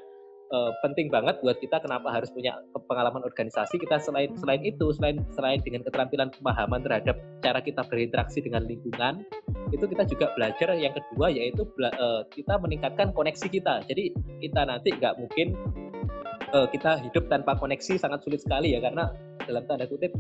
[0.53, 3.81] uh, penting banget buat kita kenapa harus punya pengalaman organisasi.
[3.81, 9.25] Kita selain selain itu, selain selain dengan keterampilan pemahaman terhadap cara kita berinteraksi dengan lingkungan,
[9.73, 13.83] itu kita juga belajar yang kedua yaitu uh, kita meningkatkan koneksi kita.
[13.89, 14.13] Jadi
[14.45, 15.57] kita nanti nggak mungkin
[16.53, 19.11] uh, kita hidup tanpa koneksi sangat sulit sekali ya karena
[19.49, 20.13] dalam tanda kutip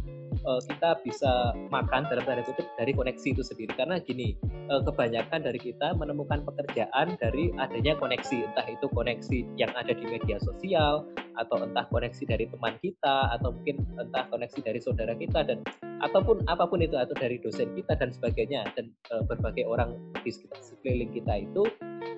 [0.46, 3.72] uh, kita bisa makan dalam tanda kutip dari koneksi itu sendiri.
[3.74, 4.34] Karena gini
[4.70, 8.52] uh, kebanyakan dari kita menemukan pekerjaan dari adanya koneksi.
[8.52, 11.06] Entah itu koneksi yang ada di media sosial
[11.40, 15.64] atau entah koneksi dari teman kita atau mungkin entah koneksi dari saudara kita dan
[16.04, 20.30] ataupun apa pun itu atau dari dosen kita dan sebagainya dan uh, berbagai orang di
[20.34, 21.64] sekeliling kita itu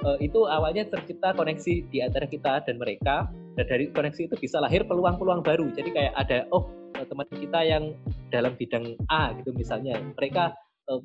[0.04, 3.28] uh, itu awalnya tercipta koneksi di antara kita dan mereka.
[3.54, 5.70] Dan dari koneksi itu bisa lahir peluang-peluang baru.
[5.78, 6.66] Jadi kayak ada oh
[7.06, 7.94] teman kita yang
[8.28, 10.56] dalam bidang A gitu misalnya mereka
[10.90, 11.00] uh,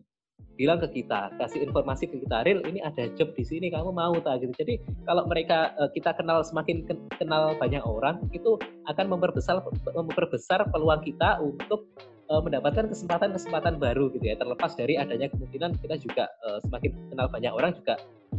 [0.60, 4.12] bilang ke kita, kasih informasi ke kita, real ini ada job di sini, kamu mau
[4.20, 4.52] tak gitu.
[4.60, 4.76] Jadi
[5.08, 6.84] kalau mereka uh, kita kenal semakin
[7.16, 8.60] kenal banyak orang, itu
[8.92, 9.64] akan memperbesar
[9.96, 11.88] memperbesar peluang kita untuk
[12.28, 14.36] uh, mendapatkan kesempatan-kesempatan baru gitu ya.
[14.36, 17.96] Terlepas dari adanya kemungkinan kita juga uh, semakin kenal banyak orang juga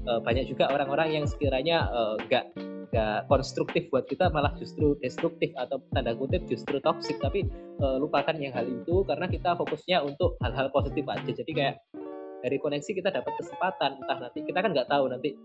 [0.07, 1.87] uh, banyak juga orang-orang yang sekiranya
[2.21, 7.47] enggak uh, nggak konstruktif buat kita malah justru destruktif atau tanda kutip justru toksik tapi
[7.79, 11.31] uh, lupakan yang hal itu karena kita fokusnya untuk hal-hal positif aja.
[11.31, 11.79] Jadi kayak
[12.43, 15.39] dari koneksi kita dapat kesempatan entah nanti kita kan nggak tahu nanti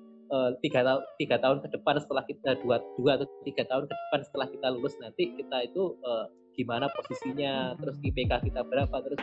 [0.58, 4.20] tiga tahun tiga tahun ke depan setelah kita dua dua atau tiga tahun ke depan
[4.26, 9.22] setelah kita lulus nanti kita itu uh, gimana posisinya terus IPK kita berapa terus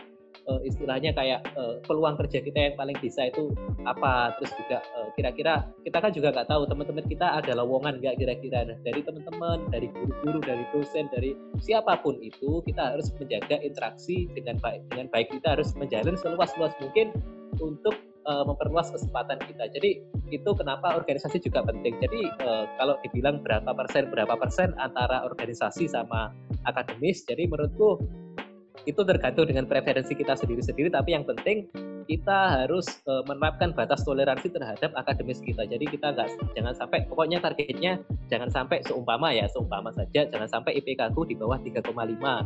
[0.49, 3.53] uh, istilahnya kayak uh, peluang kerja kita yang paling bisa itu
[3.87, 8.17] apa terus juga uh, kira-kira kita kan juga nggak tahu teman-teman kita ada lowongan nggak
[8.19, 13.57] kira-kira nah, dari teman-teman dari guru-guru dari dosen dari siapa pun itu kita harus menjaga
[13.63, 17.13] interaksi dengan baik dengan baik kita harus menjalin seluas-luas mungkin
[17.61, 17.95] untuk
[18.27, 19.69] uh, memperluas kesempatan kita.
[19.73, 20.03] Jadi
[20.33, 21.99] itu kenapa organisasi juga penting.
[22.01, 26.33] Jadi uh, kalau dibilang berapa persen berapa persen antara organisasi sama
[26.65, 28.01] akademis, jadi menurutku
[28.85, 30.91] itu tergantung dengan preferensi kita sendiri-sendiri.
[30.91, 31.71] Tapi yang penting
[32.07, 35.63] kita harus uh, menerapkan batas toleransi terhadap akademis kita.
[35.67, 40.83] Jadi kita nggak jangan sampai pokoknya targetnya jangan sampai seumpama ya seumpama saja jangan sampai
[40.83, 41.95] IPK ku di bawah 3,5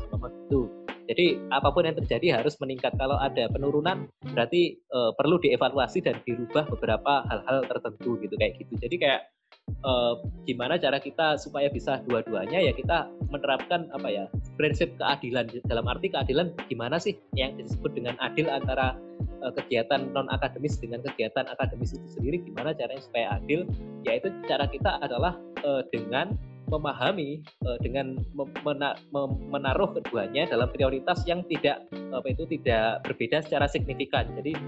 [0.04, 0.68] seumpama itu
[1.06, 2.98] jadi apa pun yang terjadi harus meningkat.
[2.98, 8.74] Kalau ada penurunan berarti uh, perlu dievaluasi dan dirubah beberapa hal-hal tertentu gitu kayak gitu.
[8.76, 9.22] Jadi kayak
[9.86, 14.24] uh, gimana cara kita supaya bisa dua-duanya ya kita menerapkan apa ya
[14.56, 15.50] prinsip keadilan.
[15.66, 18.96] Dalam arti keadilan gimana sih yang disebut dengan adil antara
[19.42, 22.42] uh, kegiatan non akademis dengan kegiatan akademis itu sendiri?
[22.42, 23.66] Gimana caranya supaya adil?
[24.06, 26.34] Yaitu cara kita adalah uh, dengan
[26.66, 28.18] memahami uh, dengan
[28.66, 28.98] mena
[29.54, 34.26] menaruh keduanya dalam prioritas yang tidak apa itu tidak berbeda secara signifikan.
[34.34, 34.58] Jadi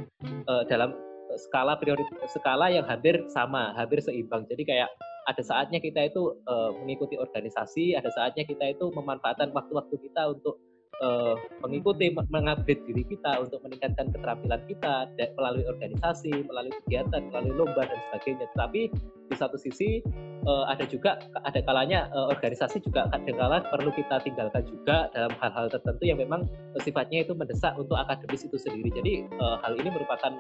[0.47, 0.95] uh, dalam
[1.37, 4.49] skala prioritas skala yang hampir sama, hampir seimbang.
[4.49, 4.89] Jadi kayak
[5.29, 10.57] ada saatnya kita itu uh, mengikuti organisasi, ada saatnya kita itu memanfaatkan waktu-waktu kita untuk
[11.05, 15.05] uh, mengikuti mengupdate diri kita untuk meningkatkan keterampilan kita
[15.37, 18.47] melalui organisasi, melalui kegiatan, melalui lomba dan sebagainya.
[18.57, 18.89] Tapi
[19.29, 20.01] di satu sisi
[20.49, 25.33] uh, ada juga ada kalanya uh, organisasi juga kadang kala perlu kita tinggalkan juga dalam
[25.45, 26.49] hal-hal tertentu yang memang
[26.81, 28.91] sifatnya itu mendesak untuk akademis itu sendiri.
[28.97, 30.33] Jadi uh, hal ini merupakan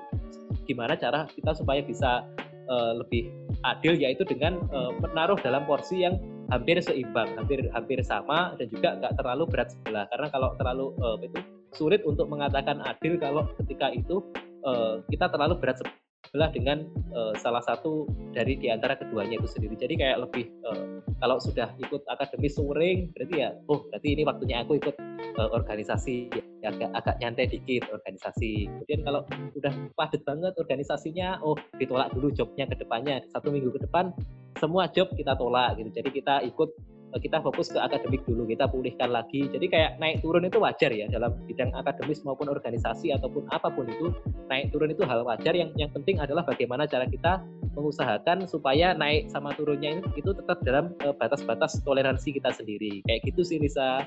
[0.68, 2.28] gimana cara kita supaya bisa
[2.68, 3.32] uh, lebih
[3.64, 6.20] adil yaitu dengan uh, menaruh dalam porsi yang
[6.52, 10.04] hampir seimbang, hampir hampir sama dan juga nggak terlalu berat sebelah.
[10.12, 11.38] Karena kalau terlalu uh, itu
[11.76, 14.20] sulit untuk mengatakan adil kalau ketika itu
[14.64, 16.07] uh, kita terlalu berat sebelah
[16.52, 16.84] dengan
[17.16, 18.04] uh, salah satu
[18.36, 19.74] dari di antara keduanya itu sendiri.
[19.80, 24.60] Jadi kayak lebih uh, kalau sudah ikut akademis touring berarti ya, oh berarti ini waktunya
[24.60, 24.96] aku ikut
[25.40, 26.28] uh, organisasi
[26.60, 28.68] ya, agak agak nyantai dikit organisasi.
[28.68, 29.20] Kemudian kalau
[29.56, 34.12] udah padat banget organisasinya, oh ditolak dulu jobnya ke depannya satu minggu ke depan
[34.60, 35.90] semua job kita tolak gitu.
[36.02, 36.70] Jadi kita ikut
[37.16, 39.48] kita fokus ke akademik dulu, kita pulihkan lagi.
[39.48, 43.88] Jadi kayak naik turun itu wajar ya dalam bidang akademis maupun organisasi ataupun apa pun
[43.88, 44.12] itu
[44.52, 45.56] naik turun itu hal wajar.
[45.56, 47.40] Yang yang penting adalah bagaimana cara kita
[47.72, 53.00] mengusahakan supaya naik sama turunnya itu, itu tetap dalam eh, batas-batas toleransi kita sendiri.
[53.08, 54.04] Kayak gitu sih Nisa.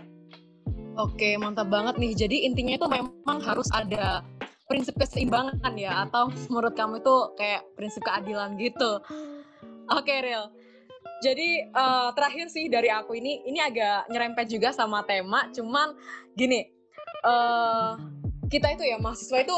[0.99, 2.13] Oke, mantap banget nih.
[2.13, 4.21] Jadi intinya itu memang harus ada
[4.67, 9.03] prinsip keseimbangan ya atau menurut kamu itu kayak prinsip keadilan gitu.
[9.91, 10.47] Oke, Real.
[11.21, 15.93] Jadi uh, terakhir sih dari aku ini ini agak nyerempet juga sama tema, cuman
[16.33, 16.65] gini
[17.21, 17.93] uh,
[18.49, 19.57] kita itu ya mahasiswa itu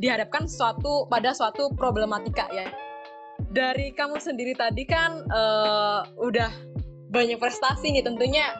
[0.00, 2.72] dihadapkan suatu pada suatu problematika ya.
[3.52, 6.48] Dari kamu sendiri tadi kan uh, udah
[7.12, 8.56] banyak prestasi nih tentunya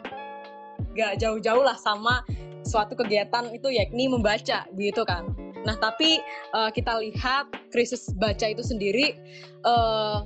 [0.93, 2.21] gak jauh-jauh lah sama
[2.67, 5.25] suatu kegiatan itu yakni membaca gitu kan.
[5.65, 6.21] Nah tapi
[6.53, 9.17] uh, kita lihat krisis baca itu sendiri
[9.65, 10.21] uh,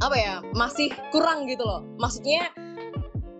[0.00, 1.84] apa ya masih kurang gitu loh.
[2.00, 2.48] Maksudnya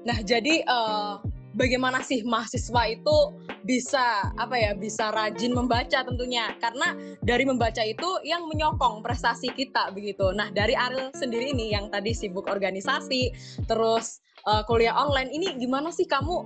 [0.00, 1.20] nah jadi uh,
[1.56, 3.16] bagaimana sih mahasiswa itu
[3.64, 6.52] bisa apa ya bisa rajin membaca tentunya?
[6.60, 10.32] Karena dari membaca itu yang menyokong prestasi kita begitu.
[10.32, 13.32] Nah dari Ariel sendiri ini yang tadi sibuk organisasi
[13.68, 16.36] terus uh, kuliah online ini gimana sih kamu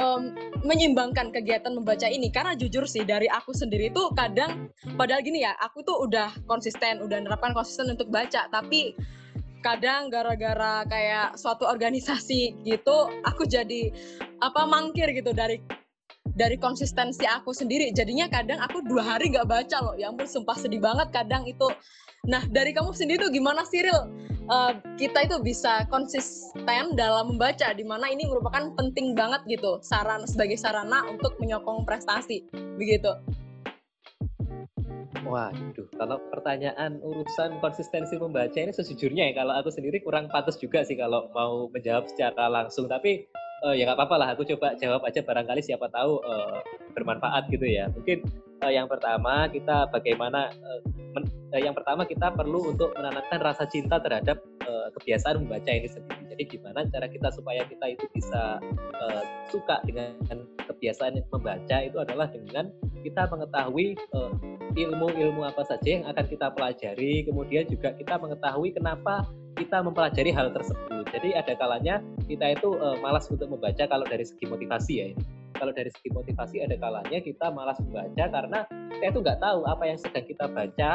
[0.00, 0.22] um,
[0.64, 2.32] menyimbangkan kegiatan membaca ini?
[2.32, 7.04] Karena jujur sih dari aku sendiri tuh kadang padahal gini ya aku tuh udah konsisten
[7.04, 8.96] udah menerapkan konsisten untuk baca tapi
[9.64, 13.88] kadang gara-gara kayak suatu organisasi gitu aku jadi
[14.44, 15.64] apa mangkir gitu dari
[16.34, 17.88] dari konsistensi aku sendiri.
[17.96, 19.94] Jadinya kadang aku dua hari nggak baca loh.
[19.96, 21.68] Ya ampun sumpah sedih banget kadang itu.
[22.28, 24.12] Nah dari kamu sendiri tuh gimana Cyril
[24.48, 30.24] uh, kita itu bisa konsisten dalam membaca di mana ini merupakan penting banget gitu saran
[30.24, 32.48] sebagai sarana untuk menyokong prestasi
[32.80, 33.12] begitu
[35.24, 40.84] Waduh, kalau pertanyaan urusan konsistensi membaca ini sejujurnya ya kalau aku sendiri kurang pantas juga
[40.84, 42.84] sih kalau mau menjawab secara langsung.
[42.86, 43.24] Tapi
[43.64, 46.60] uh, ya nggak apa-apa lah, aku coba jawab aja barangkali siapa tahu uh,
[46.92, 47.88] bermanfaat gitu ya.
[47.90, 48.20] Mungkin
[48.60, 50.80] uh, yang pertama kita bagaimana uh,
[51.16, 51.24] men,
[51.56, 56.22] uh, yang pertama kita perlu untuk menanamkan rasa cinta terhadap uh, kebiasaan membaca ini sendiri.
[56.36, 58.60] Jadi gimana cara kita supaya kita itu bisa
[59.00, 60.12] uh, suka dengan
[60.68, 62.68] kebiasaan membaca itu adalah dengan
[63.00, 63.94] kita mengetahui
[64.74, 70.30] ilmu-ilmu uh, apa saja yang akan kita pelajari, kemudian juga kita mengetahui kenapa kita mempelajari
[70.34, 71.06] hal tersebut.
[71.14, 75.06] Jadi ada kalanya kita itu uh, malas untuk membaca kalau dari segi motivasi ya.
[75.54, 78.58] Kalau dari segi motivasi ada kalanya kita malas membaca karena
[78.98, 80.90] kita itu nggak tahu apa yang sedang kita baca.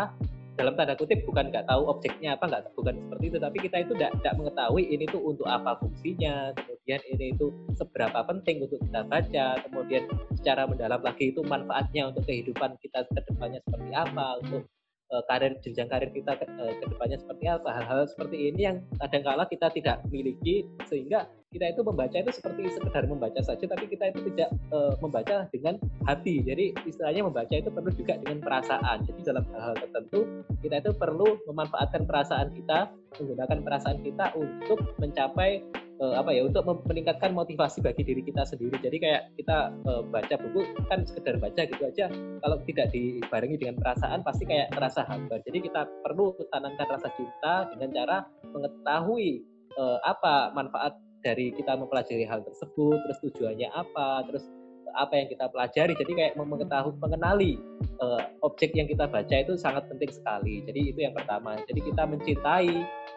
[0.60, 3.38] Dalam tanda kutip bukan nggak tahu objeknya apa nggak bukan seperti itu.
[3.40, 7.48] Tapi kita itu tidak mengetahui ini tuh untuk apa fungsinya kemudian ini itu
[7.80, 10.03] seberapa penting untuk kita baca kemudian
[10.36, 14.65] secara mendalam lagi itu manfaatnya untuk kehidupan kita ke depannya seperti apa untuk
[15.11, 17.69] uh, karir jenjang karir kita ke, uh, ke depannya seperti apa.
[17.81, 23.10] Hal-hal seperti ini yang kadang-kala kita tidak miliki sehingga kita itu membaca itu seperti sekedar
[23.10, 26.45] membaca saja tapi kita itu tidak uh, membaca dengan hati.
[26.45, 28.98] Jadi istilahnya membaca itu perlu juga dengan perasaan.
[29.10, 30.19] Jadi dalam hal-hal tertentu
[30.61, 35.65] kita itu perlu memanfaatkan perasaan kita menggunakan perasaan kita untuk mencapai
[36.00, 38.80] uh, apa ya untuk meningkatkan motivasi bagi diri kita sendiri.
[38.80, 42.08] Jadi kayak kita uh, baca buku kan sekedar baca gitu aja.
[42.40, 45.44] Kalau tidak dibarengi dengan perasaan pasti kayak terasa hambar.
[45.44, 48.18] Jadi kita perlu tanamkan rasa cinta dengan cara
[48.50, 49.44] mengetahui
[49.78, 54.48] uh, apa manfaat dari kita mempelajari hal tersebut, terus tujuannya apa, terus
[54.96, 55.94] apa yang kita pelajari.
[55.94, 57.60] Jadi kayak mengetahui, mengenali
[58.02, 60.64] uh, objek yang kita baca itu sangat penting sekali.
[60.66, 61.60] Jadi itu yang pertama.
[61.68, 62.72] Jadi kita mencintai,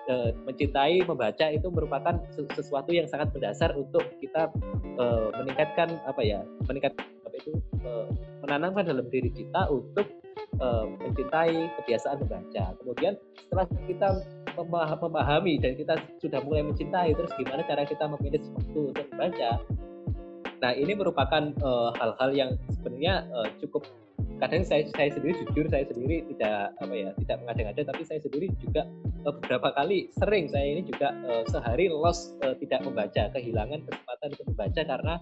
[0.08, 2.18] uh, mencintai membaca itu merupakan
[2.56, 4.48] sesuatu yang sangat mendasar untuk kita
[4.98, 7.52] uh, meningkatkan apa ya, meningkatkan apa itu
[7.84, 8.08] uh,
[8.42, 10.08] menanamkan dalam diri kita untuk
[11.02, 12.70] mencintai kebiasaan membaca.
[12.78, 14.14] Kemudian setelah kita
[15.02, 19.58] memahami dan kita sudah mulai mencintai, terus gimana cara kita memilih waktu untuk membaca?
[20.62, 23.82] Nah ini merupakan eh, hal-hal uh, yang sebenarnya uh, cukup
[24.42, 28.46] kadang saya saya sendiri jujur saya sendiri tidak apa ya tidak mengada-ngada tapi saya sendiri
[28.58, 28.82] juga
[29.22, 34.28] uh, beberapa kali sering saya ini juga uh, sehari lost uh, tidak membaca kehilangan kesempatan
[34.34, 35.14] untuk membaca karena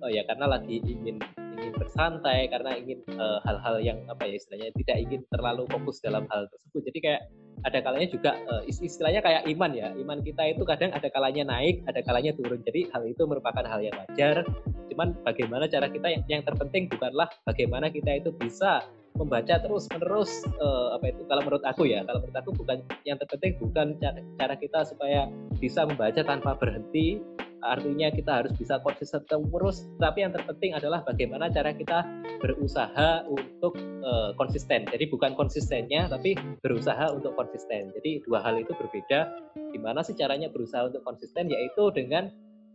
[0.00, 1.16] uh, ya karena lagi ingin
[1.62, 2.98] ingin bersantai karena ingin
[3.46, 6.82] hal-hal uh, yang apa ya istilahnya tidak ingin terlalu fokus dalam hal tersebut.
[6.90, 7.22] Jadi kayak
[7.62, 9.88] ada kalanya juga uh, istilahnya kayak iman ya.
[9.94, 12.60] Iman kita itu kadang ada kalanya naik ada kalanya turun.
[12.66, 14.42] Jadi hal itu merupakan hal yang wajar.
[14.90, 20.40] Cuman bagaimana cara kita yang, yang terpenting bukanlah bagaimana kita itu bisa membaca terus menerus
[20.58, 22.02] uh, apa itu kalau menurut aku ya.
[22.02, 25.28] Kalau menurut aku bukan yang terpenting bukan cara, cara kita supaya
[25.60, 27.20] bisa membaca tanpa berhenti
[27.62, 32.02] artinya kita harus bisa konsisten terus tapi yang terpenting adalah bagaimana cara kita
[32.42, 34.84] berusaha untuk uh, konsisten.
[34.90, 37.94] Jadi bukan konsistennya tapi berusaha untuk konsisten.
[37.94, 39.30] Jadi dua hal itu berbeda.
[39.70, 41.46] Gimana sih caranya berusaha untuk konsisten?
[41.48, 42.28] Yaitu dengan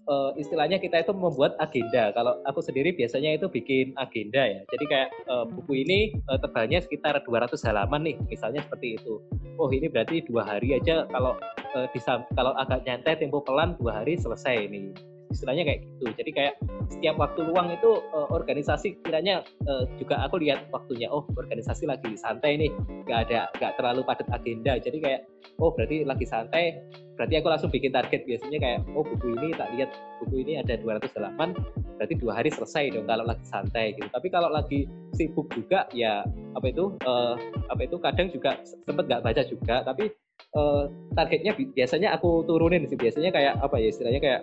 [0.08, 2.10] uh, istilahnya kita itu membuat agenda.
[2.16, 4.62] Kalau aku sendiri biasanya itu bikin agenda ya.
[4.72, 9.22] Jadi kayak uh, buku ini uh, tebalnya sekitar 200 halaman nih, misalnya seperti itu.
[9.60, 11.36] Oh ini berarti dua hari aja kalau
[11.76, 14.94] uh, bisa kalau agak nyantai tempo pelan dua hari selesai ini
[15.32, 16.06] istilahnya kayak gitu.
[16.18, 16.54] Jadi kayak
[16.88, 22.16] setiap waktu luang itu uh, organisasi kiranya uh, juga aku lihat waktunya oh organisasi lagi
[22.16, 22.72] santai nih
[23.08, 24.80] nggak ada nggak terlalu padat agenda.
[24.80, 25.22] Jadi kayak
[25.60, 26.80] oh berarti lagi santai
[27.18, 28.24] berarti aku langsung bikin target.
[28.24, 29.90] Biasanya kayak oh buku ini tak lihat
[30.24, 31.52] buku ini ada 200 halaman
[31.98, 34.08] berarti dua hari selesai dong kalau lagi santai gitu.
[34.14, 34.86] Tapi kalau lagi
[35.18, 36.22] sibuk juga ya
[36.54, 37.36] apa itu uh,
[37.74, 39.82] apa itu kadang juga sempet nggak baca juga.
[39.82, 40.14] Tapi
[40.54, 40.86] uh,
[41.18, 42.96] targetnya biasanya aku turunin sih.
[42.96, 44.42] Biasanya kayak apa ya istilahnya kayak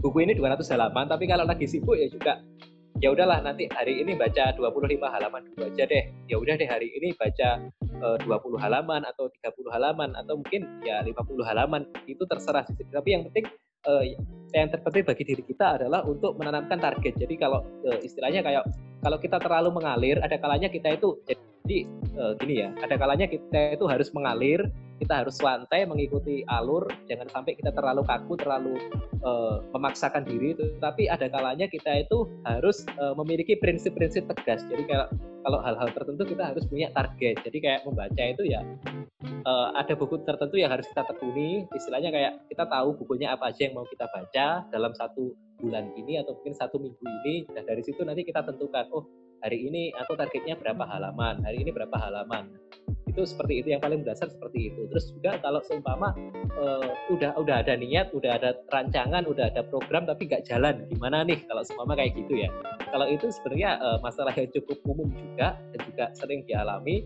[0.00, 2.40] buku ini 200 halaman tapi kalau lagi sibuk ya juga.
[3.00, 6.04] Ya udahlah nanti hari ini baca 25 halaman dulu aja deh.
[6.28, 10.68] Ya udah deh hari ini baca eh, uh, 20 halaman atau 30 halaman atau mungkin
[10.84, 11.16] ya 50
[11.48, 12.84] halaman itu terserah sih.
[12.92, 13.48] Tapi yang penting
[13.88, 14.04] uh,
[14.52, 17.16] yang terpenting bagi diri kita adalah untuk menanamkan target.
[17.16, 18.68] Jadi kalau uh, istilahnya kayak
[19.00, 23.76] kalau kita terlalu mengalir ada kalanya kita itu jadi uh, gini ya ada kalanya kita
[23.76, 24.64] itu harus mengalir
[25.00, 28.76] kita harus santai mengikuti alur jangan sampai kita terlalu kaku terlalu
[29.24, 34.64] uh, memaksakan diri tapi ada kalanya kita itu harus uh, memiliki prinsip-prinsip tegas.
[34.68, 35.06] Jadi kalau
[35.40, 37.40] kalau hal-hal tertentu kita harus punya target.
[37.40, 38.60] Jadi kayak membaca itu ya
[39.48, 41.64] uh, ada buku tertentu yang harus kita tekuni.
[41.72, 46.20] Istilahnya kayak kita tahu bukunya apa aja yang mau kita baca dalam satu bulan ini
[46.20, 47.48] atau mungkin satu minggu ini.
[47.48, 49.04] Dan dari situ nanti kita tentukan oh
[49.40, 51.40] hari ini aku targetnya berapa halaman?
[51.44, 52.52] Hari ini berapa halaman?
[53.08, 54.86] Itu seperti itu yang paling dasar seperti itu.
[54.86, 56.14] Terus juga kalau seumpama
[56.54, 61.26] uh, udah udah ada niat udah ada rancangan udah ada program tapi nggak jalan gimana
[61.26, 62.48] nih kalau seumpama kayak gitu ya?
[62.90, 67.02] Kalau itu sebenarnya uh, masalah yang cukup umum juga dan juga sering dialami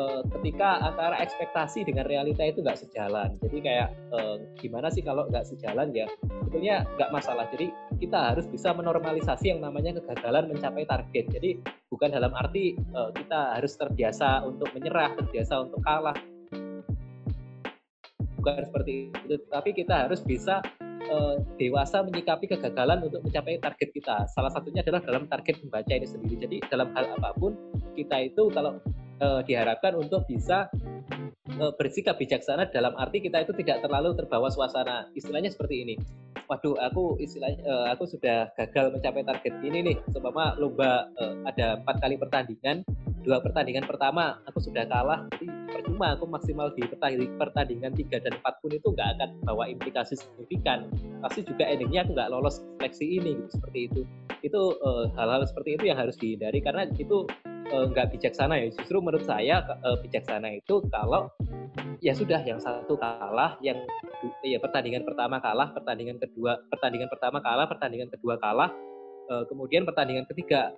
[0.00, 3.36] uh, ketika antara ekspektasi dengan realita itu nggak sejalan.
[3.44, 6.08] Jadi kayak uh, gimana sih kalau nggak sejalan ya
[6.40, 7.44] sebetulnya nggak masalah.
[7.52, 7.68] Jadi
[8.00, 11.24] kita harus bisa menormalisasi yang namanya kegagalan mencapai target.
[11.28, 11.50] Jadi
[11.92, 16.16] bukan dalam arti uh, kita harus terbiasa untuk menyerah, terbiasa untuk kalah.
[18.40, 20.64] Bukan seperti itu, tapi kita harus bisa
[21.58, 24.30] dewasa menyikapi kegagalan untuk mencapai target kita.
[24.30, 26.36] Salah satunya adalah dalam target membaca ini sendiri.
[26.38, 27.58] Jadi dalam hal apa pun
[27.98, 28.78] kita itu kalau
[29.20, 30.66] uh, diharapkan untuk bisa
[31.60, 35.06] uh, bersikap bijaksana dalam arti kita itu tidak terlalu terbawa suasana.
[35.14, 35.94] Istilahnya seperti ini.
[36.50, 39.96] Waduh, aku istilahnya uh, aku sudah gagal mencapai target ini nih.
[40.10, 42.82] Seumpama lomba uh, ada empat kali pertandingan,
[43.22, 46.82] dua pertandingan pertama aku sudah kalah, jadi percuma aku maksimal di
[47.38, 50.90] pertandingan tiga dan empat pun itu nggak akan bawa implikasi signifikan.
[51.22, 54.00] Pasti juga endingnya aku nggak lolos seleksi ini gitu seperti itu.
[54.40, 54.76] Itu
[55.16, 57.28] hal-hal uh, seperti itu yang harus dihindari karena itu
[57.70, 58.66] Eh, nggak uh, bijaksana ya.
[58.74, 61.30] Justru menurut saya uh, bijaksana itu kalau
[62.02, 63.78] ya sudah yang satu kalah yang
[64.42, 68.74] ya pertandingan pertama kalah pertandingan kedua pertandingan pertama kalah pertandingan kedua kalah
[69.30, 70.74] uh, kemudian pertandingan ketiga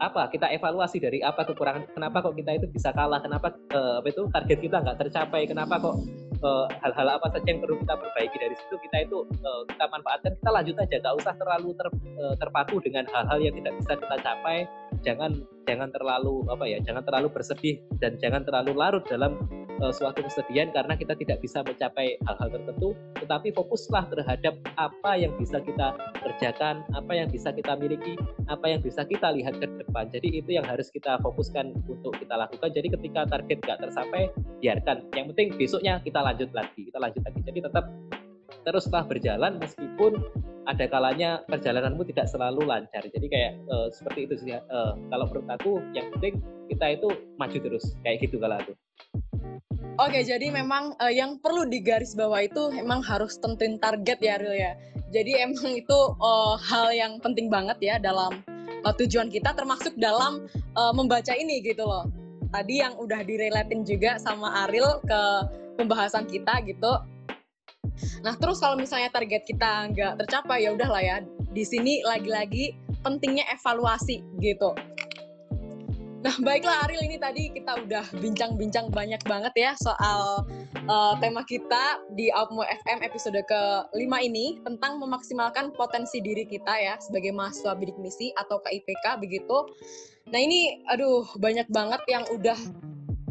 [0.00, 4.08] apa kita evaluasi dari apa kekurangan kenapa kok kita itu bisa kalah kenapa uh, apa
[4.08, 5.96] itu target kita nggak tercapai kenapa kok
[6.82, 8.36] hal-hal uh, apa saja yang perlu kita perbaiki.
[8.36, 10.96] Dari situ kita itu uh, kita manfaatkan kita lanjut aja.
[11.00, 11.88] Nggak usah terlalu ter,
[12.20, 14.58] uh, terpaku dengan hal-hal yang tidak bisa kita capai.
[15.04, 15.32] Jangan
[15.66, 19.34] jangan terlalu apa ya jangan terlalu bersedih dan jangan terlalu larut dalam
[19.82, 22.94] uh, suatu kesedihan karena kita tidak bisa mencapai hal-hal tertentu.
[23.20, 28.80] Tetapi fokuslah terhadap apa yang bisa kita kerjakan apa yang bisa kita miliki apa yang
[28.82, 30.08] bisa kita lihat ke depan.
[30.12, 32.70] Jadi itu yang harus kita fokuskan untuk kita lakukan.
[32.70, 34.30] Jadi ketika target nggak tercapai
[34.62, 35.06] biarkan.
[35.14, 37.84] Yang penting besoknya kita lanjut lagi kita lanjut lagi jadi tetap
[38.66, 40.18] teruslah berjalan meskipun
[40.66, 43.06] ada kalanya perjalananmu tidak selalu lancar.
[43.06, 44.58] Jadi kayak uh, seperti itu sih.
[44.58, 47.08] Uh, kalau menurut aku yang penting kita itu
[47.38, 48.74] maju terus kayak gitu kalau aku.
[49.96, 54.54] Oke, jadi memang uh, yang perlu digaris bawah itu memang harus tentuin target ya, Ril
[54.58, 54.72] ya.
[55.14, 58.42] Jadi emang itu uh, hal yang penting banget ya dalam
[58.84, 60.44] uh, tujuan kita, termasuk dalam
[60.74, 62.10] uh, membaca ini gitu loh.
[62.50, 65.22] Tadi yang udah direlatin juga sama Aril ke
[65.76, 66.92] pembahasan kita gitu
[68.20, 71.16] Nah, terus kalau misalnya target kita nggak tercapai, ya udahlah ya.
[71.52, 74.76] Di sini lagi-lagi pentingnya evaluasi gitu.
[76.26, 80.42] Nah, baiklah Aril ini tadi kita udah bincang-bincang banyak banget ya soal
[80.90, 86.98] uh, tema kita di Outmo FM episode ke-5 ini tentang memaksimalkan potensi diri kita ya
[86.98, 89.70] sebagai mahasiswa bidik misi atau KIPK begitu.
[90.34, 92.58] Nah, ini aduh banyak banget yang udah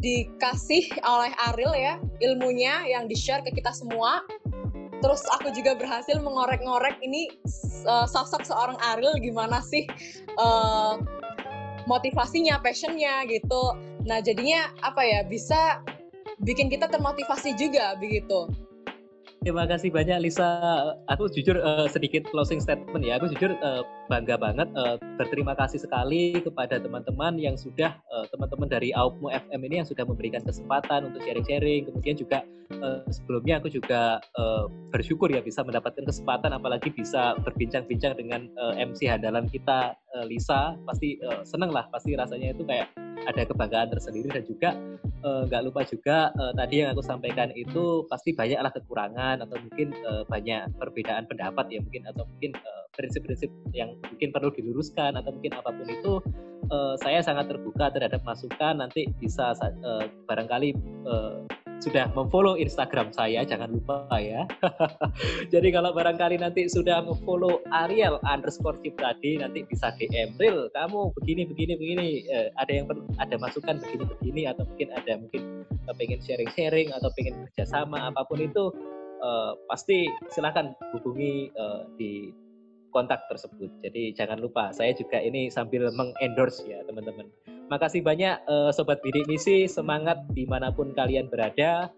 [0.05, 4.21] dikasih oleh Aril ya ilmunya yang di-share ke kita semua
[5.01, 7.33] terus aku juga berhasil mengorek-ngorek ini
[7.89, 9.89] uh, sosok seorang Ariel gimana sih
[10.37, 11.01] uh,
[11.85, 13.77] motivasinya, passionnya gitu.
[14.05, 15.81] Nah jadinya apa ya bisa
[16.41, 18.49] bikin kita termotivasi juga begitu.
[19.45, 20.57] Terima kasih banyak Lisa.
[21.05, 23.21] Aku jujur uh, sedikit closing statement ya.
[23.21, 28.69] Aku jujur uh, bangga banget uh, berterima kasih sekali kepada teman-teman yang sudah uh, teman-teman
[28.69, 31.89] dari Aupmo FM ini yang sudah memberikan kesempatan untuk sharing-sharing.
[31.89, 32.45] Kemudian juga
[32.81, 38.77] uh, sebelumnya aku juga uh, bersyukur ya bisa mendapatkan kesempatan apalagi bisa berbincang-bincang dengan uh,
[38.77, 40.77] MC handalan kita uh, Lisa.
[40.85, 42.89] Pasti uh, seneng lah, pasti rasanya itu kayak
[43.25, 44.69] ada kebanggaan tersendiri dan juga
[45.25, 49.89] nggak uh, lupa juga uh, tadi yang aku sampaikan itu pasti banyaklah kekurangan atau mungkin
[50.05, 52.53] uh, banyak perbedaan pendapat ya mungkin atau mungkin
[52.95, 56.13] prinsip-prinsip yang mungkin perlu diluruskan atau mungkin apa pun itu
[56.71, 59.53] uh, saya sangat terbuka terhadap masukan nanti bisa
[59.83, 60.73] uh, barangkali
[61.05, 61.43] uh,
[61.83, 64.47] sudah memfollow Instagram saya, jangan lupa ya.
[65.53, 71.43] Jadi kalau barangkali nanti sudah memfollow Ariel underscore tadi, nanti bisa DM real kamu begini
[71.45, 72.07] begini begini.
[72.31, 72.87] Eh, ada yang
[73.19, 75.41] ada masukan begini begini atau mungkin ada mungkin
[75.99, 78.73] pengen sharing sharing atau pengen kerjasama apa pun itu
[79.21, 82.33] uh, pasti silakan hubungi uh, di
[82.95, 83.67] kontak tersebut.
[83.83, 87.27] Jadi jangan lupa, saya juga ini sambil mengendorse ya teman-teman.
[87.67, 91.91] Makasih banyak uh, Sobat Bidik Misi, semangat di mana pun kalian berada.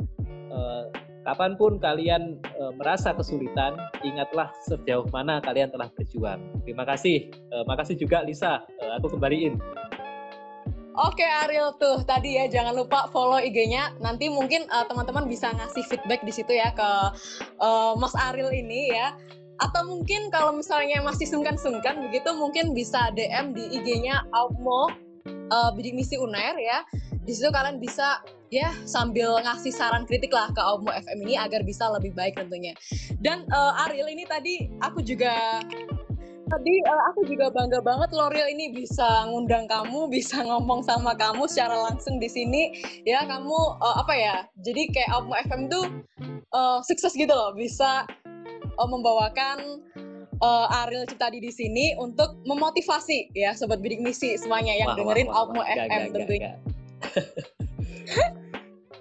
[0.49, 0.89] Uh,
[1.21, 6.41] kapan pun kalian uh, merasa kesulitan, ingatlah sejauh mana kalian telah berjuang.
[6.65, 7.29] Terima kasih.
[7.53, 9.61] Uh, makasih juga Lisa, uh, aku kembaliin.
[10.97, 13.93] Oke Ariel tuh tadi ya jangan lupa follow IG-nya.
[14.01, 16.89] Nanti mungkin teman teman-teman bisa ngasih feedback di situ ya ke
[17.61, 19.13] uh, Mas Ariel ini ya
[19.57, 24.93] atau mungkin kalau misalnya masih sungkan-sungkan begitu mungkin bisa DM di IG-nya Almo
[25.49, 26.85] uh, bidik misi Unair ya
[27.25, 31.65] di situ kalian bisa ya sambil ngasih saran kritik lah ke Almo FM ini agar
[31.65, 32.77] bisa lebih baik tentunya
[33.19, 35.59] dan uh, Ariel ini tadi aku juga
[36.47, 41.43] Tadi uh, aku juga bangga banget Loril ini bisa ngundang kamu, bisa ngomong sama kamu
[41.43, 42.71] secara langsung di sini.
[43.03, 43.51] Ya kamu
[43.83, 44.35] uh, apa ya?
[44.63, 45.85] Jadi kayak Opmo FM tuh
[46.55, 48.07] uh, sukses gitu loh, bisa
[48.77, 49.81] uh, membawakan
[50.41, 55.27] uh, Ariel Ciptadi di sini untuk memotivasi ya sobat bidik misi semuanya yang wah, dengerin
[55.29, 56.51] wah, FM tentunya.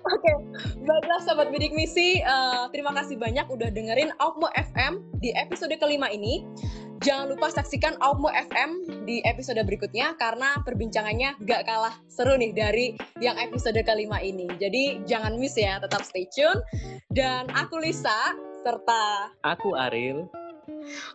[0.07, 0.39] Oke, okay.
[0.87, 6.07] baiklah sahabat bidik misi, uh, terima kasih banyak udah dengerin Aukmo FM di episode kelima
[6.15, 6.47] ini.
[7.03, 12.95] Jangan lupa saksikan Aukmo FM di episode berikutnya karena perbincangannya gak kalah seru nih dari
[13.19, 14.47] yang episode kelima ini.
[14.63, 16.63] Jadi jangan miss ya, tetap stay tune.
[17.11, 19.31] Dan aku Lisa, serta...
[19.47, 20.27] Aku Aril.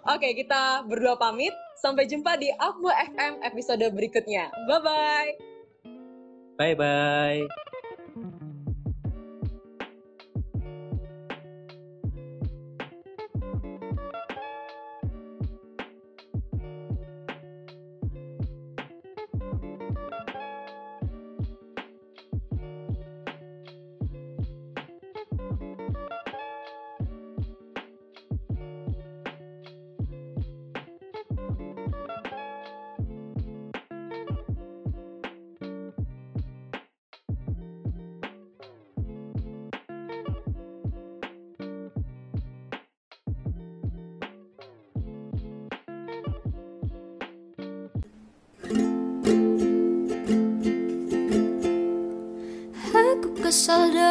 [0.08, 1.52] Oke, kita berdua pamit.
[1.76, 4.48] Sampai jumpa di Aukmo FM episode berikutnya.
[4.72, 5.30] Bye-bye.
[6.56, 7.71] Bye-bye.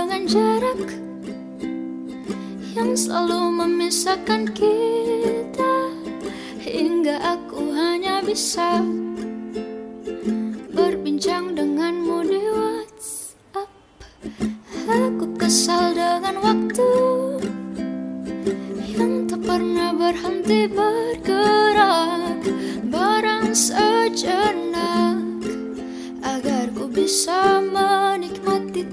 [0.01, 0.81] Dengan jarak
[2.73, 5.93] yang selalu memisahkan kita
[6.57, 8.81] hingga aku hanya bisa
[10.73, 13.69] berbincang denganmu di WhatsApp.
[14.89, 16.91] Aku kesal dengan waktu
[18.97, 22.41] yang tak pernah berhenti bergerak
[22.89, 25.21] barang sejenak
[26.25, 28.89] agar ku bisa menikmati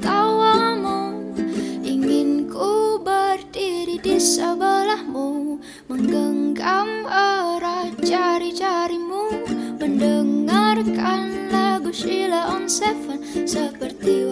[12.68, 14.27] sepan, se perdió.